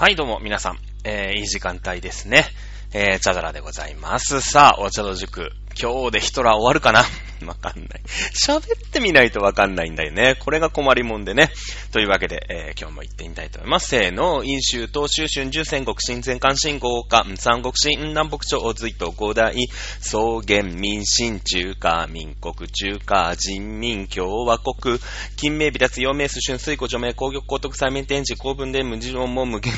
[0.00, 0.78] はい、どうも、皆さん。
[1.04, 2.46] えー、いい時間帯ですね。
[2.94, 4.40] えー、チャドラでございます。
[4.40, 5.50] さあ、お茶の塾。
[5.78, 7.04] 今日でヒトラー終わるかな？
[7.46, 8.00] わかんない。
[8.34, 10.36] 喋ってみないとわかんないんだよね。
[10.38, 11.50] これが困りもんでね。
[11.92, 13.88] というわけで、えー、今日も行ってみたいと思います。
[13.88, 19.54] せーの、飲州、東州、春秋、戦国、新前関、新豪華、三国、新南北朝、隋と五大、
[20.00, 24.98] 草原、民進、中華、民国、中華、人民、共和国、
[25.36, 29.72] 金名、微脱、陽明、水春、水庫、除名、工業、高徳、催眠、天地、公文で、無事論も無限、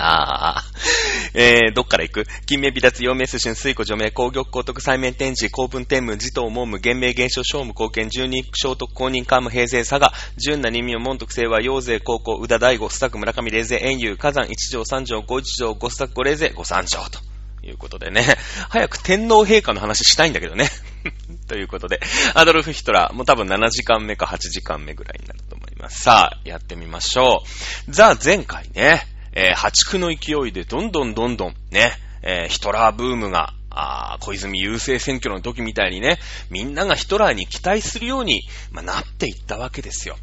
[0.00, 0.64] ああ、
[1.34, 2.26] えー、どっから行く？
[2.46, 17.20] 金名微脱、陽明、水春、水庫、除名、工業、高徳、催眠、天地、公文、天文、自頭、文武、厳明、現象、商務、貢献、十二、聖徳、公認、官務、平成、佐賀、純な人民、門徳、清和、陽勢、高校、宇田大吾、スタック、村上、霊勢、遠遊、火山、一条、三条、五一条、五スタック、五霊勢、五三条、と
[17.62, 18.24] いうことでね、
[18.70, 20.70] 早く天皇陛下の話したいんだけどね。
[21.48, 22.00] ということで、
[22.34, 26.02] アドルフ・ヒトラー、もう多分7時間目か8時間目ぐらいになると思います。
[26.02, 27.42] さあ、やってみましょ
[27.88, 27.90] う。
[27.92, 29.06] ザ・前回ね、
[29.40, 36.18] えー、破竹の勢いでどんどんどんどんね、えー、ヒトラーブームが、あ小泉優勢選挙の時みたいにね、
[36.50, 40.18] みんながヒトラーに期待するように、まあ、なっていったわけですよ。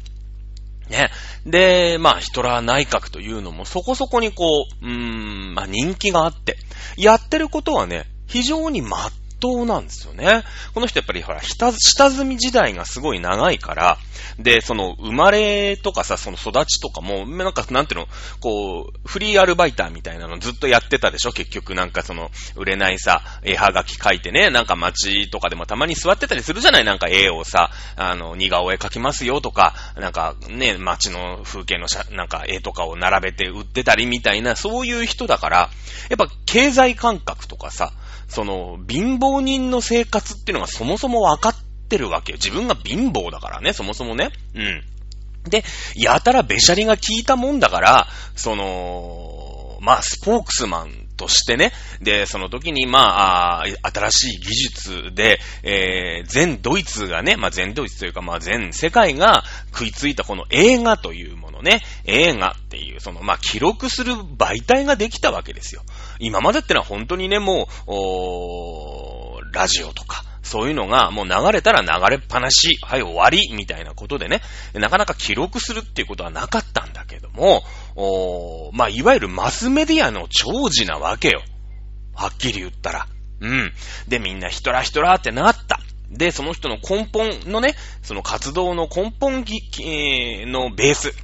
[0.88, 1.10] ね。
[1.46, 4.92] で、まあ、ヒトラー内閣というのもそこそこにこう、うー
[5.50, 6.56] ん、まあ、人気があって、
[6.96, 10.44] やってることはね、非常にまっ当なんですよね。
[10.74, 13.98] この人やっぱりほら、下下積み時代がすごい長いから、
[14.38, 18.08] で、その、生まれとかさ、その育ちとかも、なんか、なんていうの、
[18.40, 21.32] こう、フリーアルバイターみたいなのずっとやってたでしょ？
[21.32, 26.84] 結局なんかその、売れないさ、絵はがき書いてね、なんか街とかでもたまに座ってたりするじゃない？
[26.84, 35.70] なんか絵をさ、あの、似顔絵描きますよとか、なんかね、街の風景の写、なんか絵とかを並べて売ってたりみたいな、そういう人だから、
[36.10, 37.92] やっぱ経済感覚とかさ、
[38.28, 41.54] その、貧乏人の生活っていうのがそもそも分かっ
[41.88, 42.38] てるわけよ。
[42.38, 44.30] 自分が貧乏だからね、そもそもね。
[44.54, 44.82] うん。
[45.48, 45.64] で、
[45.96, 48.06] やたらべしゃりが効いたもんだから、
[48.36, 65.82] その、まあ、スポークスマンとしてね、で、その時に、まあ、新しい技術で、えー、全ドイツがね、まあ、全ドイツというか、まあ、全世界が食いついたこの映画というものね、映画っていう、その、まあ、記録する媒体ができたわけですよ。
[66.20, 74.40] 今までってのは本当にね、もう、ラジオとか、そういうのがもう流れたら流れっぱなし、はい終わり、みたいなことでね、
[74.72, 76.97] なかなか記録するっていうことはなかったんだ
[77.38, 77.62] も、
[77.96, 81.42] おまあ、いわゆるマスメディアの長寿なわけよ。
[82.14, 83.06] はっきり言ったら。
[83.40, 83.72] うん。
[84.08, 85.80] で、みんなヒトラーヒトラってなった。
[86.10, 89.44] で、その人の根本のね、その活動の根本
[90.50, 91.14] のベース。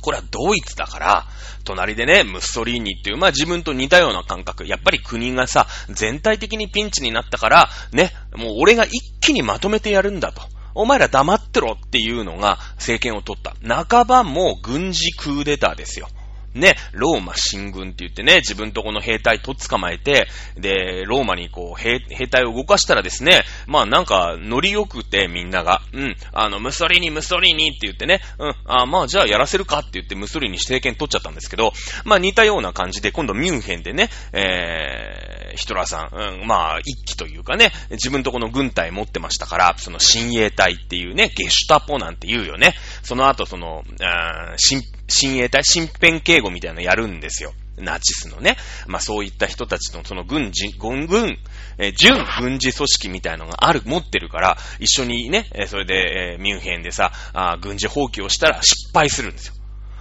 [0.00, 1.26] これはドイツだから、
[1.64, 4.66] 隣でね、ムッソリーニっていう、まあ自分と似たような感覚。
[4.66, 10.42] やっぱり国がさ、全体的にピンチになったから、ね、もう俺が一気にまとめてやるんだと。
[10.74, 13.54] お前ら黙ってろっていうのが政権を取った。
[13.62, 16.08] 半ばもう軍事クーデターですよ。
[16.54, 31.72] ね、ローマ進軍って言ってね、自分とこの兵隊と捕まえて、で、ローマにこう兵、兵隊を動かしたらですね、まあなんか、ノリ良くてみんなが、うん、あの、ムソリーニ、ムソリーニって言ってね、うん、あまあじゃあやらせるかって言ってムソリーニ政権取っちゃったんですけど、
[32.04, 42.74] まあ似たような感じで、今度ミュンヘンでね、えー、ヒトラーさん、うん、まあ一機というかね、自分とこの軍隊持ってましたから、その親衛隊っていうね、ゲシュタポなんて言うよね。
[43.02, 47.52] その後その、あ新親衛隊、身辺警護みたいなのやるんですよ。
[47.78, 48.56] ナチスのね。
[48.86, 51.38] まあそういった人たちのその軍事、軍、軍、
[51.78, 59.54] えー、準軍事組織みたいのがある、持ってるから、一緒にね、えー、それで、えー、ミュンヘンでさ、あ軍事放棄をしたら失敗するんですよ。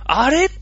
[0.06, 0.56] あれって、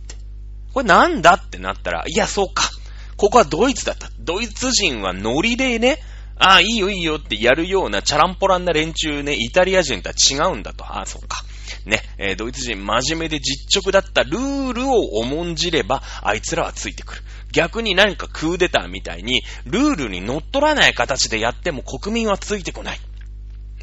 [0.73, 2.69] これなんだってなったら、いや、そうか。
[3.17, 4.09] ここはドイツだった。
[4.19, 5.99] ドイツ人はノリでね、
[6.37, 10.85] ああ、いいよいいよってやるようなチャランポランな連中ね、イタリア人とは違うんだと。
[10.85, 11.43] ああ、そうか。
[11.85, 17.21] ね、えー、ドイツ人真面目で実直だったルールを重んじれば、あいつらはついてくる。
[17.51, 22.99] 逆に何かクーデターみたいに、ルールに乗っ取らない形でやっても国民はついてこない。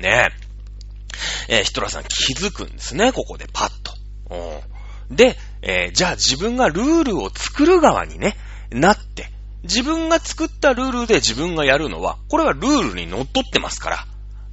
[0.00, 0.30] ね
[1.48, 1.56] え。
[1.58, 3.94] えー、ヒトラーさん気づくんですね、ここでパッと。
[5.08, 8.36] うん、で、えー、じゃあ自分がルールを作る側にね、
[8.70, 9.30] なって、
[9.62, 14.06] 自分が作ったルールで自分がやるのは、これはルールに乗っ取ってますから。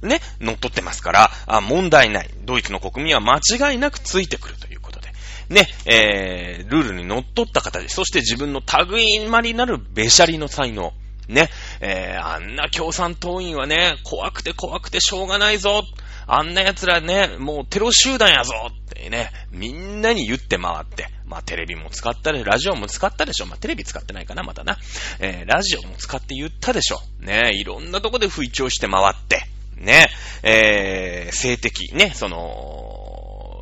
[0.04, 2.30] ね、乗っ取ってますから、あ問題ない。
[2.44, 5.08] ドイツの国民は間違いなくついてくるということで。
[5.48, 10.92] ね、えー、ルールに乗っ取った形、そして自分の類まりなるべしゃりの才能。
[11.28, 11.48] ね、
[11.80, 15.82] えー、あんな共産党員はね、怖くて怖くてしょうがないぞ。
[16.26, 23.46] あんな奴らね、もうテロ集団やぞってね、みんなに言って回って、まあテレビも使ったで、ラジオも使ったでしょ。
[23.46, 24.78] まあテレビ使ってないかな、まだな。
[25.20, 27.00] えー、ラジオも使って言ったでしょ。
[27.20, 30.08] ね、いろんなとこで吹聴して回って、ね、
[30.42, 33.04] えー、性的、ね、その、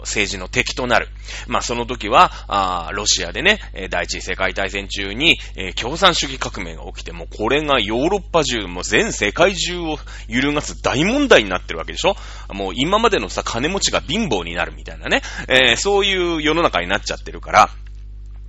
[0.03, 1.09] 政治の敵となる。
[1.47, 3.61] まあ、その時は、あロシアでね、
[3.91, 9.99] 第一次世界大戦中に、えー、共産主義革命が起きて、もこれがヨーロッパ中、もう全世界中を
[10.29, 12.17] 揺るがす大問題になってるわけでしょ。
[12.53, 17.70] もう今までのさ、金持ちが貧乏になるみたいなね、えー、そういう世の中になっちゃってるから、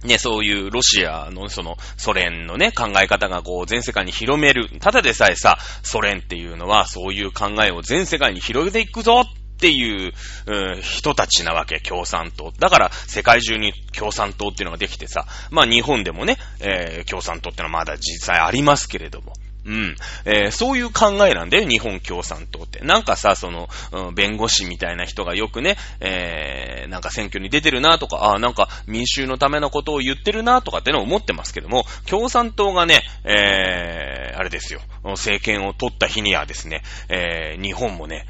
[0.04, 4.70] ね、そういうロシアのそのソ連のね、考え方がこう全世界に広める。
[4.80, 9.26] ただでさえさ、ソ連っていうのはそういう考えを全世界に広げていくぞっ
[9.60, 10.14] ていう、
[10.48, 12.52] うん、人たちなわけ、共産党。
[12.60, 19.34] だから世界中に共産党っていうのができてさ、まあ日本でもね、えー、共産党ってのはまだ実際ありますけれども、
[19.66, 19.96] うん。
[20.26, 22.80] えー、そういう考えなんだよ、日本共産党って。
[22.84, 38.26] なんかさ、その、うん、弁護士みたいな人がよくね、えー、なんか選挙に出てるなとか、ああ、なんか民衆のためのことを言ってるなとかってのを思ってますけども、共産党がね、えー、あれですよ、政権を取った日にはですね、えー、日本もね、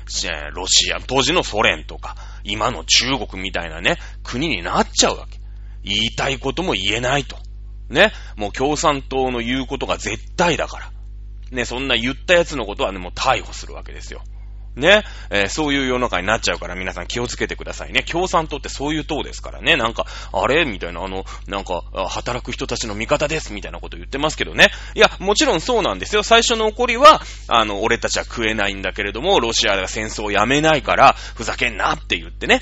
[0.54, 5.40] ロシア、当時のソ連とか、今の中国みたいなね、国になっちゃうわけ。
[5.84, 7.38] 言いたいことも言えないと。
[7.90, 8.12] ね。
[8.38, 10.93] もう共産党の言うことが絶対だから。
[11.54, 14.22] ね、そんな言ったやつのことはね、もう逮捕するわけですよ。
[14.76, 18.02] ね、えー、そういう世の中になっちゃうから皆さん気をつけてくださいね。
[18.02, 19.76] 共産党ってそういう党ですからね。
[19.76, 20.66] なんか、あれ？
[20.66, 24.72] みたいな、あの、なんか、働く人たちの味方ですみたいなこと言ってますけどね。
[24.96, 26.24] いや、もちろんそうなんですよ。
[26.24, 32.62] 最初の起こりは、あの、俺たちは食えないんだけれども、ロシアが戦争をやめないから、ふざけんなって言ってね。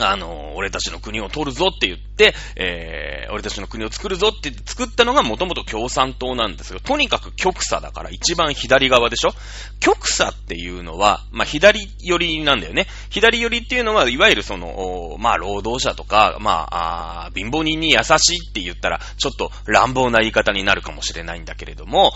[0.00, 6.80] あの、俺たちの国を取るぞって言って、えー、俺たちの国を作るぞって作ったのがもともと共産党なんですよ。
[6.80, 9.30] とにかく極左だから一番左側でしょ
[9.78, 12.88] 極左っていうのは、まあ、左寄りなんだよね。
[13.08, 22.12] 左寄りっていうのは、いわゆるその、まあ、労働者とか、まあ、あ貧乏人に優しいって言ったら、ちょっと乱暴な言い方になるかもしれないんだけれども、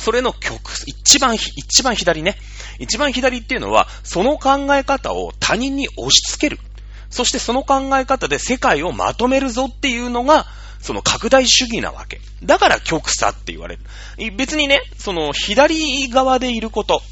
[0.00, 2.36] それの極、一番、一番左ね。
[2.78, 6.58] 一番左っていうのは、その考え方を他人に押し付ける。
[7.10, 10.46] そしてその考え方で世界をまとめるぞっていうのが、
[10.80, 12.20] その拡大主義なわけ。
[12.42, 13.82] だから極左って言われる。
[14.36, 17.02] 別にね、その左側でいること、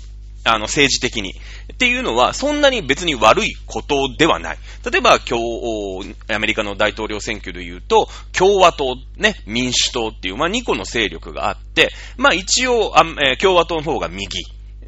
[0.44, 1.34] あの政治的に。
[1.72, 4.58] っていうのは、そんなに別に悪いことではない。
[4.88, 14.28] 例えば、今日、アメリカの大統領選挙で言うと、共和党、ね、民主党っていう、まあ、2個の勢力があって、まあ、一応、あえー、共和党の方が右。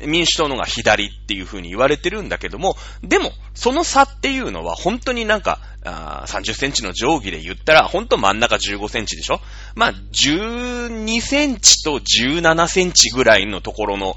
[0.06, 9.40] 民主党のが左っていう風に言われてるんだけども、でも、その差っていうのは本当になんか、あ30センチの定規で言ったら、本当真ん中15センチでしょ？
[9.74, 14.16] まあ、12センチと17センチぐらいのところの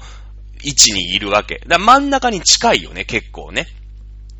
[0.62, 1.62] 位置にいるわけ。
[1.66, 3.66] だ真ん中に近いよね、結構ね。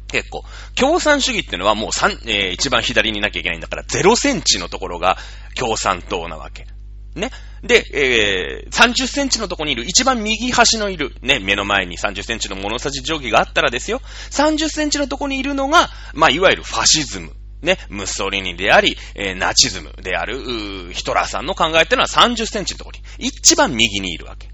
[0.09, 0.45] 結構。
[0.75, 5.17] 共産主義ってのはもう3、えー、一番左にいなきゃいけないんだから0センチのところが
[5.57, 6.67] 共産党なわけ。
[7.15, 7.31] ね。
[7.63, 14.01] で、えー、30センチのとこにいる、一番右端のいる、ね、目の前に30センチの物差し定規があったらですよ、
[14.31, 17.33] 30センチのとこにいるのが、まあ、いわゆるファシズム。
[17.63, 24.49] ね、ムッソリニであり、えー、ナチズムである、ヒトラーさんの考えってのは30センチのとこに、一番右にいるわけ。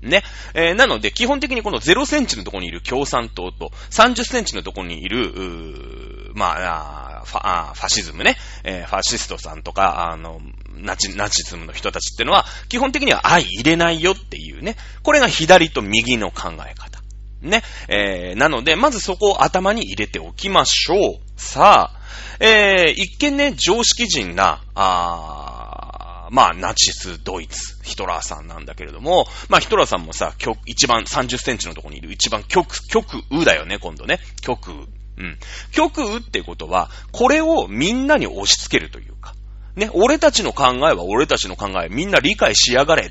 [0.00, 0.22] ね。
[0.54, 10.40] えー、なので、基本的にこの0センチのとこにいる共産党と、30センチのとこにいる、まあ、ファあファシズムね、えー、ファシストさんとか、あの、
[10.76, 14.76] ナチ、ナチズムの人たちってのは、基本的には相入れないよっていうね。
[15.02, 17.02] これが左と右の考え方。
[17.40, 17.62] ね。
[17.88, 21.20] えー、なので、まずそこを頭に入れておきましょう。
[21.36, 22.00] さあ、
[22.40, 34.18] えー、一見ね、常識人な、あまあ、ナチス、ドイツ、ヒトラーさんなんだけれども、まあ、ヒトラーさんもさ、極、一番30センチのところにいる一番極、極右だよね、今度ね。
[34.40, 34.88] 極。
[35.16, 35.38] うん。
[35.72, 39.34] 極右ってことは、これをみんなに押し付けるというか、
[39.76, 43.10] ね、俺たちの考えは俺たちの考え、みんな理解しやがれっ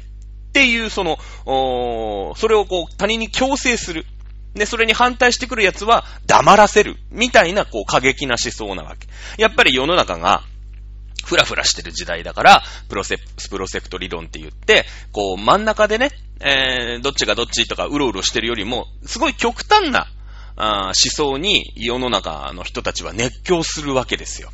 [0.54, 1.18] ていう、その、
[2.36, 4.06] それをこう、他人に強制する。
[4.54, 6.98] で、それに反対してくる奴は黙らせる。
[7.10, 9.08] みたいな、こう、過激な思想なわけ。
[9.42, 10.44] やっぱり世の中が、
[11.26, 20.08] ふらふらしてる時代だから、プロセプ、プロセプト理論って言って、こう、真ん中でね、えー、どっちがどっちとかうろうろしてるよりも、すごい極端な、
[20.56, 24.52] あ思想に世の中の人たちは熱狂するわけですよ。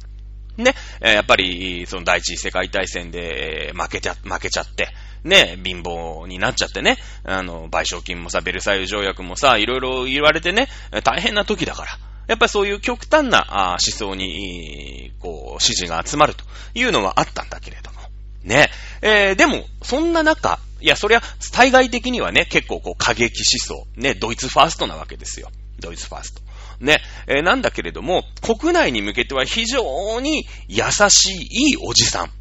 [0.58, 4.90] ね、やっぱり、その第一次世界大戦で負けちゃ、負けちゃって、
[5.24, 10.68] ね、貧乏になっちゃってね、あの、賠償金もさ、ベルサイユ条約もさ、いろいろ言われてね、
[11.04, 11.92] 大変な時だから。
[12.28, 16.44] やっぱりそういう極端な思想に、こう、支持が集まると
[16.76, 18.00] いうのはあったんだけれども。
[18.44, 18.70] ね。
[19.02, 23.42] えー、でも、そんな中、いや、そりゃ、対外的にはね、結構こう、過激
[23.72, 25.50] 思想、ね、ドイツファーストなわけですよ。
[25.80, 26.42] ドイツファースト。
[26.80, 32.32] ね、えー、なんだけれども、国内に向けては非常に優しいいいおじさん。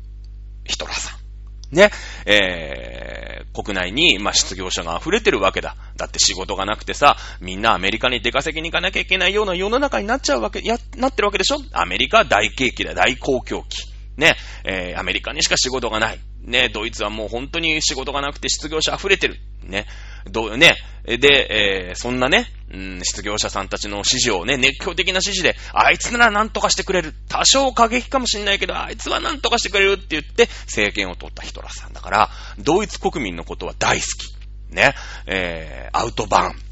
[0.64, 1.18] ヒトラーさん。
[1.74, 1.90] ね、
[2.24, 5.76] えー、国内に、まあ、失業者が溢れてるわけだ。
[5.96, 11.58] だって仕事がなくてさ、みんなアメリカに出稼ぎに行かなきゃいけないような世の中になっちゃうわけ、や、なってるわけでしょ？
[11.72, 13.82] アメリカは大景気だ、大公共期。
[14.16, 16.18] ね、えー、アメリカにしか仕事がない。
[16.48, 19.38] ね、ドイツはもう本当に仕事がなくて失業者溢れてる。
[19.62, 19.86] ね、
[20.30, 27.14] どう、ね、で、えー、そんなね、うん、失業者さんたちの支持をね、熱狂的な支持で、あいつなら何とかしてくれる。
[27.28, 34.74] 多少過激かもしんないけど、あいつは何とかしてくれるって言って、政権を取ったヒトラーさんだから、ドイツ国民のことは大好き。
[34.74, 34.94] ね、
[35.26, 36.68] えー、アウトバーン。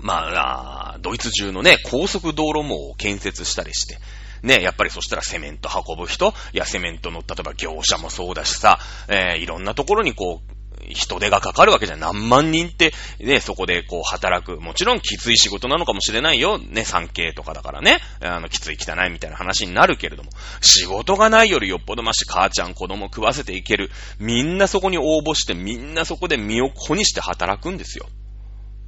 [0.00, 3.98] まあ、ドイツ中のね、高速道路網を建設したりして、
[4.42, 8.78] ね、やっぱりそしたらセメント運ぶ人、いや、セメントの、例えば業者もそうだしさ、
[9.08, 10.56] えー、いろんなところにこう、
[10.88, 12.00] 人手がかかるわけじゃん。
[12.00, 14.60] 何万人って、ね、そこでこう働く。
[14.60, 16.58] もちろんきつい仕事なのかもしれないよ。
[16.58, 17.98] ね、産経とかだからね。
[18.20, 20.30] あの、きつい汚いみたいな話になるけれども。
[20.60, 23.90] 仕事がないよりよっぽどまし、母ちゃん子供食わせていける。
[24.18, 28.06] みんなそこに応募して、みんなそこで身を粉にして働くんですよ。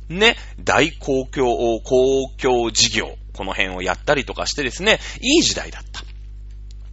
[0.08, 3.16] ね、大公共、公共事業。
[3.38, 6.02] この辺をやったりとかしてですね、いい時代だった。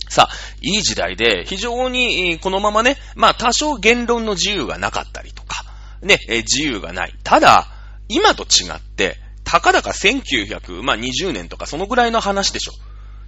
[0.07, 5.65] さあ、いい時代で、非常に、このままね、まあ多少言論の自由がなかったりとか、
[6.03, 7.15] ね、自由がない。
[7.23, 7.67] ただ、
[8.09, 12.73] 今と違って、たかだか1920年とかそのぐらいの話でしょ。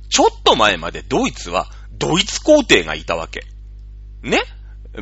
[0.10, 3.42] ちょっと前までドイツは、ドイツ皇帝がいたわけ。
[4.22, 4.42] ね？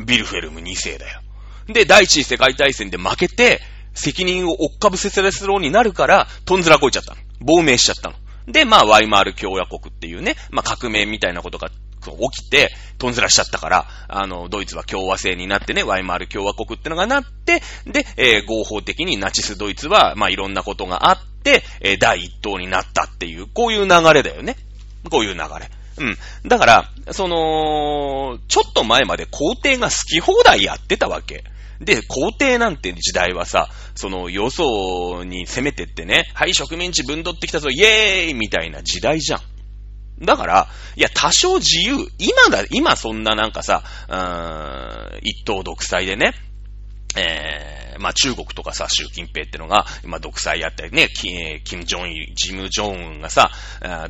[0.06, 1.20] ビルフェルム2世だよ。
[1.68, 3.60] で、第一次世界大戦で負けて、
[3.96, 7.20] 責任を追っかぶせせらすろうになるから、とんずらこいちゃったの。
[7.40, 8.14] 亡命しちゃったの。
[8.46, 24.56] で、まあ、ワイマール共和国っていうね、まあ、革命みたいなことが起きて、とんずらしちゃったから、あの、ドイツは共和制になってね、ワイマール共和国ってのがなって、で、えー、合法的にナチスドイツは、まあ、いろんなことがあって、えー、第一党になったっていう、こういう流れだよね。
[25.10, 25.70] こういう流れ。
[25.98, 26.18] うん。
[26.48, 31.44] だから、その、ちょっと前まで皇帝が好き放題やってたわけ。
[31.80, 39.40] で、皇帝なんて時代はさ、その、よそに攻めてってね、はい、植民地分取ってきたぞ、イエーイみたいな時代じゃん。
[40.24, 46.32] だから、いや、多少自由、今が、今そんななんかさ、うーん、一党独裁でね、
[47.16, 53.50] えー、まあ中国とかさ、習近平ってのが、今独裁やってね、キキム・ジョン、ジム・ジョンウンがさ、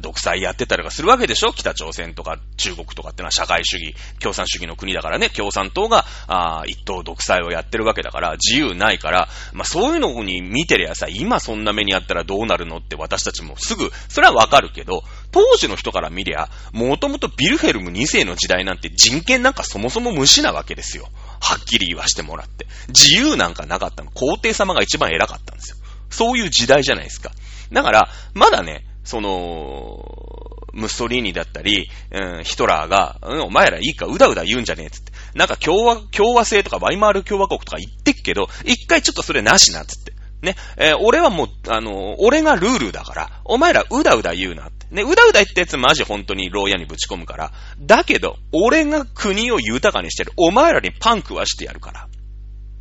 [0.00, 1.52] 独裁やってたりとかするわけでしょ？
[1.52, 15.02] 北朝鮮とか中国とかってのは社会主義、共産主義の国だからね、共産党が、あ一党独裁をやってるわけだから、自由ないから、まあそういうのに見てりゃさ、今そんな目にあったらどうなるのって私たちもすぐ、それはわかるけど、
[15.32, 21.08] 当時の人から見りゃ、もともとビルフェルム2世の時代なんて人権なんかそもそも無視なわけですよ。
[21.40, 22.66] はっきり言わしてもらって。
[22.88, 24.10] 自由なんかなかったの。
[24.10, 25.76] 皇帝様が一番偉かったんですよ。
[26.10, 27.32] そういう時代じゃないですか。
[27.72, 35.12] だから、まだね、その、ムッソリーニだったり、うん、ヒトラーが、うん、お前らいいか、うだうだ言うんじゃねえつって。
[35.34, 40.12] なんか共和、共和制とかワイマール共和国とか言ってっけど、一回ちょっとそれなしな、つって。
[40.42, 44.85] ね、えー、俺はもう、あの、俺がルールだから、お前らうだうだ言うなって。
[44.96, 47.52] ね、うだうだ言ったやつマジ本当に牢屋にぶち込むから。
[47.78, 50.32] だけど、俺が国を豊かにしてる。
[50.36, 52.08] お前らにパン食わしてやるから。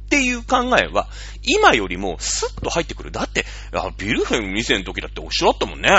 [0.06, 1.10] っていう考えは、
[1.44, 3.12] 今よりもスッと入ってくる。
[3.12, 3.46] だって、
[3.98, 5.90] ビルフェルム2世の時だっておっしゃったもんね。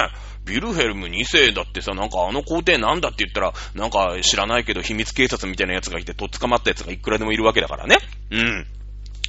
[0.45, 7.99] ビルフェルム2世だってさ、なんかあの皇帝なんだって言ったら、なんか知らないけど秘密警察みたいなやつがいて、とっ捕まったやつがいくらでもいるわけだからね。
[8.31, 8.67] うん。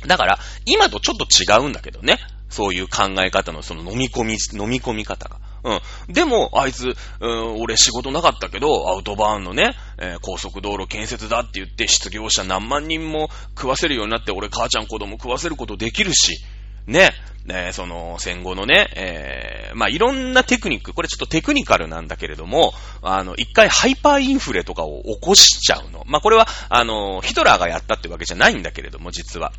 [0.05, 2.19] だから、今とちょっと違うんだけどね。
[2.49, 5.39] そういう考え方のその飲み込み、飲み込み方が。
[5.63, 6.13] うん。
[6.13, 16.43] でも、あいつ、うん、俺仕事なかったけど、アウトバーンのね、えー、高速道路建設だって言って、失業者何万人も食わせるようになって、俺母ちゃん子供食わせることできるし、
[16.85, 17.11] ね、
[17.45, 26.03] ね、その戦後のね、えー、まあ、いろんなテクニック、これちょっとテクニカルなんだけれども、あの、一回ハイパーインフレとかを起こしちゃうの。
[26.05, 29.53] まあ、これは、あの、ヒトラーがやったってわけじゃないんだけれども、実は。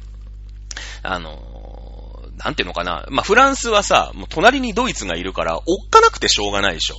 [1.02, 1.57] あの、
[2.44, 3.06] なんていうのかな。
[3.10, 6.96] まあ、フランスはさ、もう隣にドイツがいるから、おっかなくてしょうがないでしょ。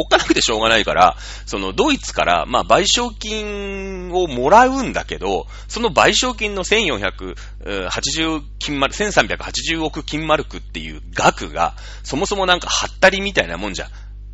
[0.00, 13.88] おっかなくてしょうがないから、そのドイツから、まあ、賠償金をもらうんだけど、その賠償金の1480金丸、1380億金マルクっていう額が、そもそもなんかはったりみたいなもんじゃ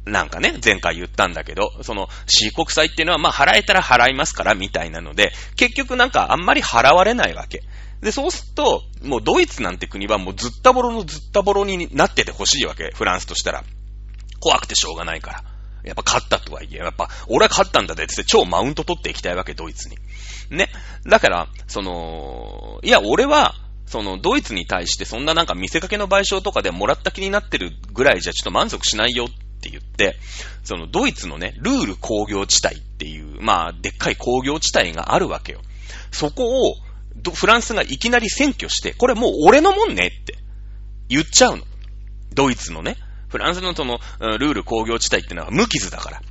[0.06, 7.62] なんかね、前回言ったんだけど、その C 国債っていうのはまあ払えたら払いますからみたいなので、結局なんかあんまり払われないわけ。
[8.04, 12.92] で、そうすると、もうドイツなんて国はもうずったぼろのずったぼろになっててほしいわけ。
[12.94, 13.64] フランスとしたら。
[14.40, 15.44] 怖くてしょうがないから。
[15.84, 19.96] やっぱ勝ったとはいえ、やっぱ、俺は勝ったんだでって超マウント取っていきたいわけ、ドイツに。
[20.50, 20.68] ね。
[21.06, 23.54] だから、その、いや、俺は、
[23.87, 29.28] その、ドイツに対してそんななんか見せかけの賠償とかでもらった気になってるぐらいじゃちょっと満足しないよっ
[29.62, 30.16] て言って、
[30.62, 35.61] そのドイツのね、ルール工業地帯っていう、まあ、でっかい工業地帯があるわけよ。
[36.12, 36.76] そこを、
[37.35, 40.38] フランスがいきなり占拠して、これもう俺のもんねって
[41.09, 41.64] 言っちゃうの。
[42.35, 42.97] ドイツのね。
[43.28, 43.99] フランスのその、
[44.38, 46.23] ルール工業地帯ってのは無傷だから。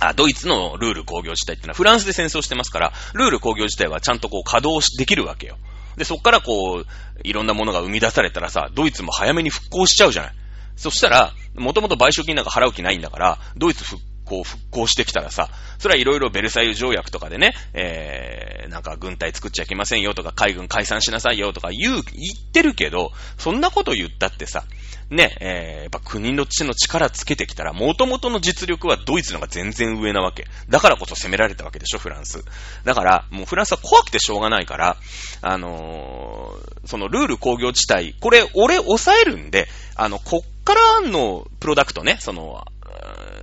[0.00, 5.58] あ、ドイツのルール工業地帯ってのはフランスで戦争してますから、ルール工業地帯はちゃんとこう稼働できるわけよ。
[5.96, 6.86] で、そっからこう、
[7.24, 10.34] いろんなものが生み出されたらさ、ドイツも早めに復興しちゃうじゃない。
[10.76, 24.64] そしたら、もともと賠償金なんか払う気ないんだから、ドイツ復興、復興してきたらさ、それはいろいろベルサイユ条約とかでね、えー、なんか軍隊作っちゃいけませんよとか、海軍解散しなさいよとか言う、言ってるけど、そんなこと言ったってさ、
[25.10, 30.46] ね、えー、やっぱ国の地の力つけてきたら、元々の実力はドイツのが全然上なわけ。
[30.68, 32.44] だからこそ攻められたわけでしょ、フランス。
[32.84, 34.96] だから、もうフランスは怖くてしょうがないから、
[35.42, 42.64] あのー、そのルール工業地帯、これ、俺抑えるんで、あの、こっからのプロダクトね、その、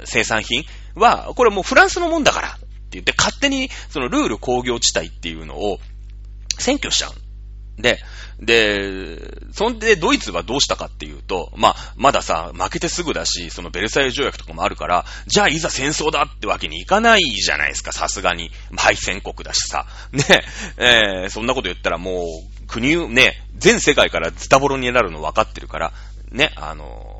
[0.05, 5.79] 生産品は、これもうフランスのもんだからって言って、勝手にそのルール工業地帯っていうのを
[6.57, 7.81] 占拠しちゃう。
[7.81, 7.99] で、
[8.39, 18.51] で、そんでドイツはどうしたかっていうと、まあ、まださ、負けてすぐだし、そのベルサイユ条約とかもあるから、じゃあいざ戦争だってわけにいかないじゃないですか、さすがに。
[18.75, 19.85] 敗戦国だしさ。
[20.11, 20.23] ね、
[20.77, 25.93] えー、そんなこと言ったらもう、国、ね、全世界からズタボロになるの分かってるから、
[26.31, 27.16] ね、あの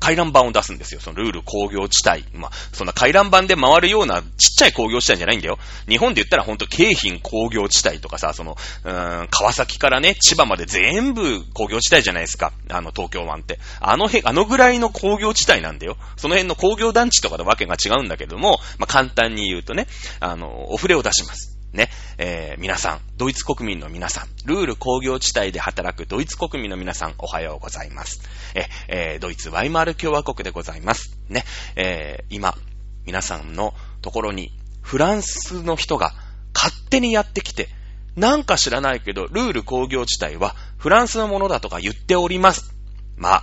[0.00, 1.00] 回覧板を出すんですよ。
[1.00, 2.24] そのルール工業地帯。
[2.32, 5.58] まあ、そんな回覧板で回るようなちっちゃい工業地帯じゃないんだよ。
[5.88, 12.52] 日本で言ったらほんと京浜工業地帯とかさ、その、うーん、川崎からね、千葉まで全部工業地帯じゃないですか。
[12.70, 13.58] あの、東京湾って。
[13.80, 15.96] あの辺、あのぐらいの工業地帯なんだよ。
[16.16, 19.86] その辺の工業団地とかでわけが違うんだけども、まあ、簡単に言うとね、
[20.20, 21.55] あの、お触れを出します。
[21.72, 28.22] ね、えー、皆さん、ドイツ国民の皆さん、ルール工業地帯で働くドイツ国民の皆さん、おはようございます。
[28.54, 31.18] え、えー、ドイツワイマール共和国でございます。
[31.28, 31.44] ね、
[31.76, 32.56] えー、今、
[33.04, 34.52] 皆さんのところに、
[34.82, 36.14] フランスの人が
[36.54, 37.68] 勝手にやってきて、
[38.16, 42.74] なんか知らないけど、ルール工業地帯はフランスのものだとか言っております。
[43.16, 43.42] まあ、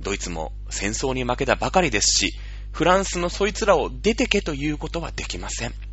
[0.00, 2.32] ドイツも戦争に負けたばかりですし、
[2.72, 5.87] フランスのそいつらを出てけということはできません。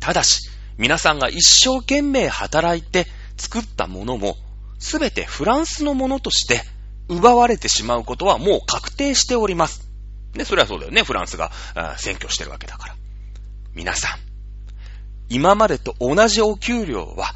[0.00, 3.06] ただし、皆さんが一生懸命働いて
[3.36, 4.36] 作ったものも、
[4.78, 6.62] すべてフランスのものとして
[7.08, 9.88] 奪われてしまうことはもう確定しております。
[10.34, 11.02] ね、それはそうだよね。
[11.02, 11.50] フランスが
[11.98, 12.96] 占拠してるわけだから。
[13.74, 14.18] 皆さん、
[15.28, 17.34] 今までと同じお給料は、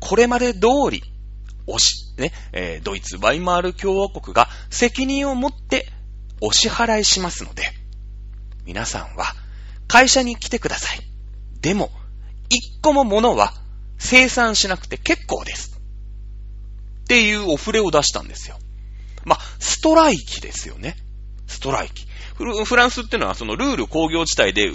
[0.00, 1.02] これまで通り、
[1.66, 5.86] おし、ね、えー、ドイツワイマール共和国が責任を持って
[6.40, 7.62] お支払いしますので、
[8.64, 9.26] 皆さんは
[9.86, 11.00] 会社に来てください。
[11.60, 11.90] でも、
[12.52, 13.54] 一個も物は
[13.98, 15.80] 生産しなくて結構です。
[17.04, 18.58] っていうお触れを出したんですよ。
[19.24, 20.96] まあ、ストライキですよね。
[21.46, 22.06] ストライキ。
[22.36, 24.70] フランスっていうのはそのルール工業地帯で、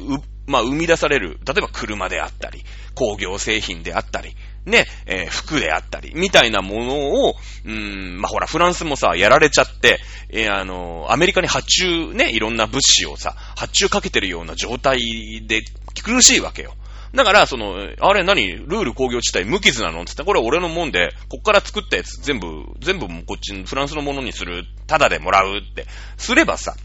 [0.48, 2.64] まあ、生み出される、例えば車であったり、
[2.96, 4.36] 工業製品であったり、
[4.66, 7.36] ね、えー、服であったり、みたいなものを、
[7.66, 15.00] うん、まあ、ほら、フランスもさ、やられちゃって、えー、あの、アメリカに発注、ね、いろんな物資をさ、発注かけてるような状態
[15.48, 15.64] で
[16.04, 16.74] 苦しいわけよ。
[17.18, 18.48] だから、その、あれ何？
[18.48, 20.04] ルール工業地帯無傷なの？
[20.04, 26.76] って言ったら、これ俺のもんで、こっから作ったやつ全部、全部こっち、フランスのものにする、ただでもらうって、すればさ、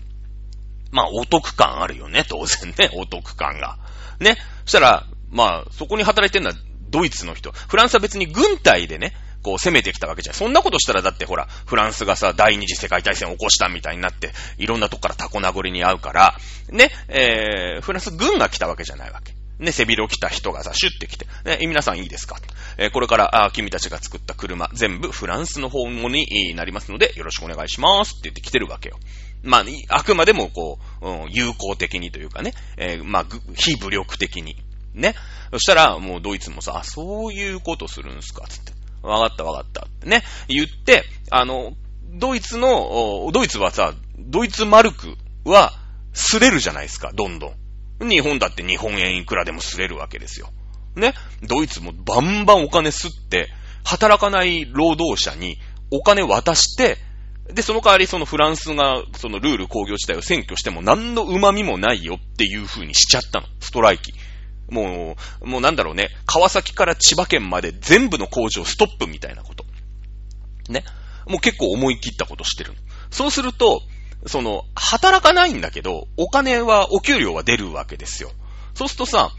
[0.91, 3.79] まあ、お得感あるよね、当然ね、 お得感が。
[4.21, 4.39] ね？
[4.65, 6.57] そしたら、まあ、そこに働いてるのは
[6.89, 7.53] ドイツの人。
[7.53, 10.35] フランスは別に軍隊でね、こう攻めてきたわけじゃん。
[10.35, 16.37] そんなことしたらだってほら、フランスがさ、第二次世界大戦を起こしたみたいになって、いろんなとこからタコ殴りに遭うから、
[16.71, 19.35] ね、えー、フランス軍が来たわけじゃないわけ。
[19.63, 22.37] ね、背広着た人がさ、シュッて来て、ね、皆さんいいですか？
[22.79, 28.99] えー、これから、あ君たちが作った車、全部フランスの方になりますので、よろしくお願いしますって言って来てるわけよ。
[29.43, 34.57] まあ、あくまでもこう、うん、友好的にというかね、えー、まあ、非武力的に。
[34.95, 35.15] ね？
[35.53, 38.47] そしたら、もうドイツもさ、あ、そういうことするんすか？
[38.49, 38.73] つって。
[39.03, 40.23] わかったわかったってね？
[40.49, 41.73] 言って、あの、
[42.15, 45.73] ドイツの、ドイツはさ、ドイツマルクは、
[46.13, 47.55] すれるじゃないですか、どんどん。
[48.01, 50.51] 日本だって日本円いくらでもすれるわけですよ。
[50.97, 51.15] ね？
[51.43, 53.49] ドイツもバンバンお金吸って、
[53.85, 55.59] 働かない労働者に
[55.91, 56.99] お金渡して、
[57.53, 63.47] で、その代わりそのフランスがそのルール工業地帯を占拠しても何の旨味もないよっていう風にしちゃったの。
[63.61, 64.13] ストライキ。
[64.71, 66.09] もう、もうなんだろうね。
[66.25, 69.65] 川崎から千葉県まで全部の工場ストップみたいなこと。
[70.69, 70.85] ね？
[71.27, 72.77] もう結構思い切ったことしてるの。
[73.11, 73.83] そうすると、
[74.27, 78.31] その、働かないんだけど、お金は、お給料は出るわけですよ。
[78.75, 79.31] そうするとさ、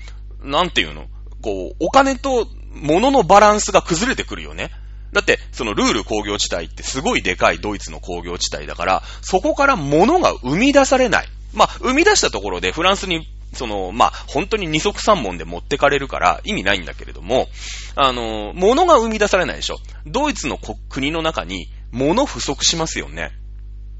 [0.43, 1.08] なんていうの？
[1.41, 4.72] こう、お金と物のバランスが崩れてくるよね。
[5.13, 11.28] だって、そのルール工業地帯ってすごいでかいドイツの工業地帯だから、そこから物が生み出されない。
[11.54, 17.48] まあ、生み出したところでフランスにその、まあ、本当に二足三門で持ってかれるから意味ないんだけれども、
[17.96, 19.78] あの、物が生み出されないでしょ。
[20.08, 20.58] ドイツの
[20.89, 23.32] 国の中に物不足しますよね。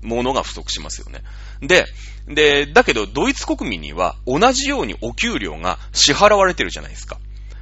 [0.04, 1.22] 物が不足しますよね。
[1.62, 1.86] で、
[2.28, 7.18] で、だけどドイツ国民には同じようにお給料が支払われてるじゃないですか。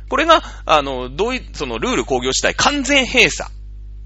[0.09, 3.49] これが、あの、ドイそのルール工業地帯完全閉鎖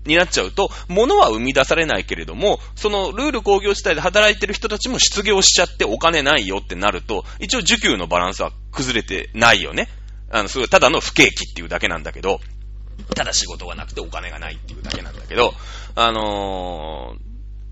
[0.06, 9.90] になっちゃうと、物は生み出されないけれども、そのルール工業地帯で働いてる人たちも失業しちゃってお金ないよってなると、一応需給のバランスは崩れてないよね。
[10.30, 12.40] あの、それただの不景気っていうだけなんだけど、
[13.16, 15.54] ただ仕事がなくてお金がないっていうだけなんだけど、
[15.96, 17.16] あの、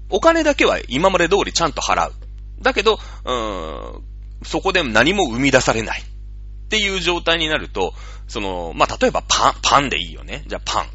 [0.10, 2.14] お金だけは今まで通りちゃんと払う。
[2.62, 4.04] だけど、うーん、
[4.44, 6.02] そこで何も生み出されない。
[6.02, 7.94] っていう状態になると、
[8.28, 10.44] その、まあ、例えばパン、パンでいいよね。
[10.48, 10.88] じゃあパン。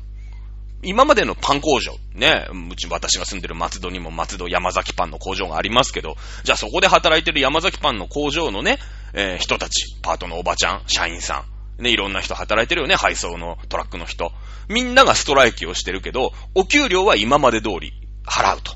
[0.83, 8.79] 今までのパン工場、ね、うち私が住んでる松戸にも松戸山崎パンの工場がありますけど、じゃあそこで働いてる山崎パンの工場のね、
[9.13, 11.45] えー、人たち、パートのおばちゃん、社員さ
[11.79, 14.33] ん、ね、いろんな人働いてるよね、配送のトラックの人。
[14.69, 17.93] みんながストライキをしてるけど、お給料は今まで通り
[18.25, 18.73] 払うと。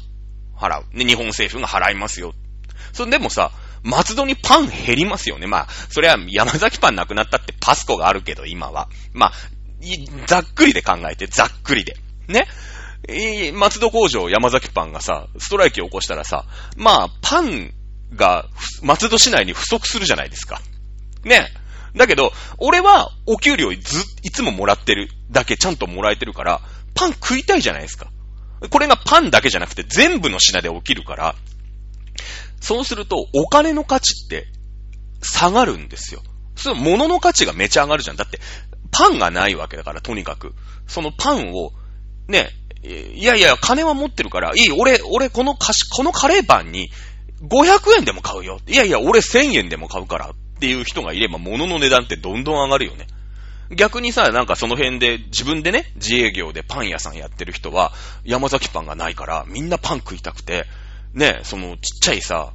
[0.62, 0.96] 払う。
[0.96, 2.34] ね、日本政府が払いますよ。
[2.92, 5.46] そでもさ、松戸にパン減りますよね。
[5.46, 8.88] まあ、それは山崎パンなくなったってパスコがあるけど、今は。
[9.12, 9.32] まあ、
[10.26, 11.96] ざっくりで考えて、ざっくりで。
[12.28, 12.46] ね。
[13.54, 16.44] 松戸工場山崎パンがさ、ストライキを起こしたらさ、
[16.76, 17.72] まあ、パン
[18.14, 18.46] が
[18.82, 20.60] 松戸市内に不足するじゃないですか。
[21.24, 21.48] ね。
[21.96, 23.76] だけど、俺はお給料ず、
[24.22, 26.60] いつももらってるだけちゃんともらえてるから、
[26.94, 28.11] パン食いたいじゃないですか。
[28.70, 31.34] これがパンだけじゃなくて全部の品で起きるから、
[32.60, 34.46] そうするとお金の価値って
[35.22, 36.22] 下がるんですよ。
[36.56, 38.16] その物の価値がめちゃ上がるじゃん。
[38.16, 38.38] だって、
[38.90, 40.54] パンがないわけだから、とにかく。
[40.86, 41.72] そのパンを、
[42.28, 42.50] ね、
[42.84, 46.90] いやいや、金は持ってるから、いい、俺、俺、この菓子、このカレーパンに、
[47.42, 48.60] 500円でも買うよ。
[48.68, 53.06] いやいや、俺1000円でも買うから、っていう人がいれば、物の値段ってどんどん上がるよね。
[53.76, 57.92] 逆にさ、なんかその辺で、自分でね、自営業でパン屋さんやってる人は、
[58.24, 60.66] 山崎パンがないから、みんなパン食いたくて、
[61.14, 62.52] ね、そのちっちゃいさ、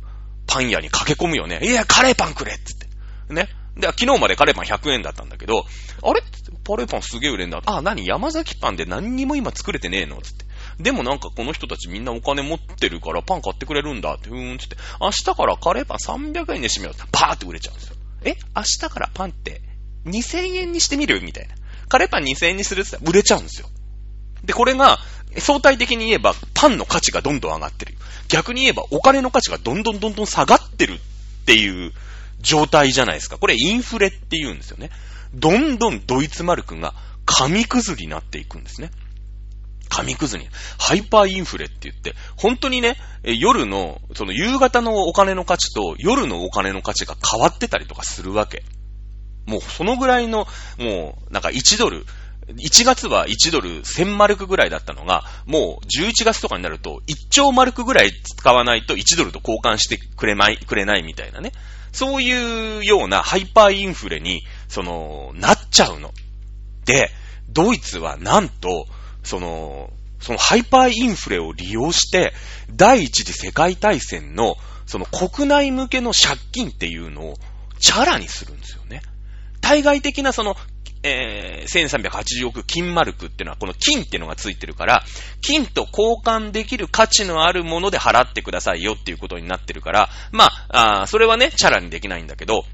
[0.48, 1.60] パン屋に駆け込むよね。
[1.62, 2.88] いや、カレーパンくれっつって。
[3.34, 3.50] ね。
[3.76, 5.66] で、昨日までカレーパン100円だったんだけど、
[6.02, 6.22] あれ？
[6.66, 7.62] カレーパンすげえ売れんだ。
[7.66, 8.06] あ、何？
[8.06, 10.46] 山崎パンで何にも今作れてねえのつって。
[10.80, 14.78] でもなんかこの人たちみんなお金持ってるからパン買ってくれるんだって、うーんつって。
[15.00, 17.96] 明日からカレーパン300円で締めようって、パーって売れちゃうんですよ。
[18.24, 18.36] え？
[18.56, 19.62] 明日からパンって
[20.08, 21.22] 2000円にしてみる？
[21.22, 21.56] みたいな。
[21.90, 23.70] カレーパン2000円にするって言ったら売れちゃうんですよ。
[24.44, 25.00] で、これが、
[25.40, 27.96] 相対的に言えば、パンの価値がどんどん上がってる。
[28.28, 31.94] 逆に言えば、お金の価値がどんどんどんどん下がってるっていう
[32.40, 33.38] 状態じゃないですか。
[33.38, 34.90] これインフレって言うんですよね。
[35.34, 36.94] どんどんドイツマルクが
[37.26, 38.92] 紙くずになっていくんですね。
[39.90, 40.48] 紙くずに。
[40.78, 48.64] ハイパーインフレって言って、本当にね、夜の、その夕方のお金の価値と夜のお金の価値が変わってたりとかするわけ。
[49.48, 50.46] もうそのぐらいの、
[50.78, 52.06] もうなんか1ドル、
[52.48, 61.52] 1月は1ドル1000マルクぐらいだったのが、もう11月とかになると1兆マルクぐらい使わないと1ドルと交換してくれない、くれないみたいなね。
[61.92, 66.14] そういうようなハイパーインフレに、その、なっちゃうの。
[66.86, 67.10] で、
[67.50, 68.86] ドイツはなんと、
[69.24, 72.34] その、そのハイパーインフレを利用して、
[72.72, 74.56] 第一次世界大戦の、
[74.86, 77.34] その国内向けの借金っていうのを、
[77.80, 79.02] チャラにするんですよね。
[79.68, 80.56] 対外的なその
[81.04, 85.04] えー、1380億金マルクっていうのは、この金っていうのがついてるから、
[85.42, 92.66] 金と交換できる価値のあるもので払ってくださいよっていうことになってるから、まあ、あそれはね、チャラにできないんだけど、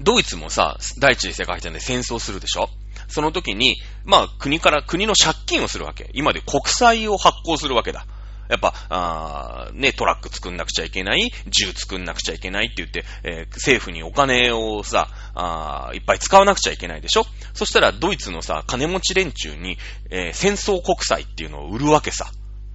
[0.00, 2.68] ドイツもさ、第一次世界大戦で戦争するでしょ？
[3.08, 6.10] その時に、まあ、国から、国の借金をするわけ。
[6.12, 8.04] 今で国債を発行するわけだ。
[8.48, 17.24] やっぱ、あね、トラック作んなくちゃいけない、銃作んなくちゃいけないって言って、えー、政府にお金をさ、あいっぱい使わなくちゃいけないでしょ？
[17.54, 19.78] そしたらドイツのさ、金持ち連中に、
[20.10, 22.26] えー、戦争国債っていうのを売るわけさ。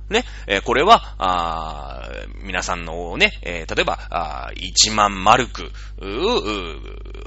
[0.09, 2.09] ね、えー、これは、あ
[2.41, 5.69] 皆さんのね、えー、例えば、あ1万マルク、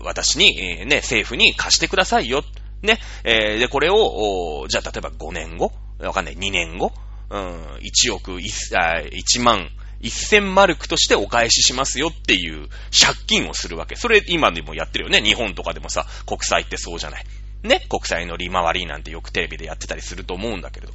[0.03, 2.43] 私に、えー、ね、政府に貸してくださいよ。
[2.83, 5.73] ね、え、で、これを、じゃあ、例えば5年後？
[5.99, 6.93] わかんない、2年後？
[7.31, 9.69] うん、1億 1, あ1万
[10.03, 13.97] 1000マルクとしてお返ししますよっていう借金をするわけ。
[13.97, 15.21] それ今でもやってるよね。
[15.23, 17.25] 日本とかでもさ、国債ってそうじゃない。
[17.63, 17.87] ね？
[17.89, 20.93] 国債の利回りなんてよくテレビでやってたりすると思うんだけれど。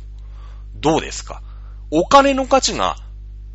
[0.76, 1.42] どうですか？
[1.92, 2.98] お金の価値が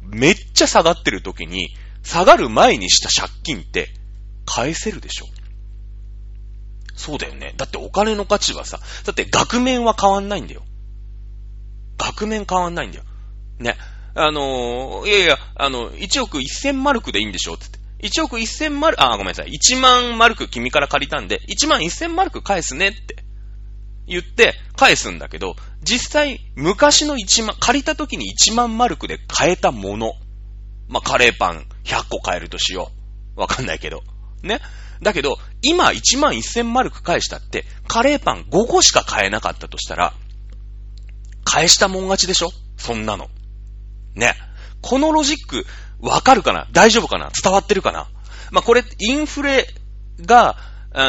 [0.03, 1.69] めっちゃ下がってる時に、
[2.03, 3.89] 下がる前にした借金って
[4.47, 5.27] 返せるでしょ？
[6.95, 7.55] そうだよね。
[7.57, 10.63] だってお金の価値はさ、だって額面は変わんないんだよ。
[12.01, 13.05] 額面変わんないんだよ。
[13.59, 13.77] ね。
[14.15, 17.57] あのー、いやいや、あの、1億1000マルクでいいんでしょ？
[17.57, 17.79] つって。
[18.03, 19.51] 1億1000マルク、あ、ごめんなさい。
[19.51, 23.17] 1万マルク君から借りたんで、1万1000マルク返すねって
[24.07, 30.15] 言って返すんだけど、実際昔の1万、借りた時に1万マルクで買えたもの。
[30.89, 32.91] まあ、カレーパン100個買えるとしよ
[33.37, 33.41] う。
[33.41, 34.03] わかんないけど。
[34.43, 34.61] ね。
[35.03, 40.15] だけど、今1万1000マルク返したって、カレーパン5個しか買えなかったとしたら、
[41.53, 42.51] 返したもん勝ちでしょ？
[42.77, 43.29] そんなの。
[44.15, 44.35] ね。
[44.83, 45.67] このロジック、
[46.01, 46.69] わかるかな？
[46.73, 47.31] 大丈夫かな？
[47.43, 48.09] 伝わってるかな？
[48.51, 49.67] まあ、これ、インフレ
[50.21, 50.57] が、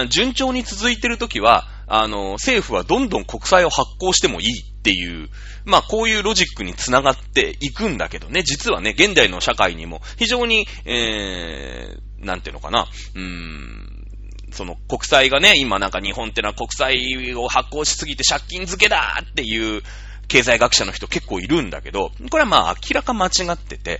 [0.10, 5.30] 順調に続いてるときは、あの、政府はどんどん国債を発行してもいいっていう、
[5.66, 14.08] まあ、こういうロジックにつながっていくんだけどね、実はね、現代の社会にも非常に、えー、なんていうのかな、うーん、
[14.52, 19.82] その国債がね、今なんか日本ってのは国債を発行しすぎて借金付けだっていう
[20.32, 24.00] 経済学者の人結構いるんだけど、これはまあ明らか間違ってて、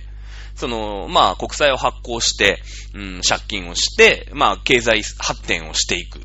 [0.54, 2.62] その、まあ、国債を発行して、
[2.94, 6.20] うん、借金をして、まあ、経済発展をしていく。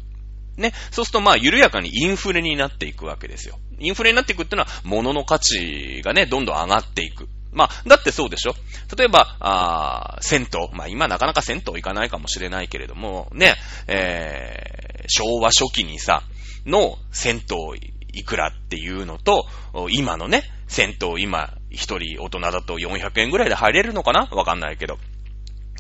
[0.58, 0.74] ね。
[0.92, 3.58] そうすると、まあ、緩やかにインフレになっていくわけですよ。
[3.80, 7.30] インフレになっていくっていうのは、物の価値がね、どんどん上がっていく。
[7.54, 8.56] まあ、だってそうでしょ？
[8.98, 10.68] 例えば、あ銭湯。
[10.74, 13.56] まあ、今なかなか銭湯行かないかもしれないけれども、ね、
[13.88, 16.24] えー、昭和初期にさ、
[16.66, 19.46] の銭湯いくらっていうのと、
[19.90, 24.28] 今のね、銭湯今、一人大人だと400円ぐらいで入れるのかな？
[24.32, 24.98] わかんないけど。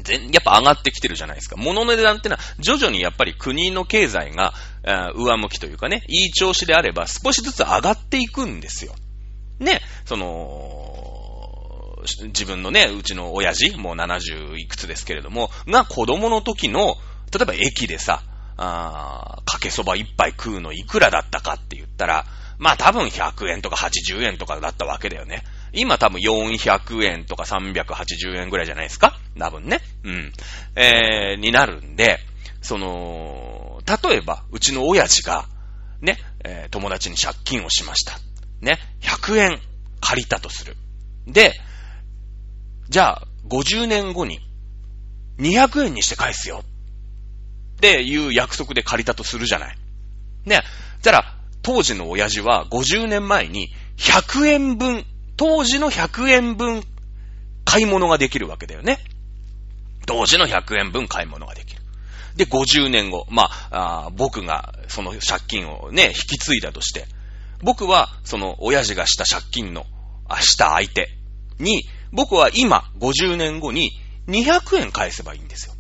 [0.04, 1.56] 全、やっぱ上がってきてるじゃないですか。
[1.58, 4.54] 物の値段ってのは、徐々にやっぱり国の経済が、
[5.16, 8.94] 上向きというかね、いい調子であれば少しずつ上がっていくんですよ。
[9.60, 16.96] ね、その、自分のね、うちの親父、もう70いくつですけれども、が子供の時の、
[17.34, 18.22] 例えば駅でさ、
[18.58, 22.26] あかけそば一杯食うのいくらだったかって言ったら、
[22.58, 25.44] まあ多分100円とか80円とかだったわけだよね。
[25.74, 29.18] 今多分400円とか380円ぐらいじゃないですか？
[29.38, 29.80] 多分ね。
[30.04, 30.34] うん。
[30.76, 32.20] えー、になるんで、
[32.62, 35.46] その、例えば、うちの親父が、
[36.02, 38.20] ね、えー、友達に借金をしました。
[38.62, 39.60] ね、100円
[40.02, 40.76] 借りたとする。
[41.28, 41.54] で、
[42.90, 44.40] じゃあ、50年後に、
[45.40, 46.64] 200円にして返すよ。
[46.64, 46.77] っ
[47.78, 49.78] っていう約束で借りたとするじゃない。
[50.46, 50.64] ね。
[51.04, 56.84] たら、当時の親父は50年前に100円分、当時の100円分
[57.66, 59.00] 買い物ができるわけだよね。
[60.08, 61.82] 当時の100円分買い物ができる。
[62.36, 67.06] で、50年後、まあ、あ僕がその借金をね、引き継いだとして、
[67.62, 69.86] 僕はその親父がした借金の、
[70.28, 71.10] あ、した相手
[71.60, 73.92] に、僕は今、50年後に
[74.28, 75.74] 200円返せばいいんですよ。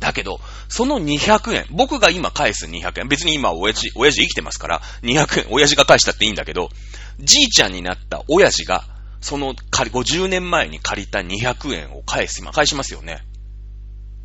[0.00, 6.70] だけど、その200円、僕が今返す200円、別に今親父、親父生きてますから、200円、親父が返したっていいんだけど、
[7.18, 8.84] じいちゃんになった親父が、
[9.20, 13.22] その、50年前に借りた200円を返す、今返しますよね。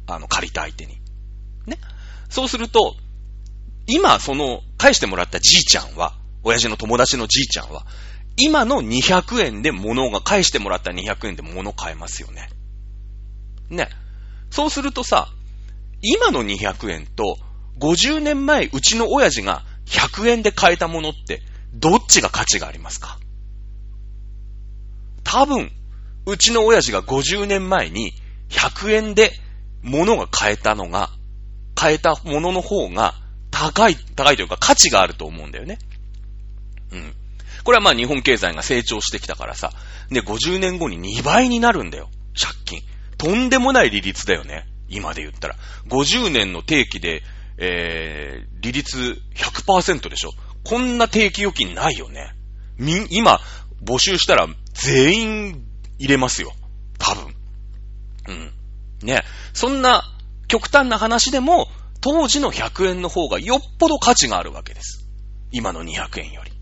[0.08, 1.02] あの、借りた相手に。
[1.66, 1.80] ね。
[2.30, 2.96] そうすると、
[3.88, 7.86] 今、その、返してもらったじいちゃんは、親父の友達のじいちゃんは、
[8.38, 12.50] 今の200円で物が、返してもらった200円で物買えますよね。
[13.70, 13.90] ね。
[14.52, 15.30] そうするとさ、
[16.04, 17.38] 今の200円と、
[17.80, 21.42] 50年前、うちの親父が100円で買えたものって、
[21.74, 23.18] どっちが価値がありますか？
[25.24, 25.72] 多分、
[26.26, 28.12] うちの親父が50年前に
[28.50, 29.32] 100円で
[29.82, 31.10] 物が買えたのが、
[31.74, 33.16] 買えたものの方が
[33.50, 35.80] 高い、高いというか価値があると思うんだよね。
[36.92, 37.14] うん。
[37.64, 39.72] これはまあ日本経済が成長してきたからさ。
[40.10, 42.10] で、50年後に2倍になるんだよ。
[42.38, 42.82] 借金。
[43.18, 44.68] とんでもない利率だよね。
[44.94, 45.56] 今で言ったら。
[45.90, 47.24] 50年の定期で、
[47.58, 50.32] えー、利率100%でしょ
[50.64, 52.36] こんな定期預金ないよね。
[52.78, 53.40] み、今、
[53.84, 55.66] 募集したら全員
[56.00, 56.54] 入れますよ。
[56.98, 57.36] 多分。
[58.28, 58.54] うん。
[59.04, 59.24] ね。
[59.54, 60.04] そんな
[60.48, 61.68] 極端な話でも、
[62.00, 65.06] 当時の100円の方がよっぽど価値があるわけです。
[65.52, 66.53] 今の200円より。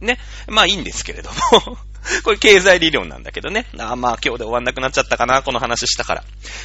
[0.00, 0.18] ね。
[0.48, 1.78] まあいいんですけれども
[2.24, 3.66] これ経済理論なんだけどね。
[3.78, 6.24] あまあ今日で終わんなくなっちゃったかな、この話したから。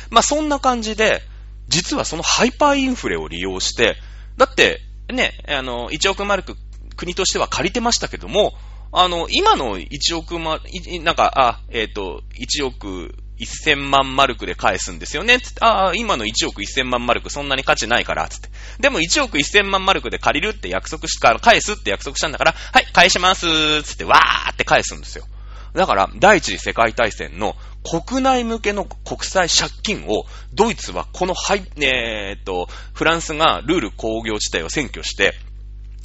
[0.09, 1.21] まあそんな感じで、
[1.67, 3.97] 実はそのハイパーインフレを利用して、
[4.37, 6.55] だって、ね、あの、1億マルク
[6.95, 8.53] 国としては借りてましたけども、
[8.91, 10.59] あの、今の1億ま、
[11.03, 15.39] なんか、あ、えっ、ー、と、1億1000万マルクで返すんですよね。
[15.39, 18.49] つって、ああ、今の1億1000万マルクそんなに価値ないから、つって。
[18.79, 25.25] でも1億1000万マルクで借りるって約束しから、返すって約束したんだから、はい、返しますつって、わーって返すんですよ。
[25.73, 35.33] だから、第一次世界大戦の国内向けの国際借金を、ドイツはこの、はい、えー、っと、フランスがルール工業地帯を占拠して、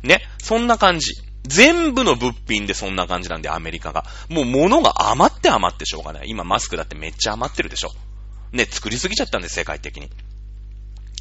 [0.02, 0.22] ね。
[0.38, 1.12] そんな感じ。
[1.46, 4.04] 全部の物品でそんな感じなんで、アメリカが。
[4.28, 6.28] もう物が余って余ってしょうがない。
[6.28, 7.92] 今マスクだってめっちゃ余ってるでしょ。
[8.52, 10.10] ね、作りすぎちゃったんで、世界的に。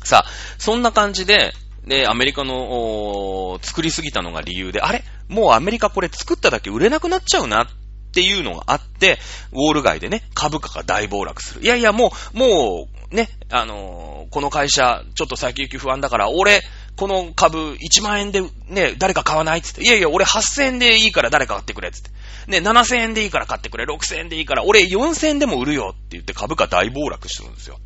[0.03, 1.53] さあ、そんな感じで、
[1.87, 5.03] で、アメリカの、作りすぎたのが理由で、あれ？
[5.27, 7.67] もうアメリカこれ作っただけ売れなくなっちゃうなっ
[8.11, 9.19] ていうのがあって、
[9.51, 11.61] ウォール街でね、株価が大暴落する。
[11.61, 16.61] いやいや、もう、もう、ね、あのー、この会社、ちょっと先行き不安だから、俺、
[16.95, 19.83] この株1万円でね、誰か買わないっつって。
[19.83, 22.09] いやいや、俺8000円でいいから誰か買ってくれっつって。
[22.47, 27.79] ね、7000円でいいから買ってくれ、6000円でいいから、俺4000円でも売るよって言って株価大暴落してるんですよ。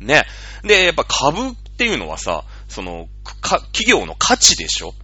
[0.00, 0.26] ね。
[0.64, 3.08] で、やっぱ株っていうのはさ、その、
[3.42, 4.94] 企業の価値でしょ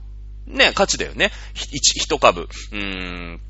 [0.47, 1.31] ね、価値だよね。
[1.55, 3.41] 一、一株、うーん、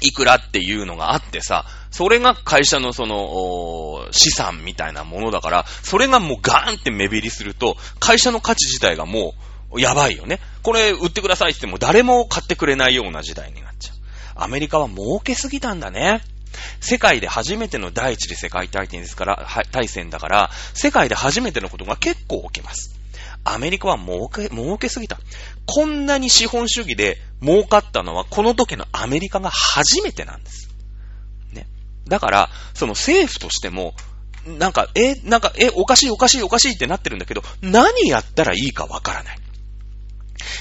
[0.00, 9.34] いくらっていうのがあってさ、それが会社のその、資産みたいなものだから、それがもうガーンって目減りすると、会社の価値自体がも
[9.72, 10.40] う、やばいよね。
[10.62, 13.96] これ売ってくださいって言っても誰も買ってくれないような時代になっちゃう。
[14.36, 16.22] アメリカは儲けすぎたんだね。
[16.80, 22.94] 世界で初めての第一次世界大戦ですから、大戦だから、世界で初めてのことが結構起きます。
[23.44, 25.18] アメリカは儲け、儲けすぎた。
[25.66, 30.70] こんなに資本主義で儲かったのは、この時のアメリカが初めてなんです。
[31.52, 31.66] ね。
[32.08, 33.94] だから、その政府としても、
[34.46, 39.38] なんか、え、なんか、え、おかしいおかしいおかしいってなってるんだけど、何やったらいいかわからない。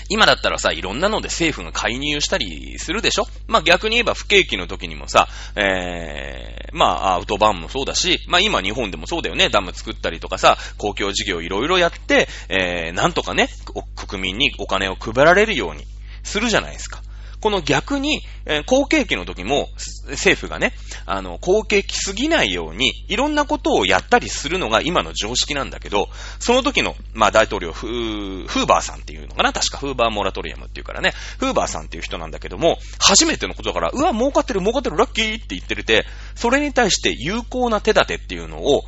[0.09, 3.27] 今だったらさ、いろんなので政府が介入したりするでしょ？
[3.47, 9.49] まあ、逆に言えば不景気の時にもさ、えー、まあ、アウトバーンもそうだし、まあ、今日本でもそうだよね。
[9.49, 13.49] ダム作ったりとかさ、公共事業いろいろやって、えー、なんとかね、
[13.95, 15.85] 国民にお金を配られるように
[16.23, 17.01] するじゃないですか。
[17.41, 19.69] この逆に、えー、好景気の時も、
[20.09, 20.73] 政府がね、
[21.05, 38.83] あの、好景気すぎないように、いろんなことをやったりするのが今の常識なんだけど、その時の、まあ大統領、フー、フーバーさんっていうのかな確かフーバーモラトリアムっていうからね、フーバーさんっていう人なんだけども、初めてのことだから、うわ、儲かってる儲かってるラッキーって言ってるて、それに対して有効な手立てっていうのを、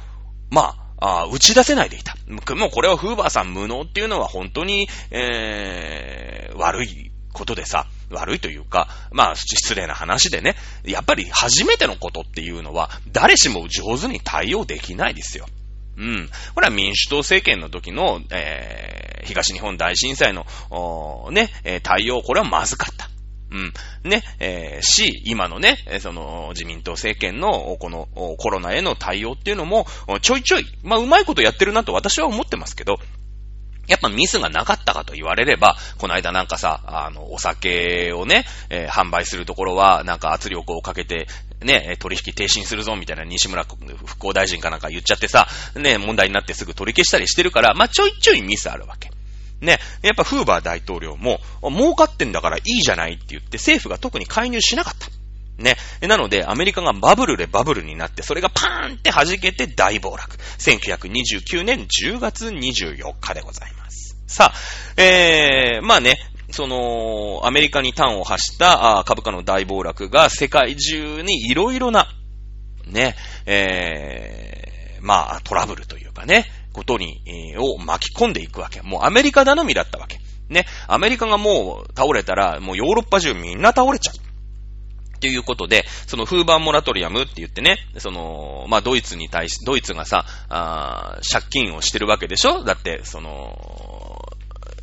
[0.50, 2.16] まあ、あ打ち出せないでいた。
[2.56, 15.46] もうこれはフーバーさん無能っていうのは本当に、えー、悪いことでさ、悪いというか、まあ、失礼な話でね、やっぱり初めてのことっていうのは、誰しも上手に対応できないですよ。
[15.98, 16.30] うん。
[16.54, 20.46] これは民主党政権の時の、えー、東日本大震災の、
[21.32, 21.50] ね、
[21.84, 23.10] 対応、これはまずかった。
[23.50, 23.74] うん。
[24.04, 29.88] ね、えー、し、今のね、その、自民党政権の、この、コロナへの対応っていうのも、
[30.22, 33.00] ちょいちょい、まあ、うまいことやってるなと私は思ってますけど、
[33.88, 41.28] やっぱミスがなかったかと言われれば、この間なんかさ、あの、お酒をね、えー、販売するところは、なんか圧力をかけて、
[41.62, 49.10] ね、取引停止するぞ、みたいな西村復興大臣かなんか言っちゃってさ、ね、問題になってすぐ取り消したりしてるから、まあ、ちょいちょいミスあるわけ。
[49.62, 55.08] ね、やっぱフーバー大統領も、儲かってんだからいいじゃないって言って政府が特に介入しなかった。
[55.58, 55.76] ね。
[56.02, 60.38] なので、アメリカがバブルでバブルになって、それがパーンって弾けて大暴落。
[60.60, 64.18] 1929年10月24日でございます。
[64.28, 66.18] さあ、えー、まあね、
[66.52, 72.08] その、アメリカに端を発した株価の大暴落が世界中にいろいろな、
[72.86, 77.22] ね、えー、まあ、トラブルというかね、ことに、
[77.58, 78.82] を巻き込んでいくわけ。
[78.82, 80.20] もうアメリカ頼みだったわけ。
[80.50, 84.27] ね、アメリカがもう倒れたら、もうヨーロッパ中みんな倒れちゃう。
[85.18, 92.64] っていうことで、そのフーバーモラトリアムって言ってね、その、まあ、ドイツに対し、ドイツがさ、あ借金をしてるわけでしょ？
[92.64, 94.22] だって、その、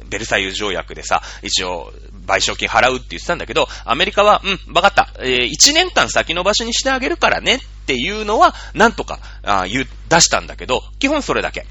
[0.07, 1.93] ベルサイユ条約でさ、一応、
[2.27, 5.13] 賠償金払うって言ってたんだけど、アメリカは、うん、わかった。
[5.21, 11.67] えー、1年間先延ばしにしてあげるからねっていうのは、なんとか、あ言う、出したんだけど、基本それだけ。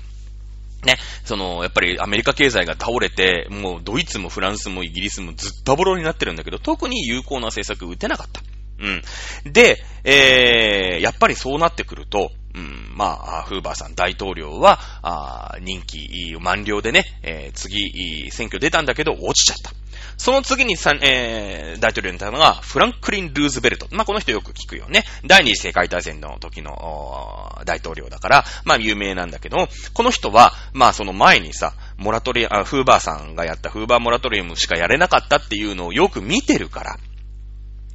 [0.83, 8.41] ね、その、やっぱりアメリカ経済が倒れて、もうドイツもフランスもイギリスもずっとボロになってるんだけど、特に有効な政策打てなかった。
[8.79, 9.51] うん。
[9.51, 19.71] で、えー、やっぱりそうなってくると、うん、まあ、フーバーさん大統領は、あ任期満了でね、えー、次、選挙出たんだけど落ちちゃった。
[20.17, 23.87] その次にさ、えー、大統領になったのが、フランクリン・ルーズベルト。
[23.91, 25.03] まあ、この人よく聞くよね。
[25.25, 36.97] 第二次世界大戦の時の大統領だから、まあ、有名なんだけど、この人は、まあ、その前にさ、モラトリア、フーバーさんがやったフーバーモラトリウムしかやれなかったっていうのをよく見てるから、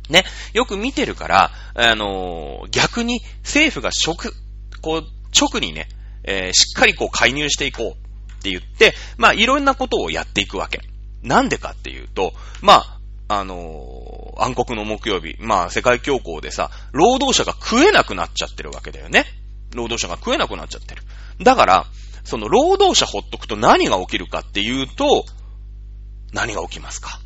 [0.09, 4.35] ね、よく見てるから、あのー、逆に政府が食、
[4.81, 5.05] こう、
[5.39, 5.89] 直にね、
[6.25, 10.81] えー、しっかりこう介入していこうって言って、まあ、いろんなことをやっていくわけ。
[11.23, 12.33] なんでかっていうと、
[12.63, 19.27] まあ、あのー、暗黒の木曜日、まあ、世界恐慌でさ、労働者が食えなくなっちゃってるわけだよね。
[19.75, 21.03] 労働者が食えなくなっちゃってる。
[21.43, 21.87] だから、
[22.25, 25.25] その労働者ほっとくと何が起きるかっていうと、
[26.33, 27.21] 何が起きますか？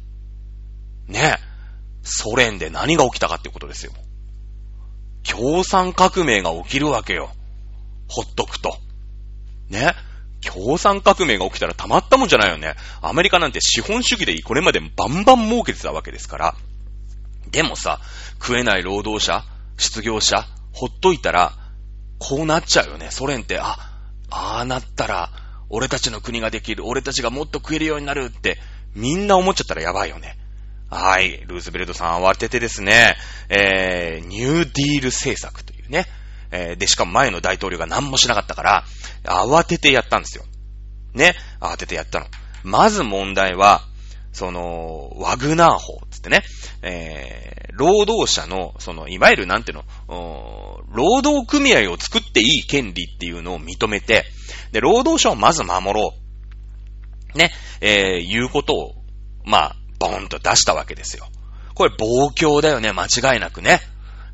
[1.08, 1.38] ね
[2.02, 3.92] ソ連で何が起きたかってことですよ。
[5.22, 7.30] 共産革命が起きるわけよ。
[8.08, 8.76] ほっとくと。
[9.68, 9.94] ね？
[10.44, 12.74] 共産革命が起きたらたまったもんじゃないよね。
[13.00, 16.54] アメリカなんて資本主義でこれまでバンバン儲けてたわけですから。
[17.50, 18.00] でもさ、
[18.40, 19.44] 食えない労働者、
[19.76, 21.52] 失業者、ほっといたら、
[22.18, 23.10] こうなっちゃうよね。
[23.10, 23.76] ソ連って、あ、
[24.30, 25.30] ああなったら、
[25.68, 28.58] 俺たちの国ができる、俺たちがもっと食えるようになるって、
[28.94, 30.38] みんな思っちゃったらやばいよね。
[30.92, 31.38] はい。
[31.46, 33.16] ルーズベルトさん慌ててですね、
[33.48, 36.04] えー、ニューディール政策というね、
[36.50, 38.84] えー、で、しかも前の大統領が何もしなかったから、
[39.24, 40.44] 慌ててやったんですよ。
[41.14, 41.34] ね。
[41.60, 42.26] 慌ててやったの。
[42.62, 43.80] まず問題は、
[44.32, 46.42] その、ワグナー法つってね、
[46.82, 49.84] えー、労働者の、その、いわゆるなんていうの、
[50.88, 54.26] 労働組合を作っていい権利っていうのを認めて、
[54.72, 56.14] で、労働者をまず守ろ
[57.34, 57.38] う。
[57.38, 58.94] ね、えー、いうことを、
[59.44, 61.28] まあ、ボーンと出したわけですよ。
[61.74, 63.80] これ暴挙だよね、間違いなくね。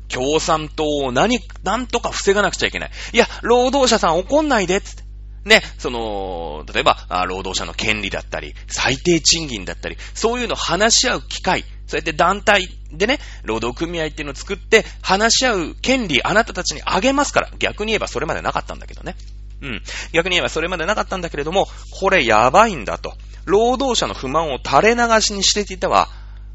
[0.07, 2.91] 共産党を何、なんとか防がなくちゃいけない。
[3.13, 5.03] いや、労働者さん怒んないで、つって。
[5.45, 17.49] ね、その、例えば、労働者の権利だったり、最低賃金だったり、そういうのを話し合う機会、そうやって団体でね、労働組合っていうのを作って、話し合う権利、あなたたちにあげますから。
[17.59, 19.15] 逆に言えばそれまでなかったんだけどね。
[19.61, 19.81] うん。
[20.13, 21.67] 逆に言えばそれまでなかったんだけれども、
[21.99, 23.13] これやばいんだと。
[23.49, 26.07] 労働者の不満を垂れ流しにしていては、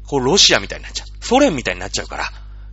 [0.07, 1.25] こうロシアみたいになっちゃう。
[1.25, 2.25] ソ連みたいになっちゃうから、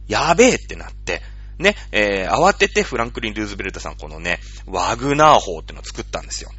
[0.08, 1.22] やべえってなって、
[1.58, 6.50] ね、えー、慌ててフランクリン・ルーズベルトさんこのね、ワグナー法ってのを作ったんですよ。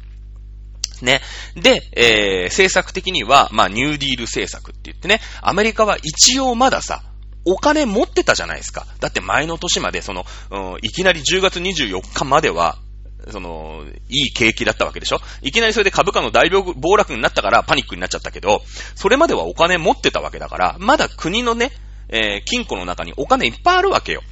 [1.02, 1.20] ね。
[1.54, 7.02] で、えー、政策的には、まあ、ニューディール政策って言ってね、アメリカは一応まださ、
[7.46, 8.86] お金持ってたじゃないですか。
[9.00, 12.78] だって前の年まで、その、うん、いきなり10月24日までは、
[13.30, 15.20] その、いい景気だったわけでしょ？
[15.42, 18.62] いきなりそれで株価の大暴落になったからパニックになっちゃったけど、
[18.94, 21.70] それまではお金持ってたわけだから、まだ国のね、
[22.08, 24.22] えー、金庫の中にお金いっぱいあるわけよ。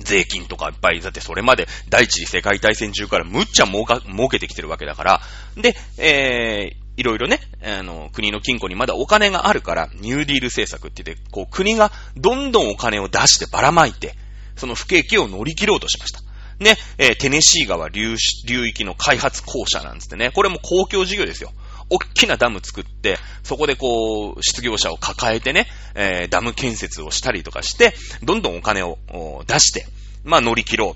[0.00, 5.20] 税金とかいっぱい、だってそれまで第一次世界大戦中からむっちゃ儲か、儲けてきてるわけだから、
[5.56, 14.14] で、えー、いろいろね、あの、国の金庫にまだお金があるから、ニューディール政策って言って、こう、国がどんどんお金を出してばらまいて、
[14.56, 16.20] その不景気を乗り切ろうとしました。
[16.58, 21.52] ね、えー、テネシー川流流域の開発公社なんつってね、これも公共事業ですよ。
[21.90, 28.98] 大きなダム作って、そこでこう、失業者を抱えてね、えー、ダム建設をしたりとかして、どんどんお金を
[29.46, 29.86] 出して、
[30.24, 30.94] まあ乗り切ろうっ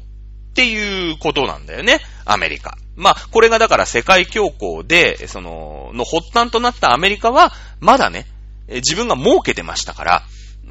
[0.55, 2.79] ていうことなんだよね、アメリカ。
[2.97, 8.27] まあ、これがだから世界恐慌で、その、の発端となったアメリカは、まだね、
[8.69, 10.23] 自分が儲けてましたから、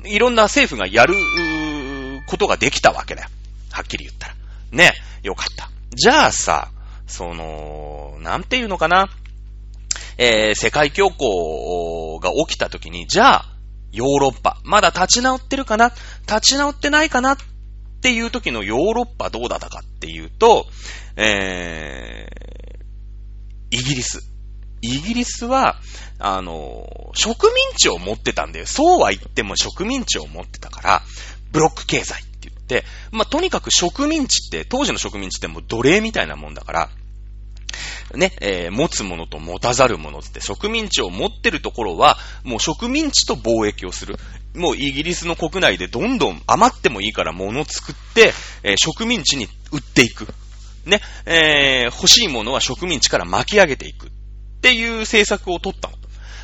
[0.05, 1.15] いろんな政府がやる、
[2.27, 3.29] ことができたわけだよ。
[3.71, 4.34] はっきり言ったら。
[4.75, 5.71] ね、よかった。
[5.95, 6.71] じゃあさ、
[7.07, 9.09] その、なんていうのかな？
[10.17, 13.45] えー、世界恐慌が起きた時に、じゃあ、
[13.91, 15.93] ヨーロッパ、まだ立ち直ってるかな？
[16.27, 17.37] 立ち直ってないかなっ
[18.01, 20.65] ていう時のヨーロッパどうだったかっていうと、
[21.15, 24.21] えー、イギリス。
[24.81, 25.77] イギリスは、
[26.19, 28.65] あの、植民地を持ってたんだよ。
[28.67, 31.01] そうは言っても植民地を持ってたから、
[31.51, 32.21] ブロック経済。
[32.67, 36.89] で、まあ、とにかく植民地って、当時の植民地ってもう奴隷みたいなもんだから、
[38.13, 44.15] ね、えー、持つものと持たざるものって、植民地を持ってるところは、もう植民地と貿易をする。
[44.53, 48.31] もうイギリスの国内でどんどん余ってもいいから物を作って、
[48.63, 50.27] えー、植民地に売っていく。
[50.85, 54.07] ね、えー、欲しいものは植民地から巻き上げていく。
[54.07, 54.09] っ
[54.61, 55.95] ていう政策を取ったの。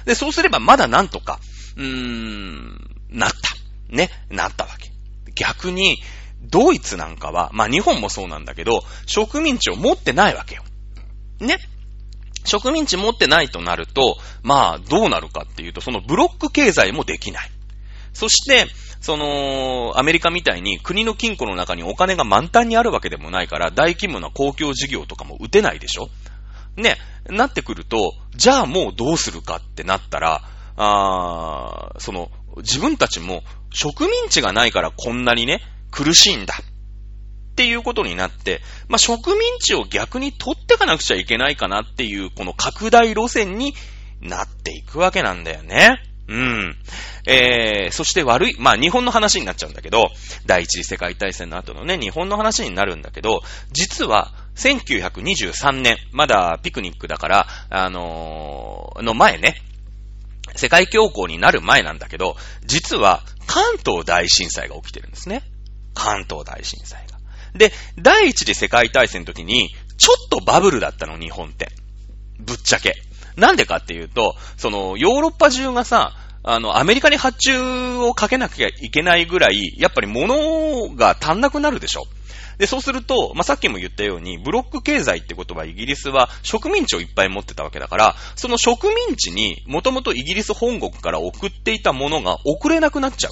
[0.05, 1.39] で、そうすればまだなんとか、
[1.77, 3.95] うーん、なった。
[3.95, 4.90] ね、なったわけ。
[5.35, 6.01] 逆に、
[6.41, 10.63] ドイツなんかは、まあ日本もそうなんだけど、植民地を持ってないわけよ。
[11.39, 11.57] ね。
[12.43, 17.51] 植民地持ってないとなると、まあどうなるかっていうと、そのブロック経済もできない。
[18.13, 18.65] そして、
[18.99, 26.09] その、アメリカみたいに国の金庫の中にお金が満タンにあるわけでもないから、大規模な公共事業とかも打てないでしょ
[26.77, 26.97] ね、
[27.27, 30.43] なってくると、じゃあもうどうするかってなったら、
[30.77, 35.61] あその、自分たちも植民地がないからこんなにね、
[35.91, 36.53] 苦しいんだ。
[36.53, 43.73] っていうことになって、まあ、植民地を逆に取ってかなくちゃいけないかなっていう、この拡大路線に
[44.21, 46.01] なっていくわけなんだよね。
[46.27, 46.77] うん。
[47.27, 50.11] えー、そして悪い、まあ日本の話になっちゃうんだけど、
[50.45, 53.41] 第一次世界大戦の後のね、日本の話になるんだけど、
[53.71, 59.61] 実は1923年、まだピクニックだから、あのー、の前ね、
[60.55, 62.35] 世界恐慌になる前なんだけど、
[62.65, 65.43] 実は関東大震災が起きてるんですね。
[65.93, 67.17] 関東大震災が。
[67.53, 71.69] で、第一次世界大戦の時に、ちょっとバブルだったの、日本って。
[72.39, 72.95] ぶっちゃけ。
[73.35, 76.13] なんでかっていうと、その、ヨーロッパ中がさ、
[76.43, 82.03] あの、アメリカに発注をかけなきゃいけないぐらい、やっぱり物が足んなくなるでしょ。
[82.57, 93.31] で、そうすると、まあ、さっきも言ったように、ブロック経済ってことはイギリスは植民地をいっぱい持ってたわけだから、その植民地にもともとイギリス本国から送っていたものが送れなくなっちゃう。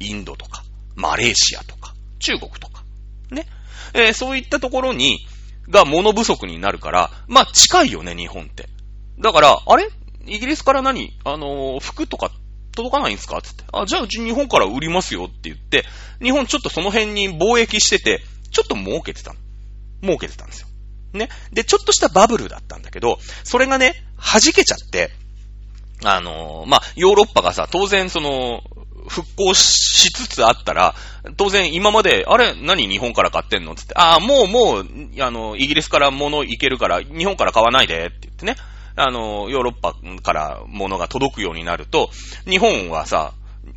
[0.00, 0.64] インドとか、
[0.96, 2.82] マレーシアとか、中国とか。
[3.30, 3.46] ね。
[3.94, 5.18] えー、そういったところに、
[5.68, 8.68] が物不足になるから、まあ、近いよね、日本って。
[9.20, 9.88] だから、あれ？
[10.26, 11.12] イギリスから何？
[11.24, 12.30] あの、服とか
[12.72, 13.40] 届かないんですか？
[13.42, 13.64] つって。
[13.72, 15.84] あ、じゃあうち日本から売りますよって言って、
[16.22, 19.34] 日本ちょっとその辺に貿易してて、ちょっと儲けてた。
[20.02, 20.68] 儲けてたんですよ。
[21.12, 21.28] ね。
[21.52, 25.10] で、ちょっとしたバブルだったんだけど、それがね、弾けちゃって、
[26.04, 28.62] あの、まあ、ヨーロッパがさ、当然その、
[29.08, 30.94] 復興しつつあったら、
[31.36, 32.54] 当然今まで、あれ？
[32.54, 33.74] 何日本から買ってんの？
[33.74, 34.86] つって、ああ、もうもう、
[35.20, 38.56] あの、イギリスから物いけるから、日本から買わないでって言ってね。
[38.96, 42.10] あの、ヨーロッパから物が届くようになると、
[42.48, 43.34] 日本はさ、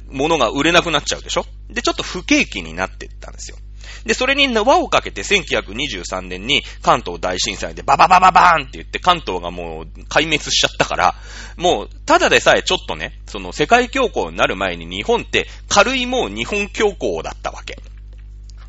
[0.09, 1.45] 物が売れなくなっちゃうでしょ？
[1.69, 3.57] で、ちょっと不景気になっていったんですよ。
[4.05, 11.15] で、それに輪をかけて1923年に関東大震災でバババババーンって言って関東がもう壊滅しちゃったから、
[11.57, 17.77] もうただでさえちょっとね、その世界恐慌になる前に日本って軽いもう日本恐慌だったわけ。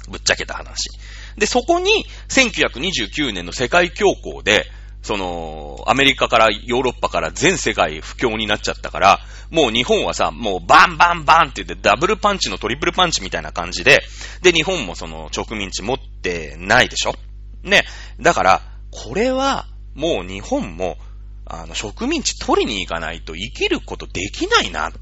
[0.08, 0.90] ぶっちゃけた話。
[1.36, 4.66] で、そこに1929年の世界恐慌で、
[5.04, 14.02] その、アメリカからヨーロッパから全世界不況になっちゃったから、もう日本はさ、もうバンバンバンって言ってダブルパンチのトリプルパンチみたいな感じで、
[14.40, 17.14] で、日本もその植民地持ってないでしょ？
[17.62, 17.84] ね。
[18.18, 20.96] だから、これは、もう日本も、
[21.44, 24.92] あの、植民地取りに行かないと生きることできないな、っ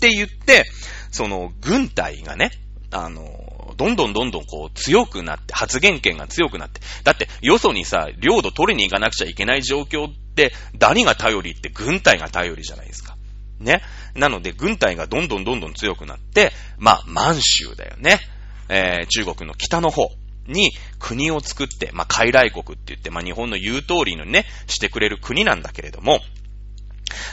[0.00, 0.64] て言って、
[1.12, 2.50] その、軍隊がね、
[2.90, 6.80] あの、どんどんどんどんこう強くなって、発言権が強くなって。
[7.04, 13.16] だって、よそにさ、領土取りに行かなくちゃいけない状況って、何が頼りって軍隊が頼りじゃないですか。
[13.60, 13.82] ね。
[14.14, 18.20] なので、軍隊がどんどんどんどん強くなって、まあ、満州だよね。
[18.68, 20.10] えー、中国の北の方
[20.46, 26.20] に国を作って、まあ、海来国って言って、まあ、日本の言う通りのね、してくれる国なんだけれども、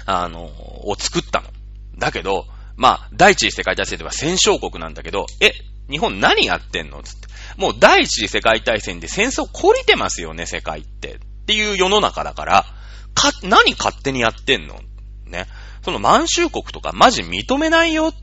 [0.06, 1.50] あの、を作ったの。
[1.98, 2.46] だけど、
[2.78, 5.52] まあ、第一次世界大戦では戦勝国なんだけど、え、
[5.90, 7.04] 日本何やってんの？
[7.04, 7.28] つって。
[7.58, 11.16] もう第一次世界大戦で戦争懲りてますよね、世界って。
[11.16, 12.66] っていう世の中だから、
[13.14, 14.80] か、何勝手にやってんの？
[15.28, 15.48] ね。
[15.84, 18.14] その満州国とかマジ認めないよっ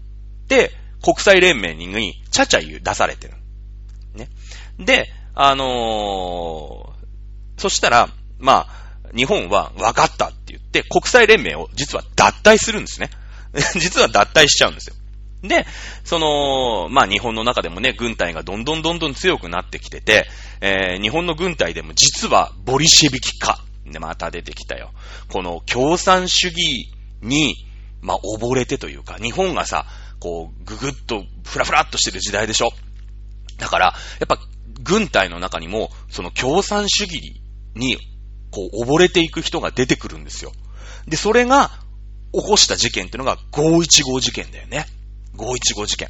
[0.48, 3.34] て国際連盟にちゃちゃ言う出されてる。
[4.14, 4.28] ね。
[4.78, 13.10] で、あのー、そしたら、まあ、日本は分かったって言って国際連盟を実は脱退するんですね。
[13.78, 14.96] 実は脱退しちゃうんですよ。
[15.42, 15.66] で、
[16.04, 20.28] その、まあ日本の中でもね、軍隊がどんどんどんどん強くなってきてて、
[20.60, 23.62] えー、日本の軍隊でも実はボリシェビキ化。
[23.84, 24.92] で、また出てきたよ。
[25.28, 26.88] この共産主義
[27.20, 27.56] に、
[28.00, 29.86] まあ溺れてというか、日本がさ、
[30.20, 32.70] こう、ぐぐっと、ふらふらっとしてる時代でしょ。
[33.58, 33.86] だから、
[34.20, 34.38] やっぱ、
[34.80, 37.42] 軍隊の中にも、その共産主義
[37.74, 37.96] に、
[38.52, 40.52] こう、溺れていく人が出てくるんですよ。
[41.08, 41.81] で、それが、
[42.32, 44.86] 起こした事件っていうのが、515事件だよね。
[45.36, 46.08] 515事件。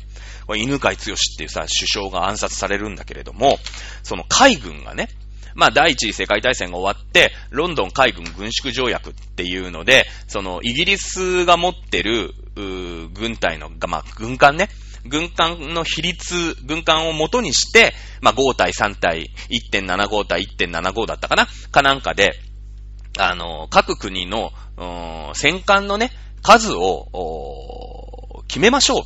[0.56, 1.10] 犬飼剛って
[1.44, 3.58] いうさ、首相が暗殺されるんだけれども、
[4.02, 5.08] その海軍がね、
[5.54, 14.68] まあ、第一次世界大戦が終わって、ロンドン海軍軍縮条約っていうので、その、イギリスが持ってる、軍隊の、まあ、軍艦ね、
[15.06, 19.30] 軍艦の比率、軍艦を元にして、まあ、5対3対
[19.72, 22.32] 1.75対1.75だったかなかなんかで、
[23.18, 24.52] あの、各国の、
[25.34, 26.10] 戦艦のね、
[26.42, 29.02] 数を、決めましょう。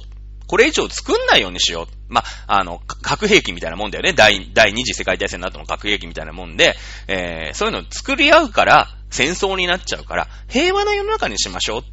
[0.48, 1.86] これ以上作んないようにしよう。
[2.08, 4.12] まあ、の、核兵器みたいなもんだよね。
[4.12, 6.76] 第、第二次世界大戦の後の核兵器みたいなもんで、
[7.08, 11.84] えー、そういうのを作り合うから、戦争になっちゃうから、平和な世の中にしましょうっ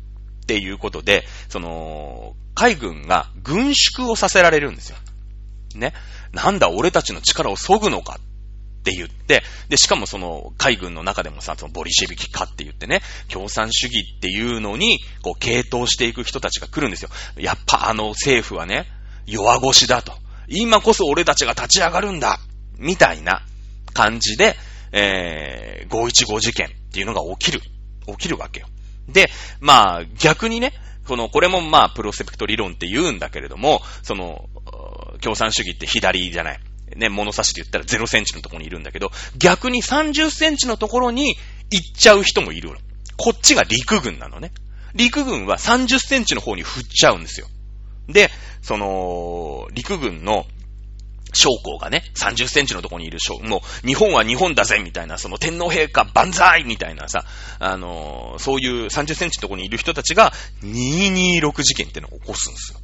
[0.45, 4.97] ていうことで、その、海軍が軍縮をさせられるんですよ。
[5.75, 5.93] ね。
[6.31, 8.19] なんだ、俺たちの力を削ぐのか
[8.83, 17.09] って言って、で、しかもその海軍の中でもさ、そのボリシェビキかって言ってね、共産主義っていうのに、こう、傾倒していく人たちが来るんですよ。
[17.37, 18.87] やっぱあの政府はね、
[19.25, 20.13] 弱腰だと。
[20.49, 22.39] 今こそ俺たちが立ち上がるんだ
[22.77, 23.41] みたいな
[23.93, 24.57] 感じで、
[24.91, 27.61] えー、515事件っていうのが起きる。
[28.05, 28.67] 起きるわけよ。
[29.07, 29.29] で、
[29.61, 30.73] まあ、逆にね、
[31.07, 34.49] この、これもまあ、プロセプト理論って言うんだけれども、その、
[35.21, 36.59] 共産主義って左じゃない。
[36.95, 41.35] ね、物差しで言ったら0センチのところにいるんだけど、逆に30センチのところに
[41.71, 42.75] 行っちゃう人もいるの。
[43.17, 44.51] こっちが陸軍なのね。
[44.95, 47.47] 陸軍は30センチの方に振っちゃうんですよ。
[48.07, 48.29] で、
[48.61, 50.45] その、陸軍の
[51.33, 57.25] 将校がね、30センチのところにいる将、もう、日本は日本だぜみたいな、その天皇陛下万歳みたいなさ、
[57.59, 60.31] あのー、そういう30センチのところにいる人たちが、
[60.63, 62.79] 226事件ってのを起こすんですよ。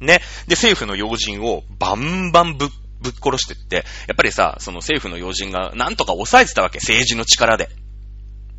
[0.00, 0.20] ね。
[0.46, 2.68] で、政府の要人をバンバンぶっ
[3.00, 3.82] ぶっ殺してって、や
[4.12, 7.68] っぱりさ、その政府の要人がなんとか抑えてたわけ、政治の力で。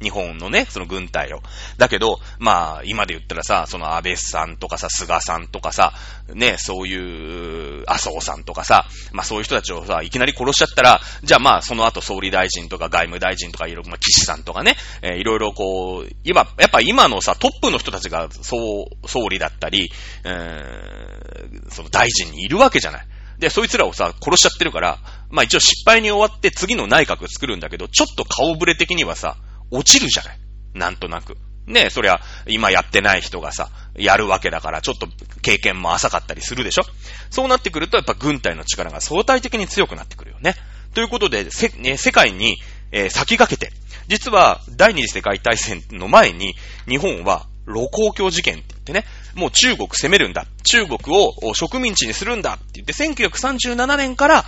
[0.01, 1.41] 日本のね、その軍隊を。
[1.77, 5.93] だけど、まあ、今で言ったらさ、その安倍さんとかさ、菅さんとかさ、
[6.33, 19.91] ね、そういう、麻生さんとかさ、まあそういう人たちをさ、いきなり殺しちゃったら、じゃあまあその後総理大臣とか外務大臣とかいろいろ、まあ岸さんとかね、えー、いろいろこう、今、やっぱ今のさ、トップの人たちが、総、総理だったり、
[20.23, 23.07] えーん、その大臣にいるわけじゃない。
[23.39, 29.37] で、そいつらをさ、殺しちゃってるから、まあ一応失敗に終わって次の内閣作るんだけど、ちょっと顔ぶれ的にはさ、
[29.71, 30.39] 落ちるじゃない。
[30.73, 31.37] なんとなく。
[31.65, 35.07] ねえそりゃ、今やってない人がさ、やるわけだから、ちょっと
[35.41, 36.83] 経験も浅かったりするでしょ
[37.29, 40.55] そうなってくると、やっぱ軍隊の力が相対的に強くなってくるよね。
[40.93, 42.57] ということで、せ、ね、世界に、
[42.91, 43.71] えー、先駆けて、
[44.07, 46.55] 実は、第二次世界大戦の前に、
[46.87, 49.05] 日本は、露光橋事件って言ってね、
[49.35, 50.45] もう中国攻めるんだ。
[50.63, 54.45] 中国を植民地にするんだって言って、1937年から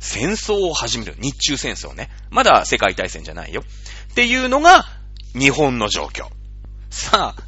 [0.00, 1.14] 戦争を始める。
[1.18, 2.10] 日中戦争ね。
[2.30, 3.62] まだ世界大戦じゃないよ。
[4.12, 4.86] っていうのが
[5.32, 6.28] 日本の状況。
[6.90, 7.42] さあ、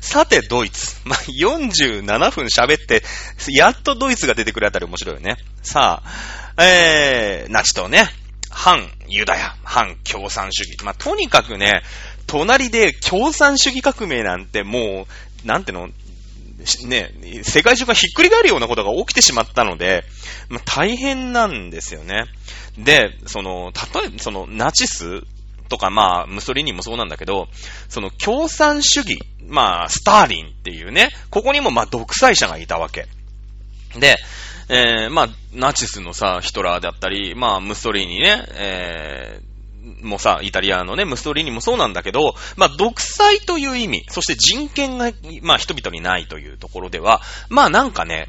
[0.00, 1.00] さてドイツ。
[1.04, 3.04] まあ、47分喋って、
[3.48, 5.36] やっとドイツが出てくるあたり面白いよね。
[5.62, 8.08] さあ、えー、ナチとね、
[8.50, 10.84] 反ユダヤ、反共産主義。
[10.84, 11.82] まあ、とにかくね、
[12.28, 15.06] 隣で共産主義革命なんても
[15.44, 15.88] う、なんての、
[16.86, 17.12] ね、
[17.42, 20.04] 世界中がひっくり返るようなことが起きてしまったので、
[20.48, 22.24] まあ、大変なんですよね。
[22.76, 25.22] で、その、例えば、その、ナチス
[25.68, 27.48] とか、まあ、ムソリニもそうなんだけど、
[27.88, 33.06] その共産主義、まあ、スターリンっていうね、ここにもまあ、独裁者がいたわけ。
[33.98, 34.16] で、
[34.68, 39.47] えー、まあ、ナチスのさ、ヒトラーだったり、まあ、ムッソリーニね、えー、
[40.02, 45.12] もさ、イタリアのね、ムッソリーニもそうなんだけど、まあ、独裁という意味、そして人権が、
[45.42, 48.28] まあ、人々にないというところでは、まあ、なんかね、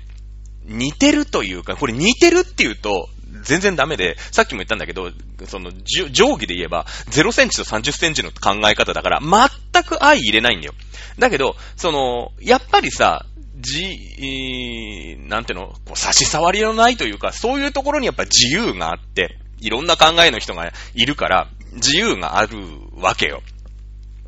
[0.66, 3.10] 似てるというか、これ似てるっていうと、
[3.44, 5.12] 全然ダメで、さっきも言ったんだけど、
[5.46, 10.74] その、定規で言えば、0センチと30センチの考え方だから、全く相入れないんだよ。
[11.18, 13.26] だけど、その、やっぱりさ、
[13.60, 22.58] じ、えなんていうの、こう差し障りのないというか、そういうところにやっぱ自由があって、いろんな考えの人がいるから、自由がある
[22.96, 23.42] わけよ。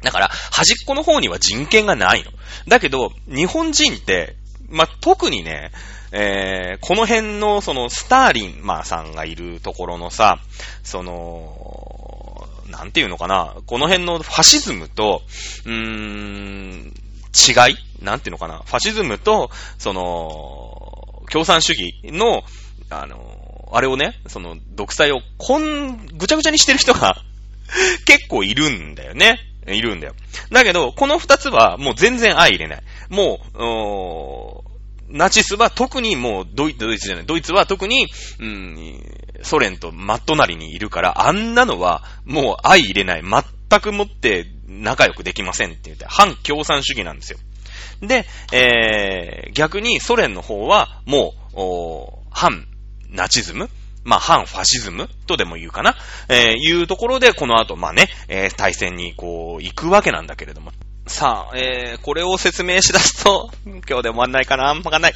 [0.02, 2.32] だから、端っこの方には人権がないの。
[2.68, 4.36] だけど、日本人って、
[4.70, 5.72] まあ、特にね、
[6.12, 10.40] えー、この辺の、その、スターリン、まあ、さんがいるところのさ、
[10.84, 15.22] その、なんていうのかな、この辺のファシズムと、
[15.66, 16.94] うーん、
[17.34, 17.76] 違い？
[18.04, 22.44] なんていうのかな、ファシズムと、その、共産主義の、
[22.90, 23.41] あの、
[23.72, 27.24] あれをね、その、独裁をこん、ぐちゃぐちゃにしてる人が
[28.06, 29.40] 結構いるんだよね。
[29.68, 30.16] いるんだよ。
[30.52, 32.84] だけど、この二つはもう全然相入れない。
[33.10, 34.72] もう、
[35.16, 38.08] ナチスは特にもうドイツ、ドイツじゃない、ドイツは特に、
[38.40, 39.04] うん、
[39.44, 47.40] ソ連と真っ隣にいるから、あんなのはもう相入れない、全くもって仲良くできませんって言って、反共産主義なんですよ。
[48.02, 52.68] で、えー、逆にソ連の方はもう、反
[53.12, 53.70] ナチズム？
[54.04, 55.10] まあ、反ファシズム？
[55.28, 55.96] とでも言うかな？
[56.28, 60.72] えー、いうところで、この後、まあね、えー、対戦にこう、行くわけなんだけれども。
[61.08, 64.74] さあ、えー、これを説明しだすと、 今日で終わんないかな？
[64.74, 65.14] わかんない。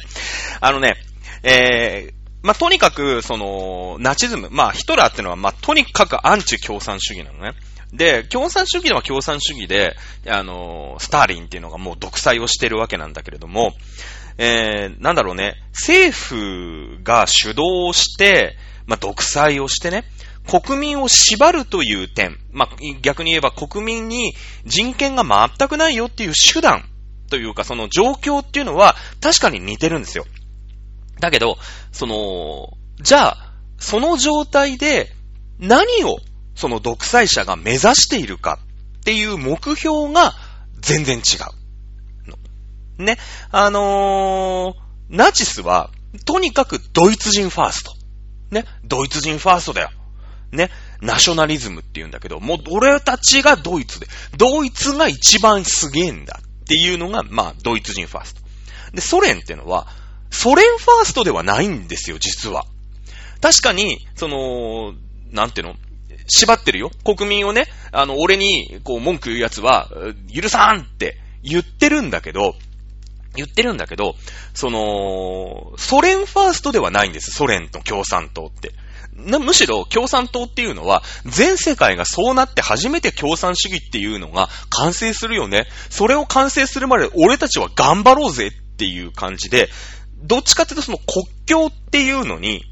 [0.60, 0.94] あのね、
[1.42, 7.54] えー、まあ、とにかく、その、ナチズム、まあ、ヒトラーってのは、まあ、とにかくアンチ共産主義なのね。
[7.92, 9.96] で、共産主義では共産主義で、
[10.28, 13.74] あの、スターリンっていうのがもう独裁をしてるわけなんだけれども、
[14.38, 18.56] えー、なんだろうね、政府が主導して、
[18.86, 20.04] まあ、独裁をしてね、
[20.46, 24.34] 国民を縛るという点、まあ、逆に言えば国民に
[24.64, 26.84] 人権が全くないよっていう手段
[27.28, 30.24] というかその状況っていうのは確かに似てるんですよ。
[31.20, 31.56] だけど、
[31.92, 32.68] その、
[33.02, 35.12] じゃあ、その状態で
[35.58, 36.18] 何を
[36.54, 38.58] その独裁者が目指しているか
[39.00, 40.34] っていう目標が
[40.80, 41.22] 全然違う。
[42.98, 43.18] ね。
[43.50, 45.90] あのー、ナチスは、
[46.24, 47.92] とにかくドイツ人ファースト。
[48.50, 48.64] ね。
[48.84, 49.90] ドイツ人ファーストだよ。
[50.52, 50.70] ね。
[51.00, 58.40] ナショナリズムって言うんだけど、もう俺たちがドイツで、ドイツが一番すげえんだっていうのが、まあ、ドイツ人ファースト。
[58.92, 59.86] で、ソ連ってのは、
[60.30, 62.64] ソ連ファーストではないんですよ、実は。
[63.40, 64.94] 確かに、その、
[65.30, 65.74] なんていうの？
[66.28, 66.90] 縛ってるよ。
[67.04, 69.88] 国民をね、あの、俺に、こう、文句言う奴は、
[70.34, 72.56] 許さんって言ってるんだけど、
[73.36, 74.16] 言ってるんだけど、
[74.54, 77.30] その、ソ連ファーストではないんです。
[77.32, 78.72] ソ連と共産党って。
[79.16, 85.66] むしろ共産党っていうのは、全世界がそうなって初めて共産主義っていうのが完成するよね。
[85.88, 89.70] それを完成するまで俺たちは頑張ろうぜっていう感じで、
[90.22, 92.62] どっちかっていうとその国境っていうのに、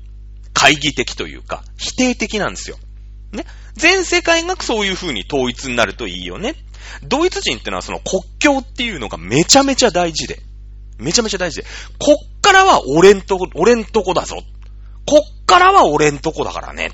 [0.55, 2.79] 懐疑的というか、否定的なんですよ。
[3.33, 3.45] ね。
[3.75, 6.55] 全世界がそういう風に統一になるといいよね。
[7.03, 10.41] ドイツ人ってのはその国境っていうのがめちゃめちゃ大事で。
[10.99, 11.67] めちゃめちゃ大事で。
[11.99, 14.37] こっからは俺んとこ、俺んとこだぞ。
[15.07, 16.87] こっからは俺んとこだからね。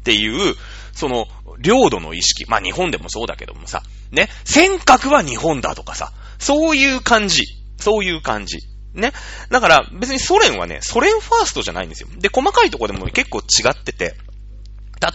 [0.00, 0.54] っていう、
[0.92, 1.26] その、
[1.58, 2.44] 領土の意識。
[2.46, 3.82] まあ日本でもそうだけどもさ。
[4.10, 4.28] ね。
[4.44, 6.12] 尖閣は日本だとかさ。
[6.38, 7.44] そういう感じ。
[7.78, 8.58] そういう感じ。
[8.94, 9.12] ね。
[9.50, 12.08] だから別にソ連はね、ソ連ファーストじゃないんですよ。
[12.18, 14.14] で、細かいとこでも結構違ってて。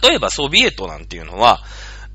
[0.02, 1.62] 例えばソビエトなんていうのは、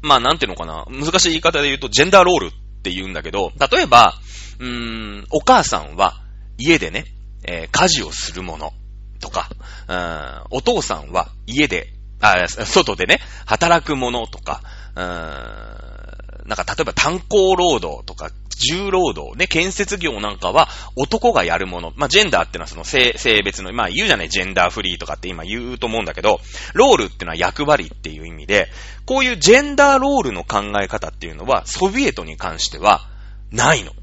[0.01, 0.85] まあなんていうのかな。
[0.89, 2.51] 難しい言い方で言うとジェンダーロールっ
[2.81, 4.13] て言うんだけど、例えば、
[4.59, 6.21] うーん、お母さんは
[6.57, 7.05] 家でね、
[7.45, 8.73] えー、家事をするもの
[9.19, 9.49] とか、
[9.87, 11.87] うん、お父さんは家で、
[12.21, 14.61] あ、外でね、働くものとか、
[14.95, 21.93] うーん、なんか例えば炭鉱労働とか、重労働、ね、建設業なんかは男がやるもの。
[21.95, 26.41] まあ、ジェンダーってのはその性、性別の、まあ、言うじゃない、ジェンダーフリーとかって今言うと思うんだけど、
[26.73, 28.67] ロールってのは役割っていう意味で、
[29.05, 33.07] こういうジェンダーロールの考え方っていうのは、ソビエトに関しては、
[33.51, 33.93] ないの。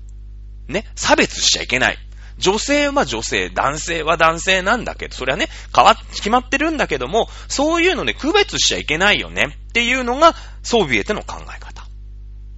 [0.69, 1.99] ね、差別しちゃいけない。
[2.39, 11.87] 女性は女性、男性は男性なんだけど、それはね、変わっ、決まってるんだけども、そういうので区別しちゃいけないよねっていうのがソビエトの考え方。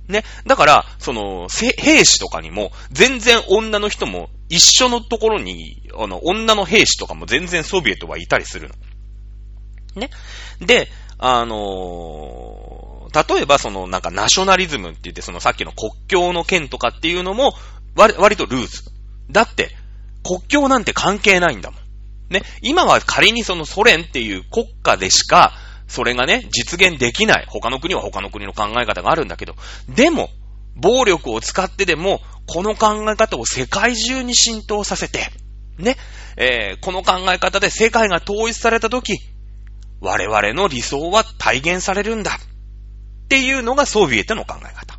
[0.08, 0.24] ね。
[0.46, 8.74] だから、その、兵士とかにも、全然女の人も一緒のところに、あの、女の兵士とかも全然ソビエトはいたりするの。
[10.00, 10.10] ね。
[10.60, 10.88] で、
[11.18, 17.54] あのー、例えばその、なんかナショナリズムって言って、そのさっきの国境の件とかっていうのも、
[17.98, 18.84] 割、割とルーズ。
[19.30, 19.76] だって、
[20.24, 21.80] 国境なんて関係ないんだもん。
[22.32, 22.42] ね。
[22.62, 25.52] 今は仮にそのソ連っていう国家でしか、
[25.88, 27.46] それがね、実現できない。
[27.48, 29.54] 他の国は他の国の考え方があるんだけど、
[29.88, 30.30] でも、
[30.76, 35.26] 暴力を使ってでも、この考え方を世界中に浸透させて、
[35.78, 35.96] ね、
[36.36, 39.18] えー、この考え方で世界が統一されたとき、
[40.00, 42.32] 我々の理想は体現されるんだ。
[42.32, 44.98] っていうのがソビエトの考え方。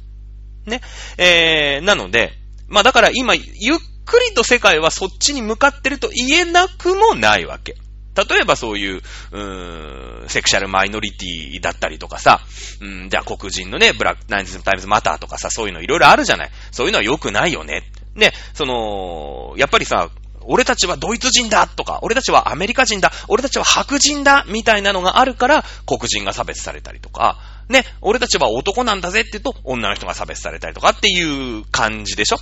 [0.65, 0.81] ね。
[1.17, 2.33] えー、なので、
[2.69, 3.41] まあだから今、ゆ
[3.75, 7.75] っくりと世界はそっちに向かってると言えなくもないわけ。
[8.15, 9.01] 例えばそういう、
[9.31, 12.41] うーん、セクシャルマイノリティだったりとかさ、
[12.81, 16.51] うん、じゃあ黒人のね、ブラック、ナインズタイムズマターとかさ、そういうのいろいろあるじゃない。
[16.71, 17.83] そういうのは良くないよね。
[18.15, 20.09] ね、その、やっぱりさ、
[20.41, 27.37] 俺たちはドイツ人だとか、俺たちはアメリカ人だ、俺たちは白人だみたいなのがあるから、黒人が差別されたりとか、
[27.69, 32.37] ね、俺たちは男なんだぜって言うと、女の人が差別されたりとかっていう感じでしょ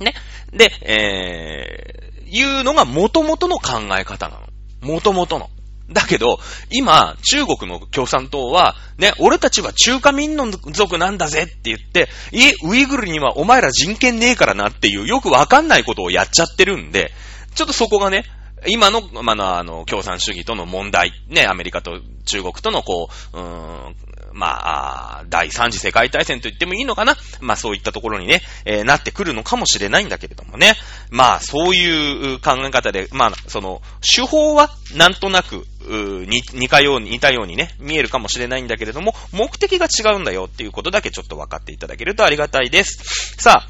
[0.00, 0.14] ね。
[0.52, 4.46] で、えー、いうのが元々の考え方なの。
[4.82, 5.50] 元々の。
[5.92, 6.38] だけど、
[6.70, 17.10] 今、中国の共産党は、ね、俺たちは中華民族なんだぜって言って、いえ、ウイグルにはお前ら人権ねえからなっていう、よくわかんないことをやっちゃってるんで、
[17.54, 18.24] ちょっとそこがね、
[18.68, 23.96] 今の、まあ、あの、共産主義との問題、ね、アメリカと中国とのこう、うーん、
[24.32, 27.16] まあ、第三次世界大戦と言ってもいいのかな？
[27.40, 30.74] まあそういったところにね、えー、なってくるのかもしれないんだけれどもね。
[31.10, 43.34] まあそういう考え方で、まあその、手法はなんとなく、似たように、似たようにね、見えるかもしれないんだけれども、目的が違うんだよっていうことだけちょっと分かっていただけるとありがたいです。
[43.38, 43.68] さあ、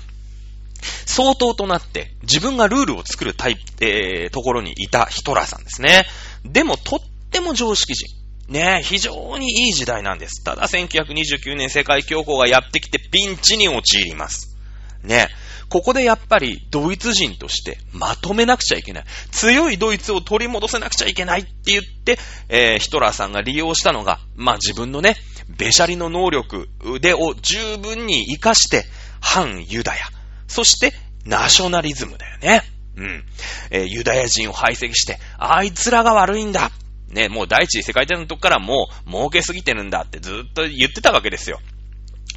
[1.06, 6.04] 相当となって自分がルールを作るタイプ、えー、ところにいたヒトラーさんですね。
[6.44, 6.98] でもとっ
[7.30, 8.19] ても常識人。
[8.50, 10.42] ねえ非常にいい時代なんです。
[10.42, 14.56] ただ1929年世界恐慌がやってきてピンチに陥ります。
[15.04, 19.04] ねえここでやっぱりドイツ人としてまとめなくちゃいけない。
[19.30, 25.14] 強いドイツを取り戻せなくちゃいけないって言って、えー、ヒトラーさんが利用したのが、まあ自分のね、
[25.56, 28.84] べしゃりの能力腕を十分に活かして、
[29.20, 30.00] 反ユダヤ。
[30.48, 30.92] そして、
[31.24, 32.62] ナショナリズムだよね。
[32.96, 33.24] うん。
[33.70, 36.72] えー、ユダヤ人を排斥して、あいつらが悪いんだ。
[37.10, 41.60] ね、もう第一次世界大戦のとこからもう儲けすぎてるんだってずっと言ってたわけですよ。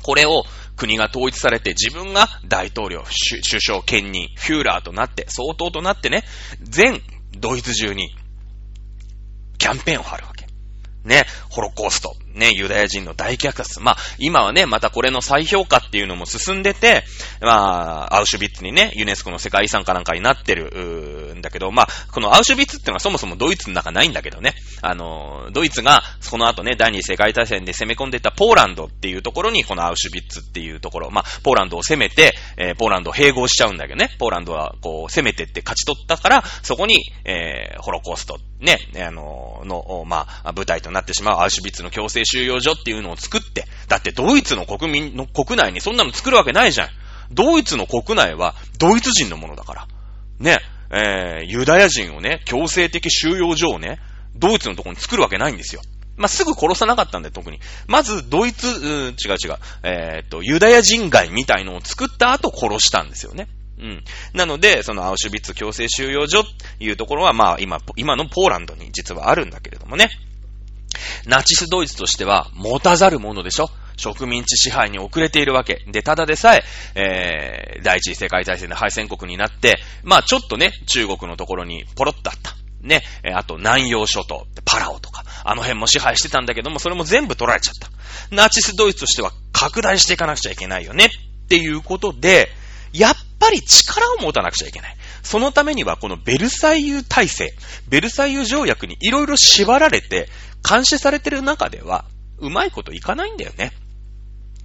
[0.01, 0.43] これを
[0.75, 6.23] 国が統一されて自分が大統領、首相、兼任、フューラーとなって、総統となってね、
[6.61, 7.01] 全
[7.37, 8.13] ドイツ中に
[9.57, 10.45] キャンペーンを張るわけ。
[11.05, 13.79] ね、ホロコースト、ね、ユダヤ人の大虐殺。
[13.79, 17.03] まあ、今はね、またこれの再評価っていうのも進んでて、
[17.41, 46.89] まあ、アウシュビッツにね、ユネスコの世界遺産かなんかになってる、んだけど、まあ、このアウシュビッツってのはそもそもドイツの中ないんだけどね、あの、ドイツが、その後ね、第二次世界大戦で攻め込んでたポーランドっていうところに、このアウシュビッツっていうところ、まあ、ポーランドを攻めて、えー、ポーランドを併合しちゃうんだけどね、ポーランドはこう、攻めてって勝ち取ったから、そこに、えー、ホロコースト、ね、あの、の、まあ、舞台となってしまうアウシュビッツの強制収容所っていうのを作って、だってドイツの国民の国内にそんなの作るわけないじゃん。
[47.31, 49.87] ドイツの国内はドイツ人のものだから。
[50.39, 50.59] ね、
[50.91, 53.99] えー、ユダヤ人をね、強制的収容所をね、
[54.35, 55.81] ドイツのところに作るわけないんですよ。
[56.15, 57.59] まあ、すぐ殺さなかったんだよ、特に。
[57.87, 59.13] まず、ドイツ、う違う
[59.43, 63.47] 違う、えー、っと、ユダヤ人街みたいのを作った後殺したんですよね。
[63.79, 64.03] うん。
[64.33, 70.09] なので、そのアウシュビッツ強制収容所っていうところは、まあ、今、今のポーランドに実はあるんだけれどもね。
[71.25, 73.69] ナチスドイツとしては持たざるものでしょ？
[73.95, 75.83] 植民地支配に遅れているわけ。
[75.87, 76.63] で、ただでさえ、
[76.95, 82.53] えー、第一次世界大戦で敗戦国になって、まあちょっとね、中国のところにポロッとあった。
[82.81, 83.01] ね、
[83.33, 88.35] あと南洋諸島、パラオとか、あの辺も支配してたんだけども、それも全部取られちゃった。
[88.35, 91.05] ナチスドイツとしては拡大していかなくちゃいけないよね。
[91.05, 92.49] っていうことで、
[92.91, 94.95] やっぱり力を持たなくちゃいけない。
[95.21, 97.53] そのためには、このベルサイユ体制、
[97.87, 100.27] ベルサイユ条約にいろいろ縛られて、
[100.67, 102.05] 監視されてる中では、
[102.39, 103.71] うまいこといかないんだよね。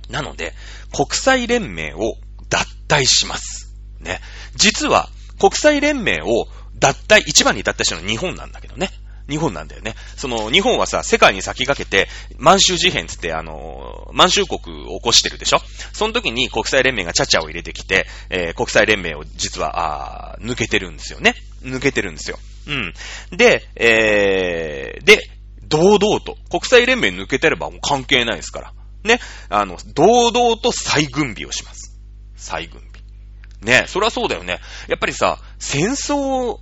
[0.09, 0.55] なので、
[0.95, 2.17] 国際連盟を
[2.49, 3.75] 脱退します。
[4.01, 4.21] ね。
[4.55, 8.91] 実は、国際連盟を脱退、一番に脱退したのは日本なんだけどね。
[9.29, 9.95] 日本なんだよね。
[10.17, 15.61] その、日本はさ、世界に先駆けて、満州事変つって、あの、満州国を起こしてるでしょ
[15.93, 21.35] その時に国際連盟がチャチャを入れてきて、えー、国際連盟を実は、あ抜けてるんですよね。
[21.63, 22.39] 抜けてるんですよ。
[22.69, 22.95] うん。
[23.37, 25.23] で、えー、で、
[25.69, 28.73] 堂々と、国際連盟抜けてればもう関係ないですから。
[29.05, 29.21] ね。
[29.49, 31.99] あの、堂々と再軍備をします。
[32.37, 32.93] 再軍備。
[33.63, 33.87] ね。
[33.89, 34.61] そりゃそうだよね。
[34.89, 36.59] やっぱりさ、戦争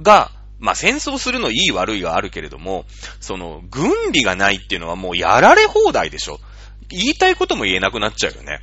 [0.00, 2.86] が、まあ、戦争するのいい悪いはあるけれども、
[3.20, 6.40] その、軍備がないっていうのはもうやられ放題でしょ。
[6.88, 8.60] 言いたいことも言えなくなっちゃうよね。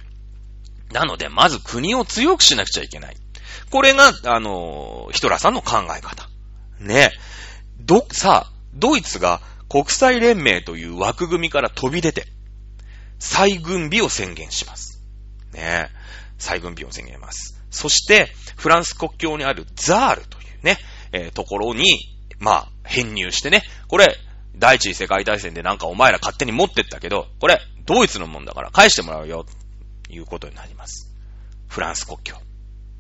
[0.92, 3.18] なので、まず国を強くしなくちゃいけない。
[3.70, 6.30] これが、あの、ヒトラーさんの考え方。
[6.80, 7.12] ね。
[7.80, 9.42] ど、さ、ドイツが
[9.74, 12.28] 国際連盟という枠組みから飛び出て、
[13.18, 15.02] 再軍備を宣言します。
[15.52, 15.90] ねえ
[16.38, 17.60] 再軍備を宣言します。
[17.72, 20.78] そして、フランス国境にあるザールというね、
[21.12, 21.86] えー、ところに、
[22.38, 24.16] まあ、編入してね、これ、
[24.56, 29.48] 第一次世界大戦でなんかお前ら勝手に持ってったけど、これ、ドイツのもんだから返してもらうよ、
[30.08, 31.12] いうことになります。
[31.68, 32.36] フランス国境。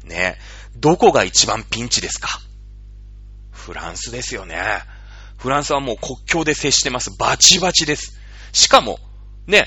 [0.05, 0.39] ね
[0.75, 2.29] どこが一番ピンチですか？
[3.51, 4.57] フランスですよね。
[5.43, 7.11] フランスはもう国境で接してます。
[7.19, 8.17] バチバチです。
[8.53, 8.97] しかも、
[9.45, 9.65] ね、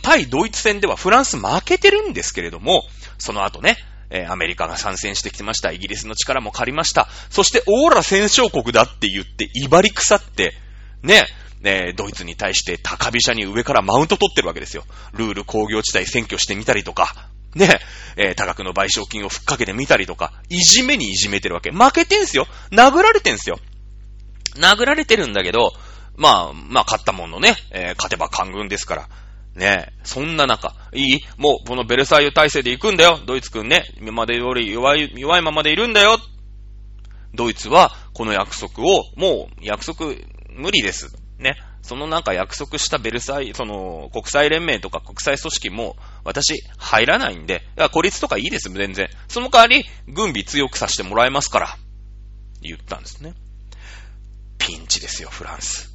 [0.00, 2.84] 対ドイツ戦ではフランス負けてるんですけれども、
[3.18, 3.76] その後ね、
[4.08, 5.72] えー、アメリカが参戦してきました。
[5.72, 7.08] イギリスの力も借りました。
[7.28, 10.54] そして、オーラ戦勝国だって言って、威張り腐って、
[11.02, 11.26] ね、
[11.60, 14.84] ね、ドイツに対して高飛車に上からマウント取ってるわけですよ。
[15.12, 17.80] ルール工業地帯占拠してみたりとか、ね、
[18.16, 21.72] えー、多額の賠償金をふっかけてみたりとか、いじめにいじめてるわけ。
[21.72, 22.46] 負けてんすよ。
[22.70, 23.58] 殴られてんすよ。
[24.56, 25.72] 殴られてるんだけど、
[26.16, 29.08] まあ、まあ、勝ったもんのね、えー、勝てば官軍ですから。
[29.54, 31.20] ねそんな中、いい？
[31.36, 33.20] もう、このベルサイユ体制で行くんだよ。
[33.26, 33.84] ドイツ君ね。
[34.00, 36.18] 今までより弱い、弱いままでいるんだよ。
[37.34, 40.14] ドイツは、この約束を、もう、約束、
[40.50, 41.14] 無理です。
[41.38, 41.56] ね。
[41.82, 49.08] そのなんか約束したベルサイ、その、国際連盟とか国際組織も、私、入らないんで、いや、孤立とかいいです、全然。
[49.28, 51.76] その代わり、軍備強くさせてもらえますから、
[52.60, 53.34] 言ったんですね。
[54.68, 55.90] ピンチですよ、フランス。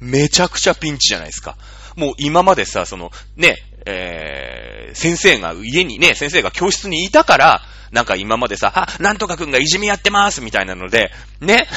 [0.00, 1.56] めちゃくちゃピンチじゃないですか。
[1.94, 3.56] もう今までさ、その、ね、
[3.86, 7.62] えー、先生が家にね、先生が教室にいたから、
[7.92, 11.68] なんか今までさ、あ、なんとかくんがいじめやってますみたいなので、ね、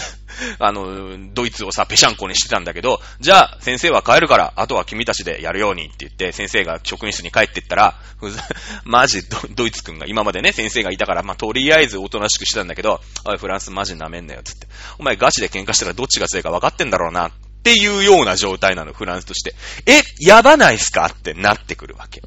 [0.59, 7.99] あの、ドイツをさ、ぺしゃんこにしてたんだけど、じゃあ、先生は帰るから、あとは君たちでやるようにって言って、先生が職員室に帰ってったら、
[8.83, 14.67] マジド、ドイツくんが今までね、先生がいたから、まあ、とりあえずおとなしくしてたんだけど、おい、フランスマジ舐めんなよ、つって。
[14.97, 17.31] お前ガチで喧嘩したらどっちが強いか分かってんだろうな、っ
[17.63, 19.53] ていうような状態なの、フランスとして。
[19.85, 22.21] え、やばないっすかってなってくるわけ。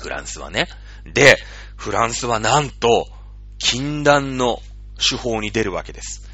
[0.00, 0.68] フランスはね。
[1.12, 1.38] で、
[1.76, 3.08] フランスはなんと、
[3.58, 4.62] 禁断の
[4.98, 6.27] 手法に出るわけです。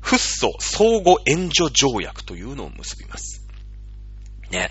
[0.00, 3.46] フッ素相互援助条約というのを結びます。
[4.50, 4.70] ね。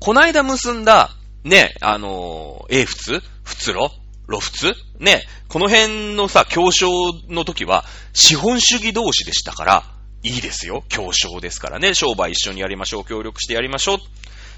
[0.00, 1.10] こないだ結んだ、
[1.44, 3.90] ね、あのー、英仏仏路
[4.28, 6.88] 露仏ね、この辺のさ、協商
[7.28, 9.84] の時は、資本主義同士でしたから、
[10.22, 10.84] いいですよ。
[10.88, 11.94] 協商ですからね。
[11.94, 13.04] 商売一緒にやりましょう。
[13.04, 13.98] 協力してやりましょう。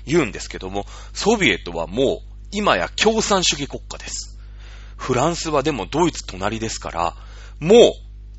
[0.07, 4.39] 言うんですけども、ソビエトはもう、今や共産主義国家です。
[4.97, 7.17] フランスはでもドイツ隣ですから、
[7.61, 7.93] もう、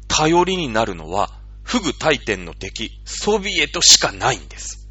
[0.07, 1.31] 頼りになるのは、
[1.71, 4.89] フグ大天の敵、ソビエトしかないんです。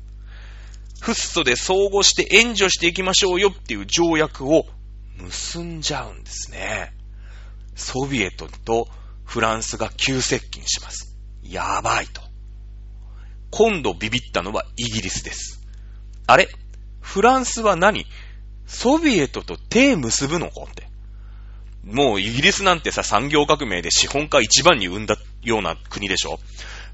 [1.02, 4.64] フッ素で相互して援助していきましょうよっていう条約を
[5.18, 6.94] 結んじゃうんですね。
[7.74, 8.88] ソビエトと
[9.26, 11.14] フランスが急接近します。
[11.42, 12.22] やばいと。
[13.50, 15.60] 今度ビビったのはイギリスです。
[16.26, 16.48] あれ？
[17.02, 18.06] フランスは何？
[18.66, 20.88] ソビエトと手結ぶのかって。
[21.84, 26.38] もうイギリスなんてさ、産業革命で資本家一番に生んだような国でしょ？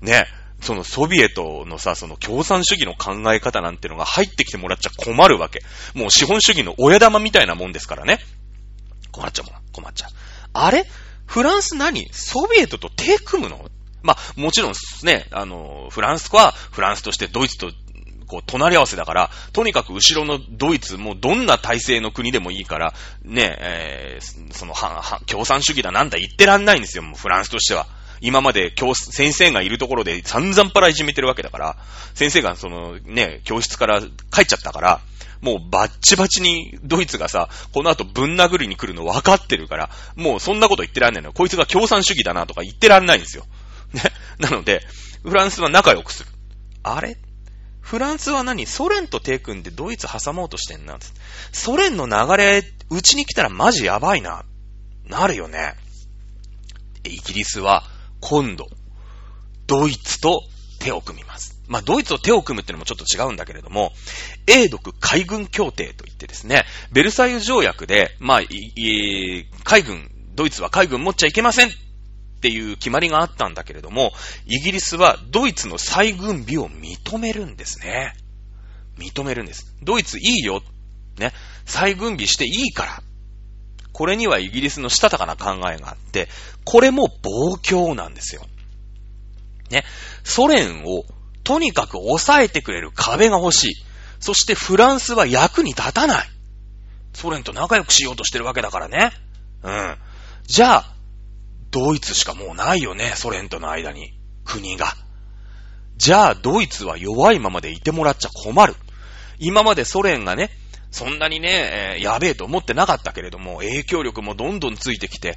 [0.01, 0.27] ね。
[0.61, 5.61] そのソビエトのさ、その共産主義の考え方なんてのが入ってきてもらっちゃ困るわけ。
[5.95, 8.21] もう資本主義の親玉みたいなもんですからね。
[9.13, 9.63] 困っちゃうもん。
[9.73, 10.11] 困っちゃう。
[10.55, 10.87] あれ？
[11.27, 12.09] フランス何？
[12.13, 13.69] ソビエトと手組むの？
[14.03, 14.73] まあ、もちろん
[15.03, 17.73] ね、あの、フランスはフランスとしてドイツと
[18.27, 27.87] こう、隣り合わせだから、とにかく後ろのドイツもどんな体制の国でもいいから、ね、えー、その、は、は、共産主義だなんだ言ってらんないんですよ、もうフランスとしては。
[28.21, 31.77] 今まで教、先生がいるところで散々パラいじめてるわけだから、
[32.15, 35.01] 先生がそのね、教室から帰っちゃったから、
[35.41, 41.33] もうバッチバチにドイツがさ、この後ぶん殴りに来るの分かってるから、もうそんなこと言ってらんないの。
[41.33, 43.45] こいつが共産主義だなとか言ってらんないんですよ。
[43.93, 44.03] ね。
[44.39, 44.83] なので、
[45.23, 46.31] フランスは仲良くする。
[46.83, 47.17] あれ
[47.87, 48.67] フランスは何？
[48.67, 50.99] ソ連と手組んでドイツ挟もうとしてんな。
[51.53, 54.45] ソ連の流れ、うちに来たらマジやばいな。
[55.09, 55.75] なるよね。
[57.05, 57.85] イギリスは
[58.21, 58.67] 今度、
[59.69, 60.41] ドイツと
[60.81, 61.63] 手を組みます。
[61.69, 63.93] まあ、ドイツと手を組むってのもちょっと違うんだけれども、
[64.49, 68.41] 英独海軍協定といってですね、ベルサイユ条約で、まあ、
[69.63, 71.71] 海軍、ドイツは海軍持っちゃいけません
[72.37, 74.13] っていう決まりがあったんだけれども、
[74.47, 78.15] イギリスはドイツの再軍備を認めるんですね。
[78.99, 79.75] 認めるんです。
[79.83, 80.63] ドイツいいよ。
[81.19, 81.33] ね。
[81.65, 83.03] 再軍備していいから。
[83.93, 86.29] これにはイギリスのしたたかな考えがあって、
[86.65, 88.43] これも暴挙なんですよ。
[89.71, 89.85] ね。
[90.23, 91.05] ソ連を
[91.45, 93.75] とにかく抑えてくれる壁が欲しい。
[94.21, 96.29] そしてフランスは役に立たない。
[97.15, 99.13] ソ連と仲良くしようとしてるわけだからね。
[99.63, 99.97] うん。
[100.47, 100.96] じゃあ、
[101.71, 104.13] ドイツしかもうないよね、ソ連との間に。
[104.45, 104.95] 国が。
[105.97, 108.75] じゃあ、ドイツは弱いままでいてもらっちゃ困る。
[109.39, 110.51] 今までソ連がね、
[110.91, 115.37] そんなにね、えー、やべえと思ってなかったけれども、影響力もどんどんついてきて、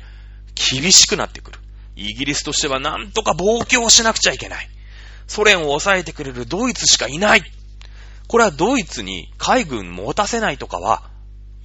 [0.55, 1.59] 厳しくなってくる。
[1.95, 4.69] イギリスとしてはなんとか暴挙をしなくちゃいけない。
[5.27, 7.43] ソ連を抑えてくれるドイツしかいない。
[8.27, 11.09] これはドイツに海軍持たせないとかは、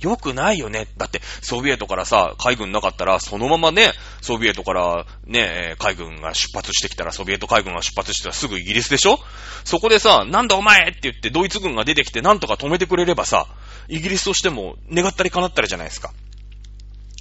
[0.05, 0.87] よくないよね。
[0.97, 9.19] だって、ソビエトからさ、海軍なかったら、そのままね、ソビエトからね、海軍が出発してきたら、ソビエト海軍が出発してたらすぐイギリスでしょ？
[9.65, 13.47] そこでさ、なんだお前って言ってドイツ軍が出てきてなんとか止めてくれればさ、
[13.89, 16.13] イギリスとしても願ったり叶ったりじゃないですか。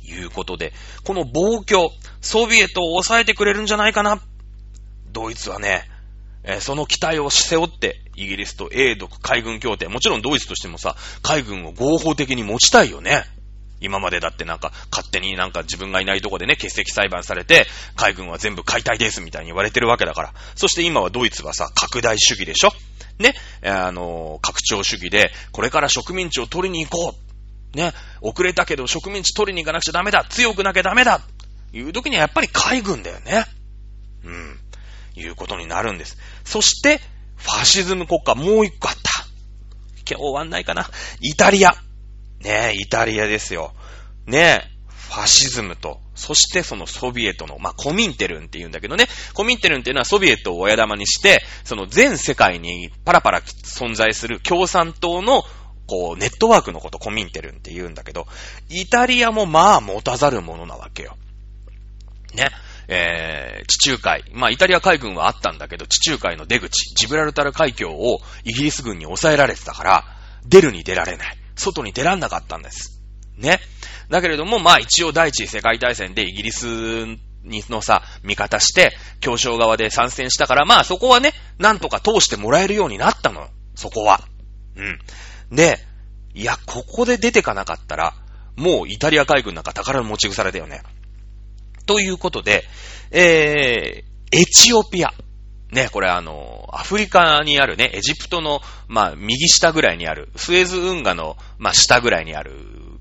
[0.05, 0.73] いうことで、
[1.05, 1.89] この暴挙、
[2.21, 4.21] ソビエトを抑えてくれるんじゃないかな。
[5.11, 5.89] ドイツはね、
[6.59, 13.23] その期待を背負って、イギリスと英独海軍協定、もちろんドイツとしてもさ、海軍を合法的に持ちたいよね。
[13.79, 20.33] 今までだってなんか、勝手になんか自分がいないとこでね、欠席裁判されて、海軍は全部解体ですみたいに言われてるわけだから。
[20.55, 22.71] そして今はドイツはさ、拡大主義でしょ？
[23.19, 27.15] ね、あの、拡張主義で、これから植民地を取りに行こ
[27.73, 27.77] う。
[27.77, 27.91] ね、
[28.21, 30.25] 遅れたけど植民地取りに行かなくちゃダメだ。
[30.29, 31.21] 強くなきゃダメだ。
[31.73, 33.45] いう時にはやっぱり海軍だよね。
[34.23, 34.59] うん。
[35.15, 36.17] いうことになるんです。
[36.45, 37.01] そして、
[37.43, 39.01] ファシズム国家もう一個あった。
[40.09, 40.89] 今日終わんないかな。
[41.21, 41.71] イタリア。
[42.39, 43.73] ねえ、イタリアですよ。
[44.25, 44.73] ねえ、
[45.09, 55.43] ファシズムと、そしてそのソビエトの、まあ、コミンテルンって言うんだけどね、コミンテルンっていうのはソビエトを親玉にして、その全世界にパラパラ存在する共産党の、
[55.85, 58.25] こう、ネットワークのこと、コミンテルンって言うんだけど、
[58.69, 61.17] イタリアもまあ持たざるものなわけよ。
[62.33, 62.49] ね。
[62.87, 70.05] えー、地中海、まあイタリア海軍はあったんだけど、地中海の出口、ジブラルタル海峡をイギリス軍に抑えられてたから、
[70.45, 71.37] 出るに出られない。
[71.55, 73.01] 外に出らんなかったんです。
[73.37, 73.59] ね。
[74.09, 76.65] だけれども、まあ一応第一次世界大戦でイギリス
[77.43, 83.47] にのさ、味方して、協商側で参戦したから、まあそこはね、なんとか通してもらえるようになったの。
[83.75, 84.21] そこは。
[84.75, 84.99] うん。
[85.55, 85.79] で、
[86.33, 88.13] いや、ここで出てかなかったら、
[88.55, 90.81] もうイタリア海軍なんか宝の持ち腐れだよね。
[91.85, 92.63] ということで、
[93.11, 95.13] えー、エチオピア。
[95.71, 102.51] ね、これあの、アフリカにあるね、エジプトの、まあ、右下ぐらいにある、スエズ運河の、まあ、下ぐらいにある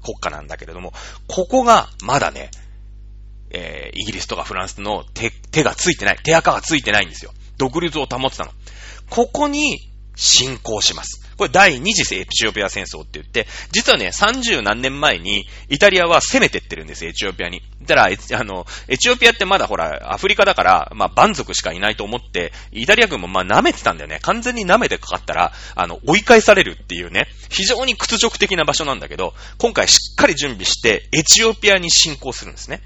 [0.03, 0.95] 国家なんだけれども、
[1.29, 2.51] ここが、まだね、
[3.51, 7.33] えー、イギリスとかフランスの手、手がついてない、手垢がついてないんですよ。
[7.59, 8.53] 独立を保ってたの。
[9.11, 9.92] ここに
[10.23, 11.21] 侵攻します。
[11.37, 17.63] これ第二次エチオピア戦争って言って、実はね、30何年前にイタリアは攻めてってるんですエチオピアに。
[17.83, 24.21] だから、あの、エチオピアってまだほら、アフリカだから、まあ、蛮族しかいないと思って、イタリア軍もまあ、舐めてたんだよね。
[24.23, 32.81] 完全に舐めてかかったら、あの、追い返されるっていうね、非常に屈辱的な場所なんだけど、今回しっかり準備して、エチオピアに侵攻するんですね。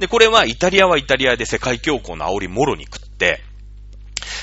[0.00, 3.40] で、これはイタリアはイタリアで世界恐慌の煽りもろに食って、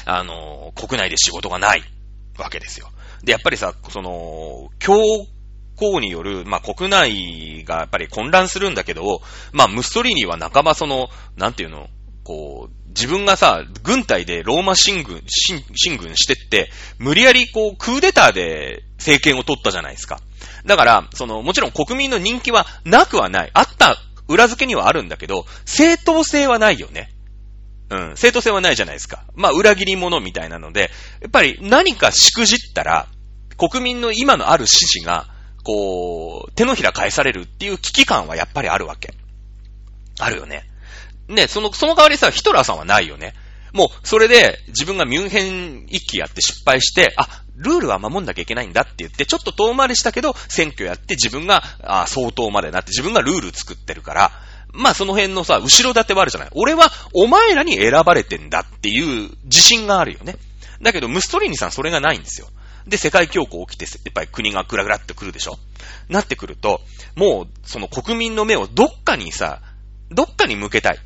[0.05, 1.83] あの、国内で仕事がない
[2.37, 2.89] わけですよ。
[3.23, 4.97] で、やっぱりさ、その、強
[5.75, 9.21] 行による、まあ、国内がやっぱり混乱するんだけど、
[9.51, 11.87] まあ、ムッソリーニは半ばその、なんていうの、
[12.23, 16.69] こう、自分がさ、軍隊でローマ進軍、進進軍してって、
[16.99, 20.19] 無理やりこう、クーデターで政権を取ったじゃないですか。
[20.65, 23.51] だから、その、もちろん国民の人気はなくはない。
[23.53, 27.11] あった裏付けにはあるんだけど、正当性はないよね。
[27.91, 29.25] うん、正当性はないじゃないですか。
[29.35, 33.07] まあ、裏切り者みたいなので、やっぱり何かしくじったら、
[33.57, 35.27] 国民の今のある支持が、
[35.63, 39.13] こう、手のひら返されるっていう危機感はやっぱりあるわけ。
[40.19, 40.63] あるよね。
[41.27, 43.33] ね、その、その代わりさ、ヒトラーさんはないよね。
[43.73, 54.31] もう、それで自分がミュンヘン一揆やって失敗して、あ、ルールは守んなきゃいけないんだって言って、ちょっと遠回りしたけど、選挙やって自分が、あ、相当までなって自分がルール作ってるから、
[54.73, 56.49] まあその辺のさ、後ろ盾はあるじゃない。
[56.53, 60.35] 俺はお前らに選ばれてんだっていう自信があるよね。
[60.81, 62.47] だけど、ムストリーニさんそれがないんですよ。
[62.87, 65.59] で、世界恐慌起きて、やっぱり国がクラクラってくるでしょ
[66.09, 66.81] なってくると、
[67.15, 69.61] もう、その国民の目をどっかにさ、
[70.09, 70.99] どっかに向けたい。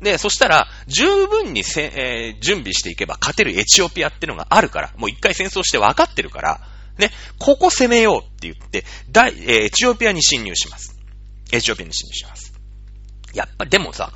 [0.00, 6.60] で、そしたら、十分にせ、えー、準備していけば勝てるエチオピアってのがあるから、もう一回戦争して分かってるから、
[6.98, 10.98] ね、ここ攻めようって言って、大、えー、エチオピアに侵入します。
[11.52, 12.51] エチオピアに侵入します。
[13.34, 14.12] やっぱでもさ、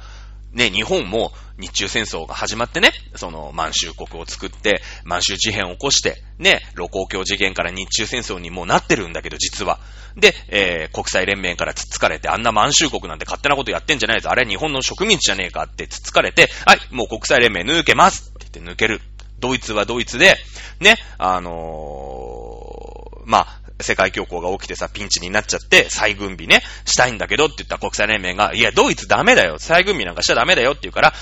[0.52, 9.78] ね、日本も日中戦争が始まってね、その満州国を作って、満州事変を起こして、ね、露光橋事件から日中戦争にもうなってるんだけど、実は。
[10.16, 14.30] で、えー、国際連盟からつっつかれて、あんな満州国なんて勝手なことやってんじゃないぞ。
[14.30, 19.00] あれ日本の植民地じゃねえかってつっつかれて、はい、もう国際連盟抜けますって言って抜ける。
[19.38, 20.36] ドイツはドイツで、
[20.80, 31.12] ね、あのー、まあ、世界恐慌が起きてさ、ピンチになっちゃって、再軍備ね、したいんだけどって言った国際連盟が、いや、ドイツダメだよ、再軍備なんかしちゃダメだよって言うから、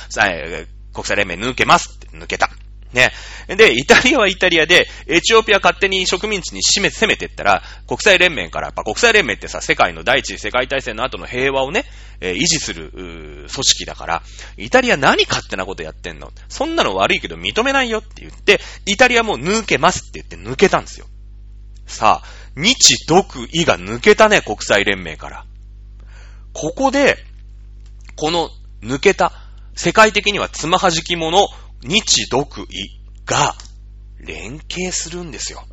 [0.93, 2.51] 国際連盟抜けますって抜けた。
[2.93, 3.11] ね。
[3.49, 11.85] で、イタリアはイタリアで、エチオピア勝手に植民地に締め、攻めてったら、国際連盟から、やっぱ国際連盟ってさ、世界の第一次世界大戦の後の平和をね、
[12.21, 14.23] えー、維持する、組織だから、
[14.57, 16.31] イタリア何勝手なことやってんの？
[16.49, 21.07] そんなの悪いけど認めないよって言って、イタリアも抜けますって言って抜けたんですよ。
[21.87, 22.27] さあ、
[22.57, 25.47] 日独意が抜けたね、国際連盟から。
[26.53, 27.17] ここで、
[28.17, 28.51] この
[28.83, 29.33] 抜けた、
[29.75, 31.49] 世界的にはつまはじき者、
[31.83, 33.57] 日独意が
[34.21, 35.65] 連携するんですよ。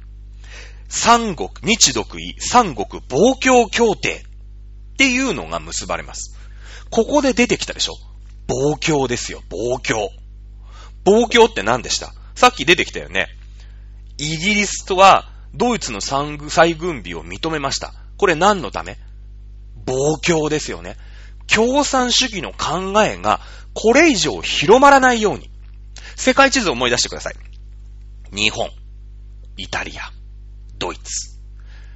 [0.90, 6.36] 三国、日独意、三国防共協定っていうのが結ばれます。
[6.90, 7.94] ここで出てきたでしょ
[8.48, 10.10] 防共ですよ、防共。
[11.06, 12.14] 防共って何でした？
[12.36, 13.28] さっき出てきたよね。
[14.18, 16.38] イギリスとはドイツの再
[16.76, 17.94] 軍備を認めました。
[18.18, 18.98] これ何のため？
[19.86, 20.98] 暴強ですよね。
[21.48, 23.42] 共産主義の考えが
[23.74, 25.50] これ以上広まらないように。
[26.16, 27.36] 世界地図を思い出してください。
[28.34, 28.70] 日本、
[29.58, 30.12] イタリア、
[30.78, 31.40] ドイツ。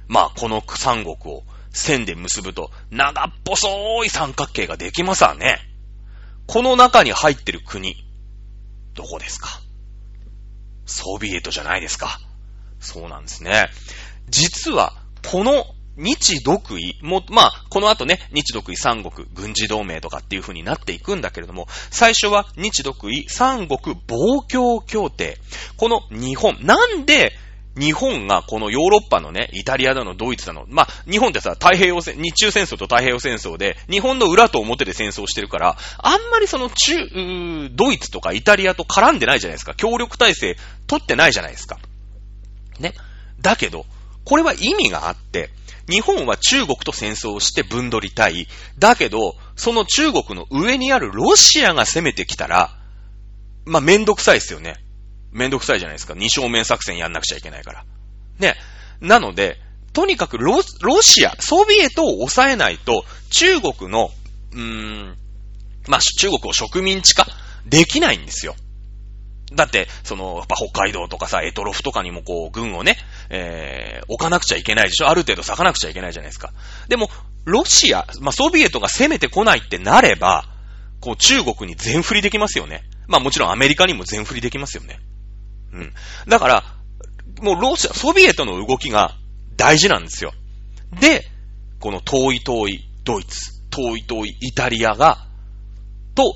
[0.08, 5.58] まあ、この三国を線で結ぶと長っ細い三角形ができますわね。
[6.46, 7.96] この中に入ってる国、
[8.94, 9.48] どこですか？
[10.84, 12.20] ソビエトじゃないですか。
[12.80, 13.68] そうなんですね。
[14.28, 14.94] 実は、
[15.30, 15.66] この
[15.96, 25.38] 日独位も、まあ、この後ね、日独位三国軍事同盟とかっていう風になっていくんだけれども、最初は日独位三国防共協定。
[25.76, 27.32] この日本、なんで
[27.78, 39.74] 日本がこのヨーロッパのね、イタリアだの、ドイツだの、まあ、日本ってさ、太平洋戦、日中戦争と太平洋戦争で、日本の裏と表で戦争してるから、あんまりその中、ドイツとかイタリアと絡んでないじゃないですか。
[39.74, 41.78] 協力体制取ってないじゃないですか。
[42.80, 42.94] ね。
[43.40, 43.86] だけど、
[44.24, 45.50] これは意味があって、
[45.88, 48.48] 日本は中国と戦争をして分取りたい。
[48.78, 52.76] だけど、その中国の上にあるロシアが攻めてきたら、
[53.64, 54.76] まあ、めんどくさいですよね。
[55.32, 56.14] めんどくさいじゃないですか。
[56.14, 57.84] 二正面作戦やんなくちゃいけないから。
[58.38, 58.56] ね。
[59.00, 59.58] なので、
[59.92, 60.62] とにかくロ
[61.02, 64.10] シア、ソビエトを抑えないと、中国の、
[64.52, 65.16] うーん、
[65.88, 67.26] まあ、中国を植民地化
[67.66, 68.56] できないんですよ。
[69.52, 72.96] だって、その、やっぱ北海道とかさ、エトロフとかにもこう、軍をね、
[73.30, 75.08] えー、置かなくちゃいけないでしょ？
[75.08, 76.52] ある程度咲かなくちゃいけないじゃないですか。
[76.88, 77.08] でも、
[77.44, 80.44] ロシア、まあ、ソビエトが攻めてこないってなれば、
[81.00, 82.82] こう、中国に全振りできますよね。
[83.06, 84.98] まあもちろんアメリカにも全振りできますよね。
[85.72, 85.92] うん。
[86.26, 86.64] だから、
[87.40, 89.14] もうロシア、ソビエトの動きが
[89.56, 90.32] 大事なんですよ。
[90.98, 91.24] で、
[91.78, 95.28] この遠い遠いドイツ、遠い遠いイタリアが、
[96.16, 96.34] と、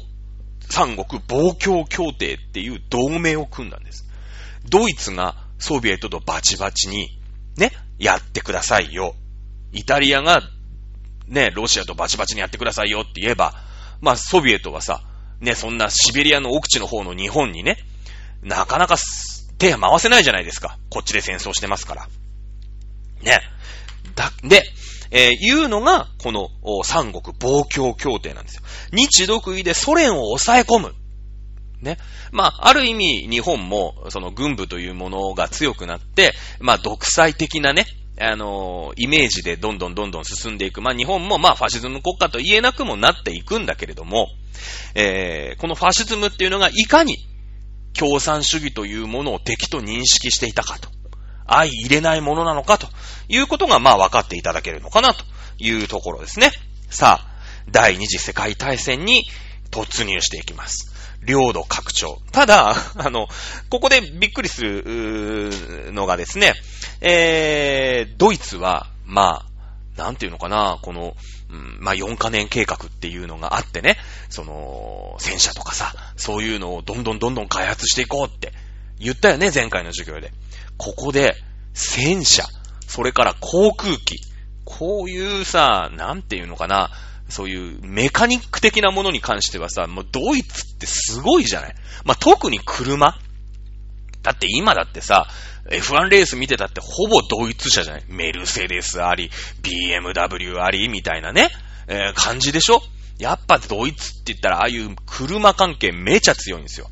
[0.70, 4.08] 三国防共協定っていう同盟を組んだんです。
[4.68, 7.20] ドイツがソビエトとバチバチに、
[7.56, 9.14] ね、やってくださいよ。
[9.72, 10.42] イタリアが、
[11.26, 13.54] ね、ロシアとバチバチにやってくださいよって言えば、
[14.00, 15.02] まあ、ソビエトはさ、
[15.40, 17.76] ね、そんなシベリアの奥地の方の日本にね、
[18.42, 18.96] なかなか
[19.58, 20.78] 手回せないじゃないですか。
[20.88, 22.08] こっちで戦争してますから。
[23.22, 23.40] ね。
[24.14, 24.62] だ、で、
[25.10, 26.48] えー、いうのが、この
[26.84, 28.62] 三国防共協定なんですよ。
[28.92, 30.94] 日独位でソ連を抑え込む。
[31.80, 31.98] ね。
[32.30, 37.86] まあ、ある意味、日本も、その軍部というものが強くなって、まあ、独裁的なね、
[38.20, 40.82] あのー、イメージでどんどんどんどん進んでいく。
[40.82, 44.28] まあ、日本もまあ、ファシズム国家と言えなくもなっていくんだけれども、
[44.94, 47.16] えー、このファシズムっていうのがいかに
[47.94, 50.99] 共産主義というものを敵と認識していたかと。
[51.50, 52.88] 相入れないものなのかと
[53.28, 55.24] いうことがまあ分かっていただけるのかなと
[55.58, 56.50] いうところですね。
[56.88, 57.30] さあ、
[57.70, 59.24] 第二次世界大戦に
[59.70, 60.90] 突入していきます。
[61.22, 62.18] 領土拡張。
[62.32, 63.28] ただ、 あの、
[63.68, 66.54] ここでびっくりするのがですね、
[67.00, 71.16] えー、ドイツは、まあ、なんていうのかな、この、
[71.50, 73.98] うん、まあ、4カ年計画っていうのがあってね、
[74.28, 78.52] その、戦車とかさ、そういうのをどんどんどんどん開発していこうって
[78.98, 80.32] 言ったよね、前回の授業で。
[80.82, 81.36] ここで、
[81.74, 82.42] 戦車、
[82.86, 84.16] それから航空機、
[84.64, 86.90] こういうさ、なんていうのかな、
[87.28, 91.74] そういうメカニック的なものに関してはさ、もうドイツってすごいじゃない。
[92.06, 93.18] まあ、特に車。
[94.22, 95.28] だって今だってさ、
[95.70, 98.04] F1 レース見てたってほぼドイツ車じゃない。
[98.08, 99.30] メルセデスあり、
[99.62, 101.50] BMW あり、みたいなね、
[101.88, 102.80] えー、感じでしょ？
[103.18, 106.88] やっぱドイツって言ったらああいう車関係めちゃ強いんですよ。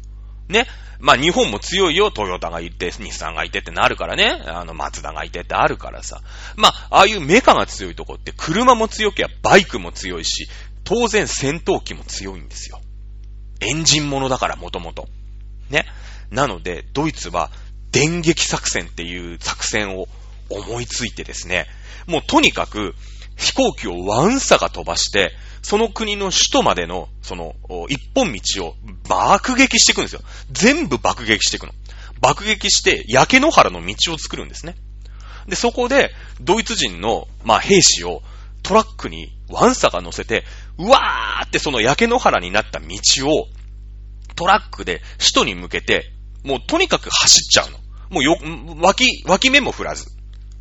[0.48, 0.66] ね？
[1.00, 2.10] まあ日本も強いよ。
[2.10, 4.42] トヨタがいて、日産がいてってなるからね。
[4.46, 6.22] あの、マツダがいてってあるからさ。
[6.56, 10.48] まあ、ああいうメカが強いとこって車も強ければバイクも強いし、
[10.84, 12.80] 当然戦闘機も強いんですよ。
[13.60, 15.08] エンジンものだから、もともと。
[15.70, 15.84] ね。
[16.30, 17.50] なので、ドイツは
[17.92, 20.08] 電撃作戦っていう作戦を
[20.50, 21.66] 思いついてですね、
[22.06, 22.94] もうとにかく
[23.38, 25.32] 飛行機をワンサが飛ばして、
[25.62, 27.54] その国の首都までの、その、
[27.88, 28.74] 一本道を
[29.08, 30.20] 爆撃していくんですよ。
[30.50, 31.72] 全部爆撃していくの。
[32.20, 34.76] 爆撃して、焼け野原の道を作るんですね。
[35.46, 38.22] で、そこで、ドイツ人の、まあ、兵士を
[38.62, 40.44] トラックにワンサが乗せて、
[40.76, 42.88] うわーってその焼け野原になった道
[43.28, 43.46] を、
[44.34, 46.12] トラックで首都に向けて、
[46.44, 47.78] もうとにかく走っちゃうの。
[48.10, 48.36] もうよ、
[48.80, 50.06] 脇、脇目も振らず。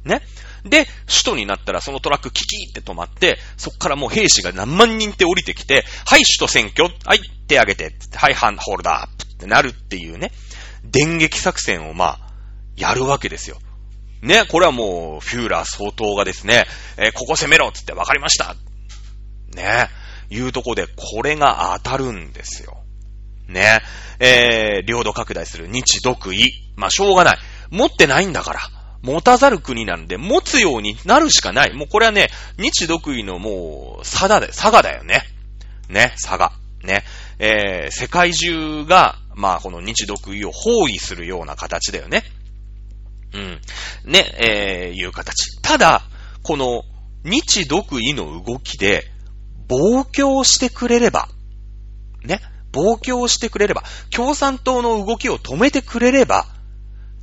[0.06, 0.22] ね。
[0.69, 10.31] で、首都になったらそのトラックキキーって止まって、そっからもう兵士が何万人って降りてきて、はい、首都選挙、はい、手挙げて、はい、ハンホールダーってなるっていうね、
[10.84, 12.19] 電撃作戦をまあ、
[12.76, 13.57] やるわけですよ。
[14.22, 16.65] ね、これはもう、フューラー相当がですね、
[16.98, 18.56] えー、ここ攻めろつって分かりました
[19.56, 19.89] ね、
[20.30, 22.84] いうとこで、これが当たるんですよ。
[23.48, 23.81] ね、
[24.19, 26.45] えー、領土拡大する日独位。
[26.76, 27.38] まあ、しょうがない。
[27.69, 28.60] 持ってないんだから。
[29.08, 31.74] 持たざる国なんで、持つようになるしかない。
[31.74, 35.22] もうこれはね、日独位のもう、差だで、差がだよね。
[35.88, 36.52] ね、差が。
[36.84, 37.06] ね。
[37.40, 42.24] えー、世界中が、まあ、この日独位を包囲するような形だよね。
[43.34, 43.62] うん。
[44.12, 45.62] ね、えー、いう形。
[45.62, 46.02] ただ、
[46.44, 46.84] この、
[47.24, 49.06] 日独位の動きで、
[49.70, 51.30] 暴挙してくれれば、
[52.26, 52.42] ね、
[52.74, 56.46] 暴挙してくれれば、共産党の動きを止めてくれれば、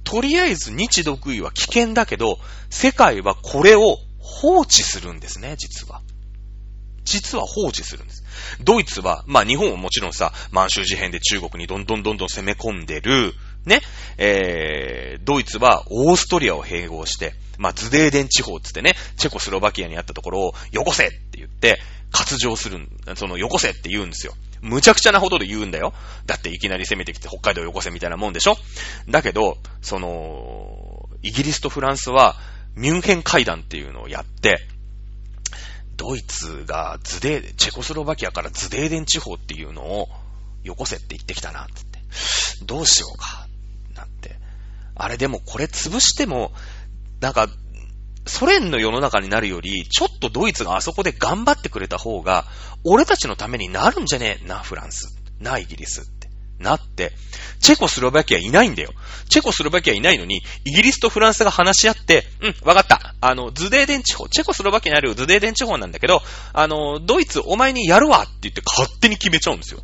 [0.05, 2.39] とりあえず日独位は危険だけど、
[2.71, 6.03] 世界はこれを放置するんですね、実は。
[7.05, 8.25] 実は放置するんです。
[8.63, 13.35] ドイツは、まあ日本はもちろんさ、満州事変で中国にどんどんどんどん攻め込んでる、
[13.67, 13.81] ね、
[14.19, 21.79] えー、ドイツはオーストリアを併合して、まあ、ズデーデン地方つってね、チェコスロバキアにあったところを、よこせって言って、
[22.11, 24.35] 割譲するん、その、よこせって言うんですよ。
[24.61, 25.93] むちゃくちゃなほどで言うんだよ。
[26.27, 28.57] だっていきなり攻めてきて北海道よこせみたいなもんでしょ
[29.09, 32.37] だけど、その、イギリスとフランスは、
[32.77, 34.67] ミュンヘン会談っていうのをやって、
[35.97, 40.09] ドイツがズデー、チェコスロバキアからズデーデン地方っていうのを
[40.65, 41.99] よこせって言ってきたな、つって。
[42.65, 43.47] どうしようか、
[44.97, 46.53] あれでもこれ潰しても、
[47.21, 47.49] なんか、
[48.27, 52.47] ソ連の世の中になるより、ちょっとドイツがあそこで頑張ってくれた方が、
[52.85, 54.49] 俺たちのためになるんじゃねえ？
[54.49, 55.15] な、フランス。
[55.41, 56.31] な、イギリスって。
[56.59, 57.13] なって、
[57.61, 58.93] チェコスロバキアいないんだよ。
[59.29, 63.15] チェコスロバキアいないのに、イギリスとフランスが話し合って、うん、わかった。
[63.21, 66.23] あの、ズデーデン地方、チェコスロバキアにあるズデーデン地方なんだけど、
[66.53, 69.81] あの、ドイツお前にやるわって言って勝手に決めちゃうんですよ。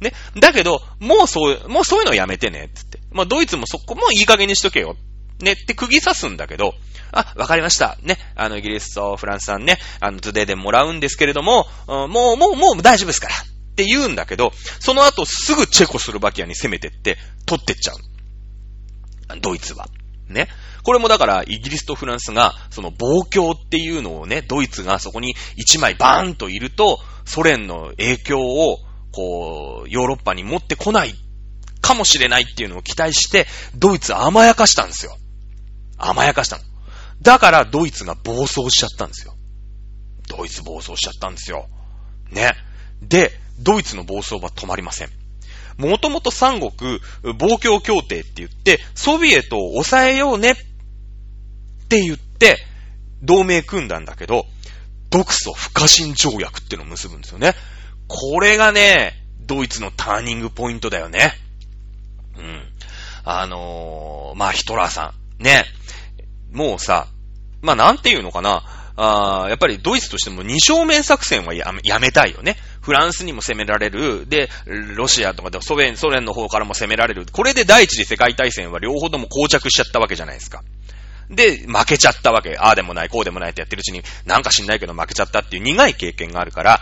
[0.00, 0.12] ね。
[0.38, 3.00] だけど、もうそう、もうそういうのやめてね、つって。
[3.12, 4.96] まあ、ドイツもそこもいい加減にしとけよ。
[5.40, 6.74] ねって釘刺すんだけど、
[7.12, 7.96] あ、わかりました。
[8.02, 8.18] ね。
[8.34, 13.34] あの、イギリスとフランスさんね、あの、ズデーでもらうんですけれども、もう、もう、もう大丈夫ですから。
[13.34, 19.40] って言うんだけど、その後すぐチェコスロバキアに攻めてって、取ってっちゃう。
[19.40, 19.88] ドイツは。
[20.28, 20.48] ね。
[20.84, 28.78] これもだから、イギリスとフランスが、その暴挙っていうのをね、ドイツがそこに一枚バーンといると、ソ連の影響を、
[29.14, 31.14] こう、ヨーロッパに持ってこない
[31.80, 33.46] かもしれないっていうのを期待して、
[33.76, 35.16] ドイツ甘やかしたんですよ。
[35.96, 36.64] 甘やかしたの。
[37.22, 39.34] だからドイツが暴走しちゃったんですよ。
[40.28, 41.68] ドイツ暴走しちゃったんですよ。
[42.30, 42.54] ね。
[43.02, 43.30] で、
[43.60, 45.10] ドイツの暴走は止まりません。
[45.76, 47.00] もともと三国
[47.38, 50.56] 防共協定って言って、ソビエトを抑えようねっ
[51.88, 52.58] て言って、
[53.22, 54.46] 同盟組んだんだけど、
[55.10, 57.54] 独ソ不可侵条約ってのを結ぶんですよね。
[58.16, 61.32] これがね、ドイツのターニングポイントだよね。
[62.38, 62.62] うん。
[63.24, 65.42] あのー、まあ、ヒトラーさん。
[65.42, 65.64] ね。
[66.52, 67.08] もうさ、
[67.60, 68.62] まあ、なんていうのかな。
[68.96, 72.56] あやっぱりドイツとしても二正面作戦はやめやめたいよね。
[72.80, 74.28] フランスにも攻められる。
[74.28, 77.26] で、ロシアとかでソ連、ソ連の方からも攻められる。
[77.32, 80.62] これで第一次世界大戦は両方とも膠着しちゃったわけじゃないですか。
[81.30, 82.56] で、負けちゃったわけ。
[82.56, 86.80] ああでもない、こうでもないってやってるうちに、なんか知んないけど負けちゃったっていう苦い経験があるから、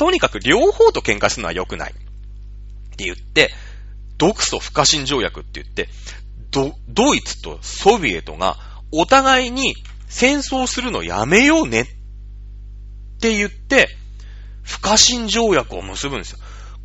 [0.00, 1.92] とにかく両方と喧嘩するのは良くない。
[1.92, 1.94] っ
[2.96, 3.50] て言って、
[4.16, 5.90] 独ソ不可侵条約って言って、
[6.50, 8.56] ド、ドイツとソビエトが
[8.92, 9.74] お互いに
[10.08, 11.84] 戦争するのやめようねっ
[13.20, 13.90] て言って、
[14.62, 16.38] 不可侵条約を結ぶんですよ。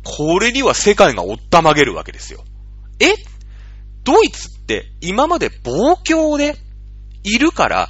[0.04, 2.44] これには世界がおったまげるわけですよ。
[3.00, 3.14] え？
[4.04, 6.54] ドイツって今まで暴況で
[7.22, 7.88] いるから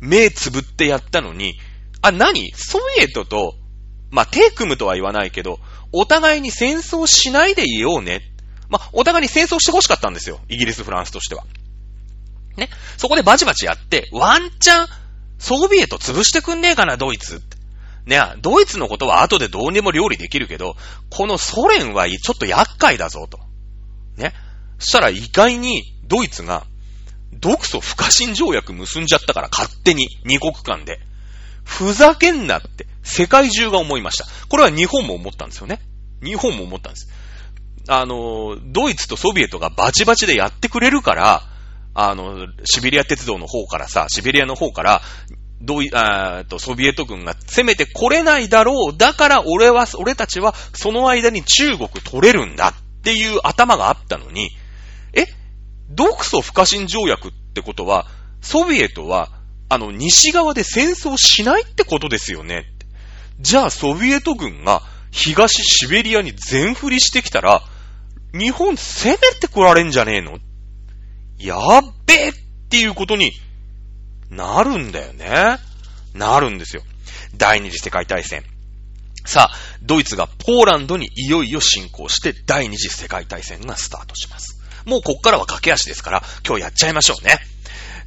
[0.00, 1.54] 目つぶってやったのに、
[2.02, 2.52] あ、何？
[2.52, 3.54] ソビエトと、
[4.10, 5.58] まあ、手組むとは言わないけど、
[5.92, 8.22] お互いに戦争しないでいようね。
[8.68, 10.40] まあ、お互いに戦争して欲しかったんですよ。
[10.48, 11.44] イギリス、フランスとしては。
[12.56, 12.68] ね。
[12.96, 14.88] そこでバチバチやって、ワンチャン、
[15.38, 17.42] ソビエト潰してくんねえかな、ドイツ。
[18.06, 20.76] ね、ドイツのことは後でどうにも料理できるけど、
[21.10, 23.38] このソ連はちょっと厄介だぞ、と。
[24.16, 24.34] ね。
[24.78, 26.66] そしたら意外にドイツが、
[27.34, 31.00] 独ソ不可侵条約結んじゃったから勝手に二国間で。
[31.64, 34.26] ふざけんなって世界中が思いました。
[34.48, 35.80] これは日本も思ったんですよね。
[36.22, 37.08] 日本も思ったんです。
[37.88, 41.42] あの、ドイツとソビエトがバチバチでやってくれるから、
[41.94, 45.02] あの、シベリア鉄道の方からさ、シベリアの方から、
[45.60, 48.96] どうい、あと、ソビエト軍が攻めてこれないだろう。
[48.96, 54.50] だから俺は、俺たちはその間に中国取れるんだっていう頭があったのに、
[55.14, 55.24] え？
[55.90, 58.06] 独ソ不可侵条約ってことは、
[58.42, 59.30] ソビエトは、
[59.68, 62.66] あの、西側で戦争しないってことですよね。
[63.40, 67.62] じゃあ、ソビエト軍が東シベリアに全振りしてきたら、
[68.32, 70.38] 日本攻めてこられんじゃねえの？
[71.38, 72.32] やっべえっ
[72.68, 73.32] ていうことに
[74.28, 75.58] なるんだよね。
[76.14, 76.82] なるんですよ。
[77.36, 78.44] 第二次世界大戦。
[79.24, 84.60] さあ、ドイツがポーランドにいよいよ侵攻して第二次世界大戦がスタートします。
[84.84, 87.38] もうこっからは駆け足ですから、今日やっちゃいましょうね。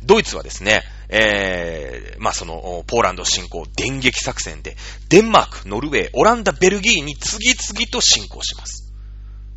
[0.04, 0.84] ドイツはですね、
[1.14, 4.78] えー、まあ、その、ポーランド侵攻電撃作戦で、
[5.10, 8.94] デンマーク、ノルウェー、オランダ、ベルギーに次々と侵攻します。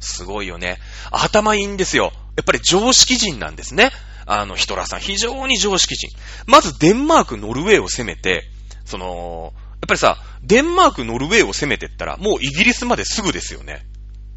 [0.01, 0.79] すごいよね。
[1.13, 2.13] 頭いいんですよ。
[2.37, 3.93] やっぱり常識人なんですね。
[4.27, 6.11] あの、ヒトラーさん、非常に常識人。
[6.47, 8.51] まず、デンマーク、ノルウェーを攻めて、
[8.85, 13.87] その、やっぱりさ、デンマーク、ノルウェーを攻めてったら、もうイギリスまですぐですよね。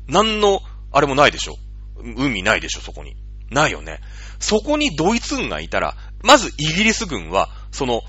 [0.07, 0.61] 何の、
[0.91, 1.55] あれもないでしょ。
[1.99, 3.15] 海ないでしょ、そこに。
[3.49, 4.01] ないよね。
[4.39, 8.01] そこにドイツ軍がいたら、まずイギリス軍は、その、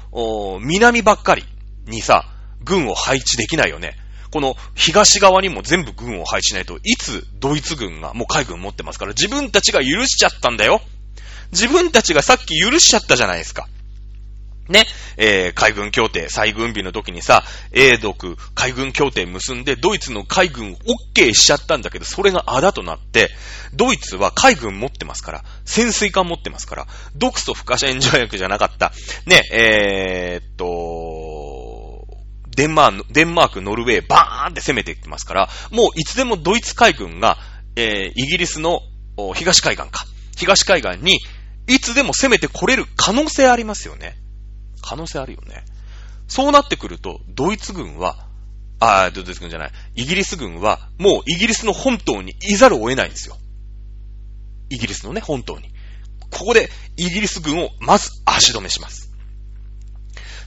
[0.61, 1.45] 南ばっかり
[1.87, 2.25] にさ、
[2.65, 3.97] 軍を配置できないよね。
[4.31, 10.83] この東側にも全部軍を配置しないといつドイツ軍がもう海軍持ってますから自分たちが許しちゃったんだよ。
[11.53, 13.69] 自分たちがさっき許しちゃったじゃないですか。
[14.69, 14.85] ね、
[15.17, 23.31] えー、海軍協定、再軍備の時にさ、英独海軍協定結んで、ドイツの海軍 OK しちゃったんだけど、それがあだとなって、
[23.75, 26.87] ドイツは海軍持ってますから、潜水艦持ってますから、
[27.17, 28.93] 独ソ不可戦条約じゃなかった、
[29.27, 32.07] ね、えー、っと、
[32.55, 37.39] デンマーク、デンマーク、ノルウェー、バーンって攻めていきますから、もういつでもドイツ海軍が、
[37.77, 38.81] えー、イギリスの
[39.35, 40.05] 東海岸か、
[40.37, 41.21] 東海岸に、
[41.69, 44.17] いつでも攻めてこれる可能性ありますよね。
[44.89, 45.65] 可能性あるよね。
[46.29, 48.27] そうなってくると、ドイツ軍は、
[48.81, 53.37] あドイツ軍じゃない、イギリス軍は、もうイギリスの本島にいざるを得ないんですよ。
[54.71, 55.69] イギリスのね、本島に。
[56.31, 59.11] ここで、イギリス軍をまず足止めします。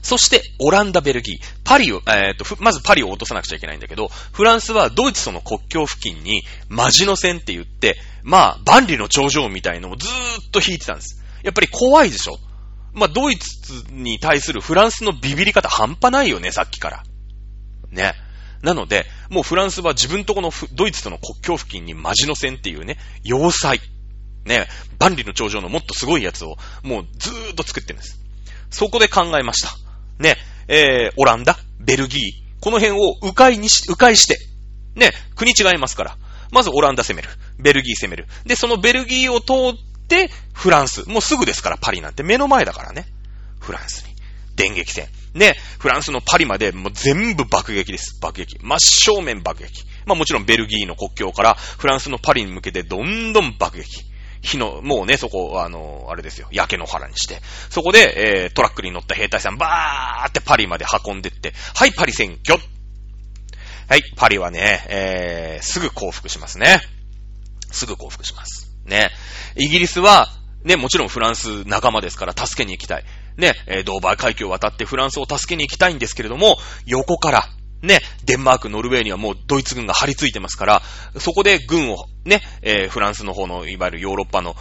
[0.02, 10.10] そして、オランダ、ベルギー、パリを、えー、っと、まずパリを落とさなくちゃいけないんだけど、フランスはドイツとの国境付近に、マジノ線って言って、まあ、万里の頂上みたいのをずー
[10.48, 11.22] っと引いてたんです。
[11.44, 12.38] やっぱり怖いでしょ？
[12.92, 17.04] まあ、ドイツに対するフランスのビビり方半端ないよね、さっきから。
[17.90, 18.14] ね。
[18.62, 23.80] なので、もうフランスは自分とこのドイツとの国境付近にマジノ線っていうね、要塞。
[24.44, 28.20] ね、万里の頂上のもっとすごいやつを、もうずーっと作ってるんです。
[28.70, 29.70] そこで考えました。
[30.18, 30.36] ね、
[30.68, 32.20] えー、オランダ、ベルギー、
[32.60, 34.38] この辺を迂回にし、迂回して、
[34.94, 36.16] ね、国違いますから。
[36.52, 37.28] まずオランダ攻める。
[37.58, 38.26] ベルギー攻める。
[38.44, 41.08] で、そのベルギーを通っで、フランス。
[41.08, 43.06] もうすぐですから、パリなんて目の前だからね。
[43.60, 44.14] フランスに。
[44.56, 45.08] 電撃戦。
[45.34, 48.18] ね、フランスのパリまでもう全部爆撃です。
[48.20, 48.58] 爆撃。
[48.60, 49.84] 真正面爆撃。
[50.04, 54.04] まあもちろんベルギーの国境からフランスのパリに向けてどんどん爆撃。
[54.42, 57.40] 火の、もうね、そこ、あの、あれですよ、焼け野原にして。
[57.70, 62.60] そこで、えー、トラックに乗った兵隊さん、バーってパリまで運んでって、はい、パリ選挙
[63.88, 66.80] はい、パリはね、えー、すぐ降伏しますね。
[67.70, 68.71] すぐ降伏します。
[68.84, 69.10] ね。
[69.56, 70.28] イギリスは、
[70.64, 73.04] ね、もちろんフランス仲間ですから助けに行きたい。
[73.36, 77.48] ね、えドーバー海峡を渡ってフランスを助けに行きたいんですけれども、横から、
[77.82, 80.82] ね、デンマーク、ノルウェーにはもうドイツ軍が張り付いてますから、
[81.18, 84.54] そこで軍をね、えー、フランスの方の、いわゆるヨーロッパの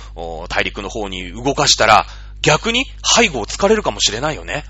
[0.50, 2.08] 大陸の方に動かしたら、
[2.42, 4.64] 逆に背後を突かれるかもしれないよね。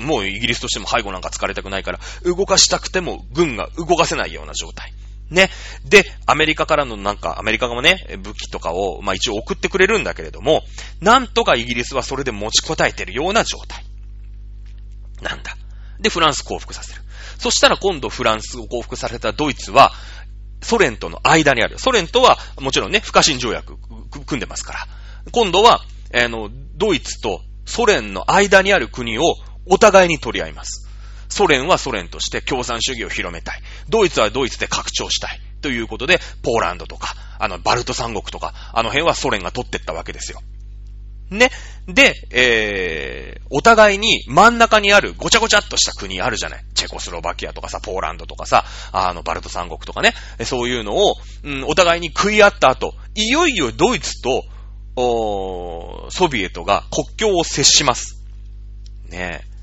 [0.00, 4.92] もうイギリスとしても背後なんか突かれたくないから、動かしたくても軍が動かせないような状態。
[5.30, 5.50] ね。
[5.84, 10.62] で、アメリカからのなんか、アメリカがね、武器とかを、まあ一応送ってくれるんだけれども、
[11.00, 13.84] なんとかイギリスはそれで持ちこたえてるような状態。
[15.22, 15.56] なんだ。
[16.00, 17.02] で、フランス降伏させる。
[17.38, 19.92] そしたら今度フランスを降伏されたドイツは、
[20.62, 21.78] ソ連との間にある。
[21.78, 23.76] ソ連とは、もちろんね、不可侵条約、
[24.26, 24.86] 組んでますから。
[25.32, 25.80] 今度は、
[26.14, 29.22] あの、ドイツとソ連の間にある国を
[29.66, 30.83] お互いに取り合います。
[31.34, 33.60] ソ連はソ連として共産主義を広めたい。
[33.88, 35.40] ドイツはドイツで拡張したい。
[35.62, 40.40] ということで、ポーランドとか、あの、バルト三国とか、あの辺はソ連が取ってったわけですよ。
[41.30, 41.50] ね。
[41.88, 46.64] で、えー、お互いに真ん中にあるごちゃごちゃっとした国あるじゃない。
[46.74, 50.14] チェコスロバキアとかさ、ポーランドとかさ、あの、バルト三国とかね。
[50.44, 54.44] そういうのを、うん、お互いに食い合った後、いよいよドイツと、
[54.96, 58.22] おソビエトが国境を接します。
[59.08, 59.53] ねえ。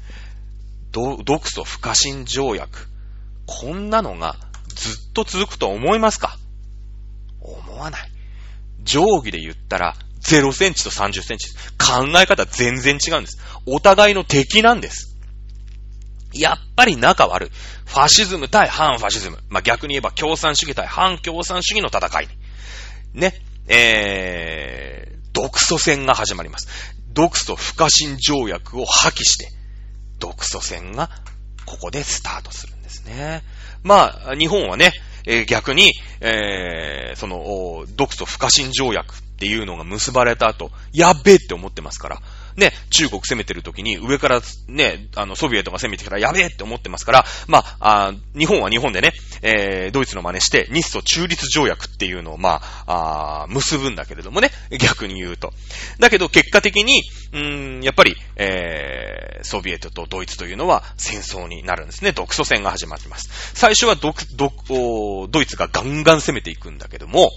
[0.91, 2.87] 独ソ不可侵条約。
[3.45, 4.37] こんなのが
[4.67, 6.37] ずっと続くと思いますか？
[7.41, 8.11] 思わない。
[8.83, 11.49] 定規で言ったら0センチと30センチ。
[11.77, 13.39] 考え方全然違うんです。
[13.65, 15.17] お互いの敵なんです。
[16.33, 17.49] やっぱり仲悪い。
[17.85, 19.39] ファシズム対反ファシズム。
[19.49, 22.27] まあ、逆に言えば共産主義対反共産主義の戦い。
[23.13, 23.33] ね。
[23.67, 26.67] えー、独ソ戦が始まります。
[27.13, 29.51] 独ソ不可侵条約を破棄して、
[30.21, 31.09] 独ソ戦が
[31.65, 33.43] ここでスタートするんですね。
[33.83, 34.93] まあ、日本はね、
[35.25, 42.21] えー、逆に、えー、その、独ソ不可侵条約っていうのが結ばれた後、やっべえって思ってますから、
[42.55, 55.53] ね、中国攻めてる時に上からね、あの、ソビエトが攻めてきたらやべえって思ってますから、まあ、あ日本は日本でね、えー、ドイツの真似して、日ソ中立条約っていうのを、まあ、あ結ぶんだけれどもね、逆に言うと。
[55.99, 57.03] だけど、結果的に、
[57.33, 62.11] うーん、やっぱり、えー、ソビエトとドイツというのは戦争になるんですね。
[62.11, 63.29] 独ソ戦が始まります。
[63.53, 67.29] 最初はドドドイツがガンガン攻めていくんだけども、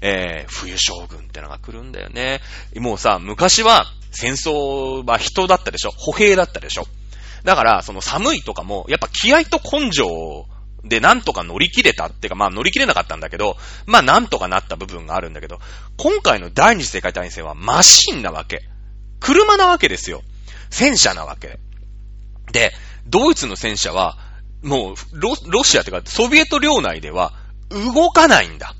[0.00, 2.40] えー、冬将軍ってのが来るんだよね。
[2.76, 5.90] もうさ、昔は、戦争は人だったでしょ？
[5.96, 6.86] 歩兵だったでしょ？
[7.44, 10.46] だから、その寒いとかも、やっぱ気合と根性
[10.84, 13.56] でなんとか乗り切れたっていうか、まあ乗り切れなかったんだけど、
[13.86, 15.58] まあなんとかなった部分があるんだけど、
[15.96, 18.62] 今回の第二次世界大戦はマシンなわけ。
[19.20, 20.22] 車なわけですよ。
[20.70, 21.58] 戦車なわけ。
[22.52, 22.72] で、
[23.06, 24.18] ドイツの戦車は、
[24.62, 27.32] もう、ロ、ロシアってか、ソビエト領内では、
[27.70, 28.74] 動かないんだ。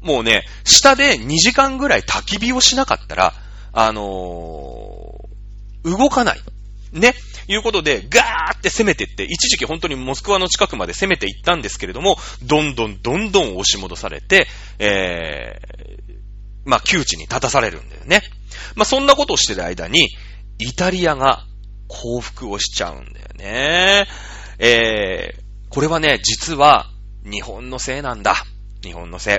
[0.00, 3.34] もうね、下で2時間ぐらい焚き火をしなかったら、
[3.72, 4.77] あのー、
[5.90, 6.40] 動かない。
[6.92, 7.14] ね。
[7.48, 14.46] いうことで、ガーって攻めてって、一時期本当にモスクワの近くまで攻めていったんですけれども、どんどんどんどん押し戻されて、
[14.78, 16.18] えー、
[16.66, 18.22] まあ、窮地に立たされるんだよね。
[18.74, 20.10] まあ、そんなことをしてる間に、
[20.58, 21.44] イタリアが
[21.88, 24.06] 降伏をしちゃうんだよね。
[24.58, 26.90] えー、これはね、実は、
[27.24, 28.34] 日本のせいなんだ。
[28.82, 29.38] 日本のせい。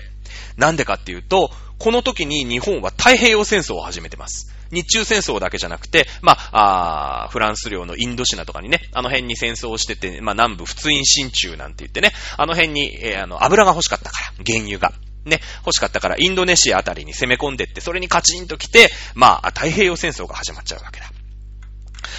[0.60, 4.54] なんでかっていうと、この時に日本は太平洋戦争を始めてます。
[4.72, 14.94] 日中戦争だけじゃなくて、まあ、あフランス領のインドシナとかにね、あの辺に戦争をしてて、まあ、南部仏印新中なんて言ってね、あの辺に、えー、あの、油が欲しかったから、原油が。
[15.26, 21.12] ね、欲しかったから、インドネシアあたりに攻め込んでって、それにカチンと来て、まあ、太平洋戦争が始まっちゃうわけだ。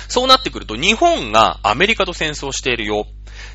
[0.09, 3.07] そうなってくると、日本がアメリカと戦争しているよ。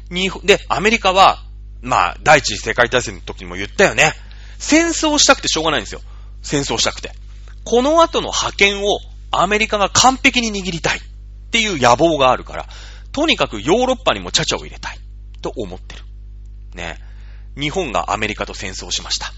[0.09, 1.43] に、で、アメリカは、
[1.81, 4.13] まあ、第一次世界大戦の時にも言ったよね。
[4.57, 6.01] 戦争したくてしょうがないんですよ。
[6.41, 7.11] 戦争したくて。
[7.65, 8.99] この後の覇権を
[9.31, 11.01] アメリカが完璧に握りたいっ
[11.51, 12.67] ていう野望があるから、
[13.11, 14.99] とにかくヨーロッパにもチャチャを入れたい
[15.41, 16.03] と思ってる。
[16.75, 16.99] ね。
[17.57, 19.33] 日本がアメリカと戦争しました。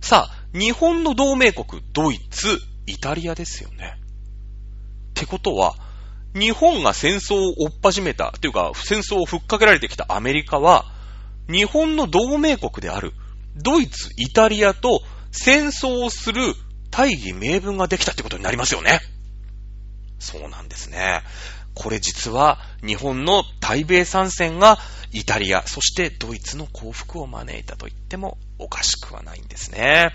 [0.00, 3.98] さあ、日本の同盟国、ドイツ、イタリアですよね。
[5.10, 5.74] ってことは、
[6.34, 10.84] 日本が戦争を追っ始めた、というか、戦争をふっかけられてきたアメリカは、
[11.48, 13.12] 日本の同盟国である、
[13.56, 16.54] ドイツ、イタリアと戦争をする
[16.96, 19.00] 大義名分ができたってことになりますよね。
[20.18, 21.20] そうなんですね。
[21.74, 24.78] これ実は日本の対米参戦が
[25.12, 30.14] イタリア、そしてドイツの幸福を招いたと言ってもおかしくはないんですね。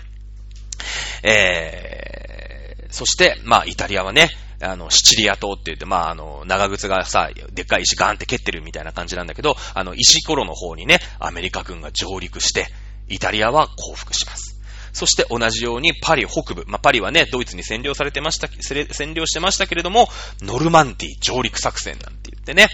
[1.22, 4.30] えー、そして、まあ、イタリアはね、
[4.60, 12.66] あの、シチリア島って言って、まあ、あの、長靴がさ、でっかい石ガーンって蹴ってるみたいな感じなんだけど、あの、石ころの方にね、アメリカ軍が上陸して、
[13.08, 14.51] イタリアは降伏します。
[14.92, 20.08] そして同じようにパリ北部、まあ、パリはね、ドイツに占領されてました、占領してましたけれども、
[20.42, 22.68] ノルマンディ上陸作戦なんて言ってね、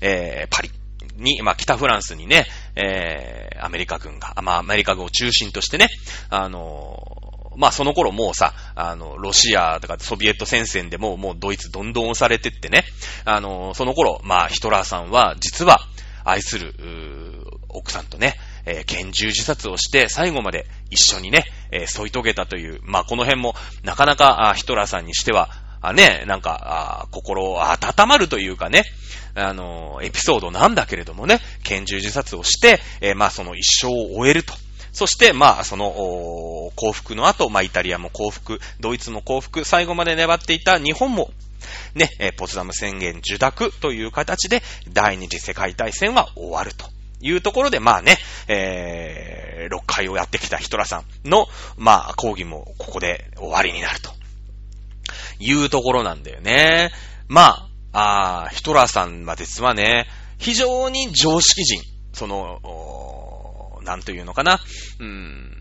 [0.00, 0.70] えー、パリ
[1.16, 2.46] に、まあ、北フランスにね、
[2.76, 5.88] えー、アメリカ軍が、まあ、アメリカ軍を中心としてね、
[6.30, 12.84] あのー、まあ、その頃もうさ、あの、ロシアとかソビエト戦線でももうドイツどんどん押されてってね、
[13.24, 15.80] あの、その頃、まあ、ヒトラーさんは、実は、
[16.24, 16.74] 愛する、
[17.68, 28.84] 奥さんとね、えー、拳銃自殺をして、最後まで一緒にね、えー、添い遂げたという、まあ、この辺も、なかなか、ヒトラーさんにしては、あね、なんか、あ心温まるというかね、
[29.34, 34.54] あのー、エピソードなんだけれどもね、拳銃自殺をして、えー、まあ、その一生を終えると。
[34.92, 35.90] そして、まあ、その、
[36.76, 41.30] 幸福の後、まあ、イタリアも幸福、ドイツも幸福、最後まで粘っていた日本も、
[41.94, 44.62] ね、ポツダム宣言受諾という形で、
[44.92, 47.01] 第二次世界大戦は終わると。
[47.22, 48.18] いうところで、まあね、
[48.48, 51.46] えー、6回をやってきたヒトラさんの、
[51.78, 54.10] まあ、講義もここで終わりになると。
[55.38, 56.90] いうところなんだよね。
[57.28, 60.06] まあ、あヒトラーさんは実はね、
[60.38, 61.82] 非常に常識人。
[62.12, 62.60] その、
[63.84, 64.60] なんというのかな。
[65.00, 65.52] うん、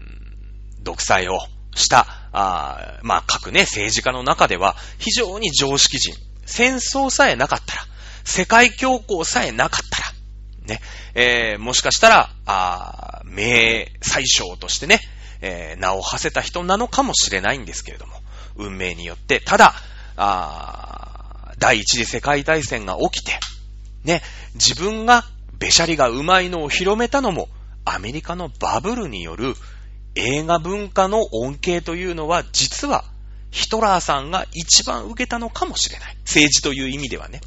[0.82, 1.40] 独裁を
[1.76, 6.16] した、あまあ、各ね、政治家の中では、非常に常識人。
[6.46, 7.82] 戦争さえなかったら、
[8.24, 10.11] 世界恐慌さえなかったら、
[10.66, 10.80] ね、
[11.16, 15.00] えー、もしかしたら、あ名宰相としてね、
[15.42, 18.14] えー、名を馳せた人なのかもしれないんですけれども、
[18.56, 19.74] 運命によって、ただ、
[20.18, 23.40] あ第一次世界大戦が起きて、
[24.04, 24.22] ね、
[24.56, 25.26] 自分が
[25.58, 27.50] べしゃりがうまいのを広めたのも、
[27.86, 29.56] アメリカのバブルによる
[30.16, 33.06] 映画文化の恩恵というのは、実は、
[33.52, 36.18] ヒトラーさんが一番受けたのかもしれない。
[36.26, 37.42] 政治という意味ではね。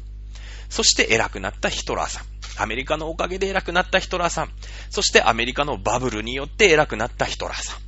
[0.69, 2.25] そして偉くなったヒトラーさん。
[2.57, 4.49] アメリカのおかげで偉くなったヒトラーさん。
[4.89, 7.85] そしてアメリカのバブルによって偉くなったヒトラーさん。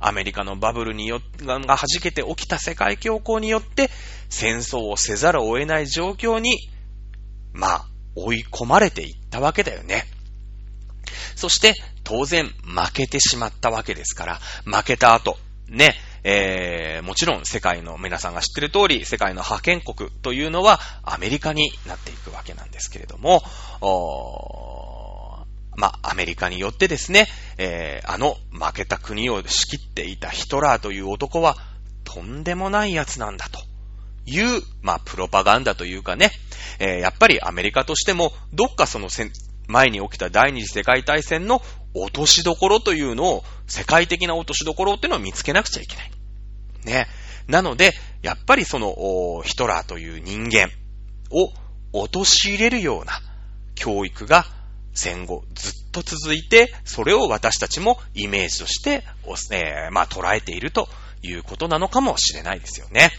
[0.00, 3.90] アメリカのバブルによって、が弾けて起きた世界恐慌によって、
[4.28, 6.68] 戦争をせざるを得ない状況に、
[7.52, 10.06] まあ、追い込まれていったわけだよね。
[11.34, 11.74] そして、
[12.04, 15.38] 当然、負けてしまったわけですから、負けた後、
[15.68, 15.94] ね、
[16.28, 23.44] えー、もちろん世界の皆さんが知ってる通り、世界の覇権国というのはアメリカになっていくわけなんですけれども、
[25.76, 27.28] まあ、アメリカによってですね、
[27.58, 31.56] えー、あの負けた国を仕切っていたヒトラーという男は
[32.02, 33.60] とんでもない奴なんだと
[34.28, 36.32] いう、まあ、プロパガンダというかね、
[36.80, 39.08] えー、やっぱりアメリカとしても、どっかその
[39.68, 41.62] 前に起きた第二次世界大戦の
[41.94, 46.15] 落としどころというのを、世界的な落としどころっていうのを見つけなくちゃいけない。
[46.86, 47.06] ね。
[47.46, 47.92] なので、
[48.22, 50.70] やっぱりその、ヒトラーという人間
[51.30, 51.52] を
[51.92, 53.20] 陥れるような
[53.74, 54.46] 教育が
[54.94, 59.04] 戦後ずっと続いて、それを私たちもイメージとして、
[59.52, 60.88] えー、まあ捉えていると
[61.22, 63.10] いうことなのかもしれないですよね。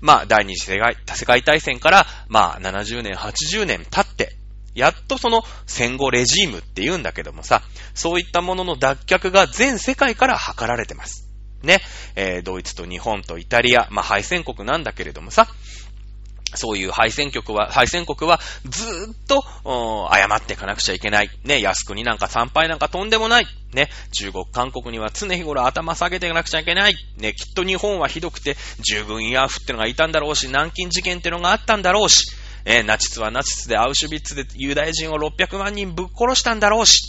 [0.00, 4.36] まあ、第二次世界世界大戦から、まあ、70年、80年経って、
[4.74, 7.62] やっとその戦後レジームって言うんだけどもさ、
[7.94, 11.23] そういったものの脱却が全世界から図られてます。
[11.64, 11.80] ね。
[12.16, 15.48] えー、ドイツと日本とイタリア、まあ敗戦国なんだけれどもさ、
[16.56, 19.44] そういう敗戦国は、敗戦国はずっと、
[20.12, 21.30] 謝っていかなくちゃいけない。
[21.44, 23.46] ね、靖国なんか参拝なんかとんでもない。
[23.72, 26.94] ね、中国、韓国には常日頃頭下げていかなくちゃいけない。
[27.16, 32.30] ね、きっと日本はひどくて、従軍慰安婦ってのがいたんだろうし、南京事件ってのがあったんだろうし、
[32.64, 37.02] えナチスはナチスでアウシュビッツでユダヤ人を600万人ぶっ殺したんだろうし、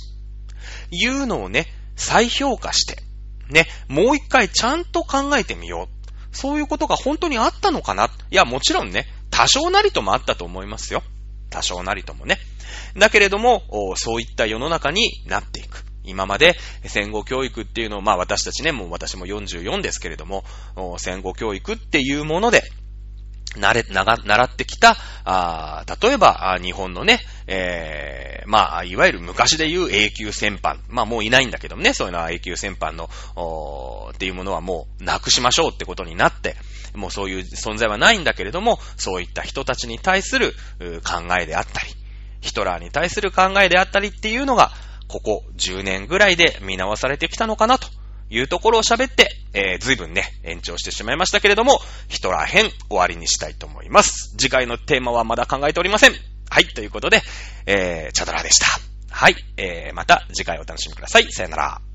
[0.92, 3.05] いうのをね、再評価して、
[3.50, 6.36] ね、もう一回ちゃんと考えてみよう。
[6.36, 8.10] そういうことが本当にあったのかな？
[8.30, 11.02] いや、もちろんね、多少なりともあったと思いますよ。
[11.50, 12.40] 多少なりともね。
[12.98, 13.64] だけれども、
[13.96, 15.86] そういった世の中になっていく。
[16.04, 20.44] 今まで戦後教育っていうのを、まあ私たちね、もう私も44ですけれども、
[20.98, 22.64] 戦後教育っていうもので、
[23.58, 30.82] なれ、なが、習ってきた、あ例えば、日本のね、えー、まあ、いわゆる昔で言う永久戦犯。
[30.88, 36.56] まあ、もういないんだけどもね、そういうのは永久戦犯の、おっていうものはもうなくしましょうってことになって、
[36.94, 40.54] もうそういう存在はないんだけれども、そういった人たちに対する
[41.04, 41.88] 考えであったり、
[42.42, 44.72] ヒトラーに対する考えであったりっていうのが、
[45.08, 47.88] ここ10年ぐらいで見直されてきたのかなと
[48.30, 54.36] いうところを喋って、えー、随分ね、延長してしまいましたけれども、ヒトラー編終わりにしたいと思います。
[54.38, 56.14] 次回のテーマはまだ考えておりません。
[56.50, 57.22] はい、ということで、
[57.66, 58.68] えー、チャドラでした。
[59.10, 61.32] はい、えー、また次回お楽しみください。
[61.32, 61.95] さよなら。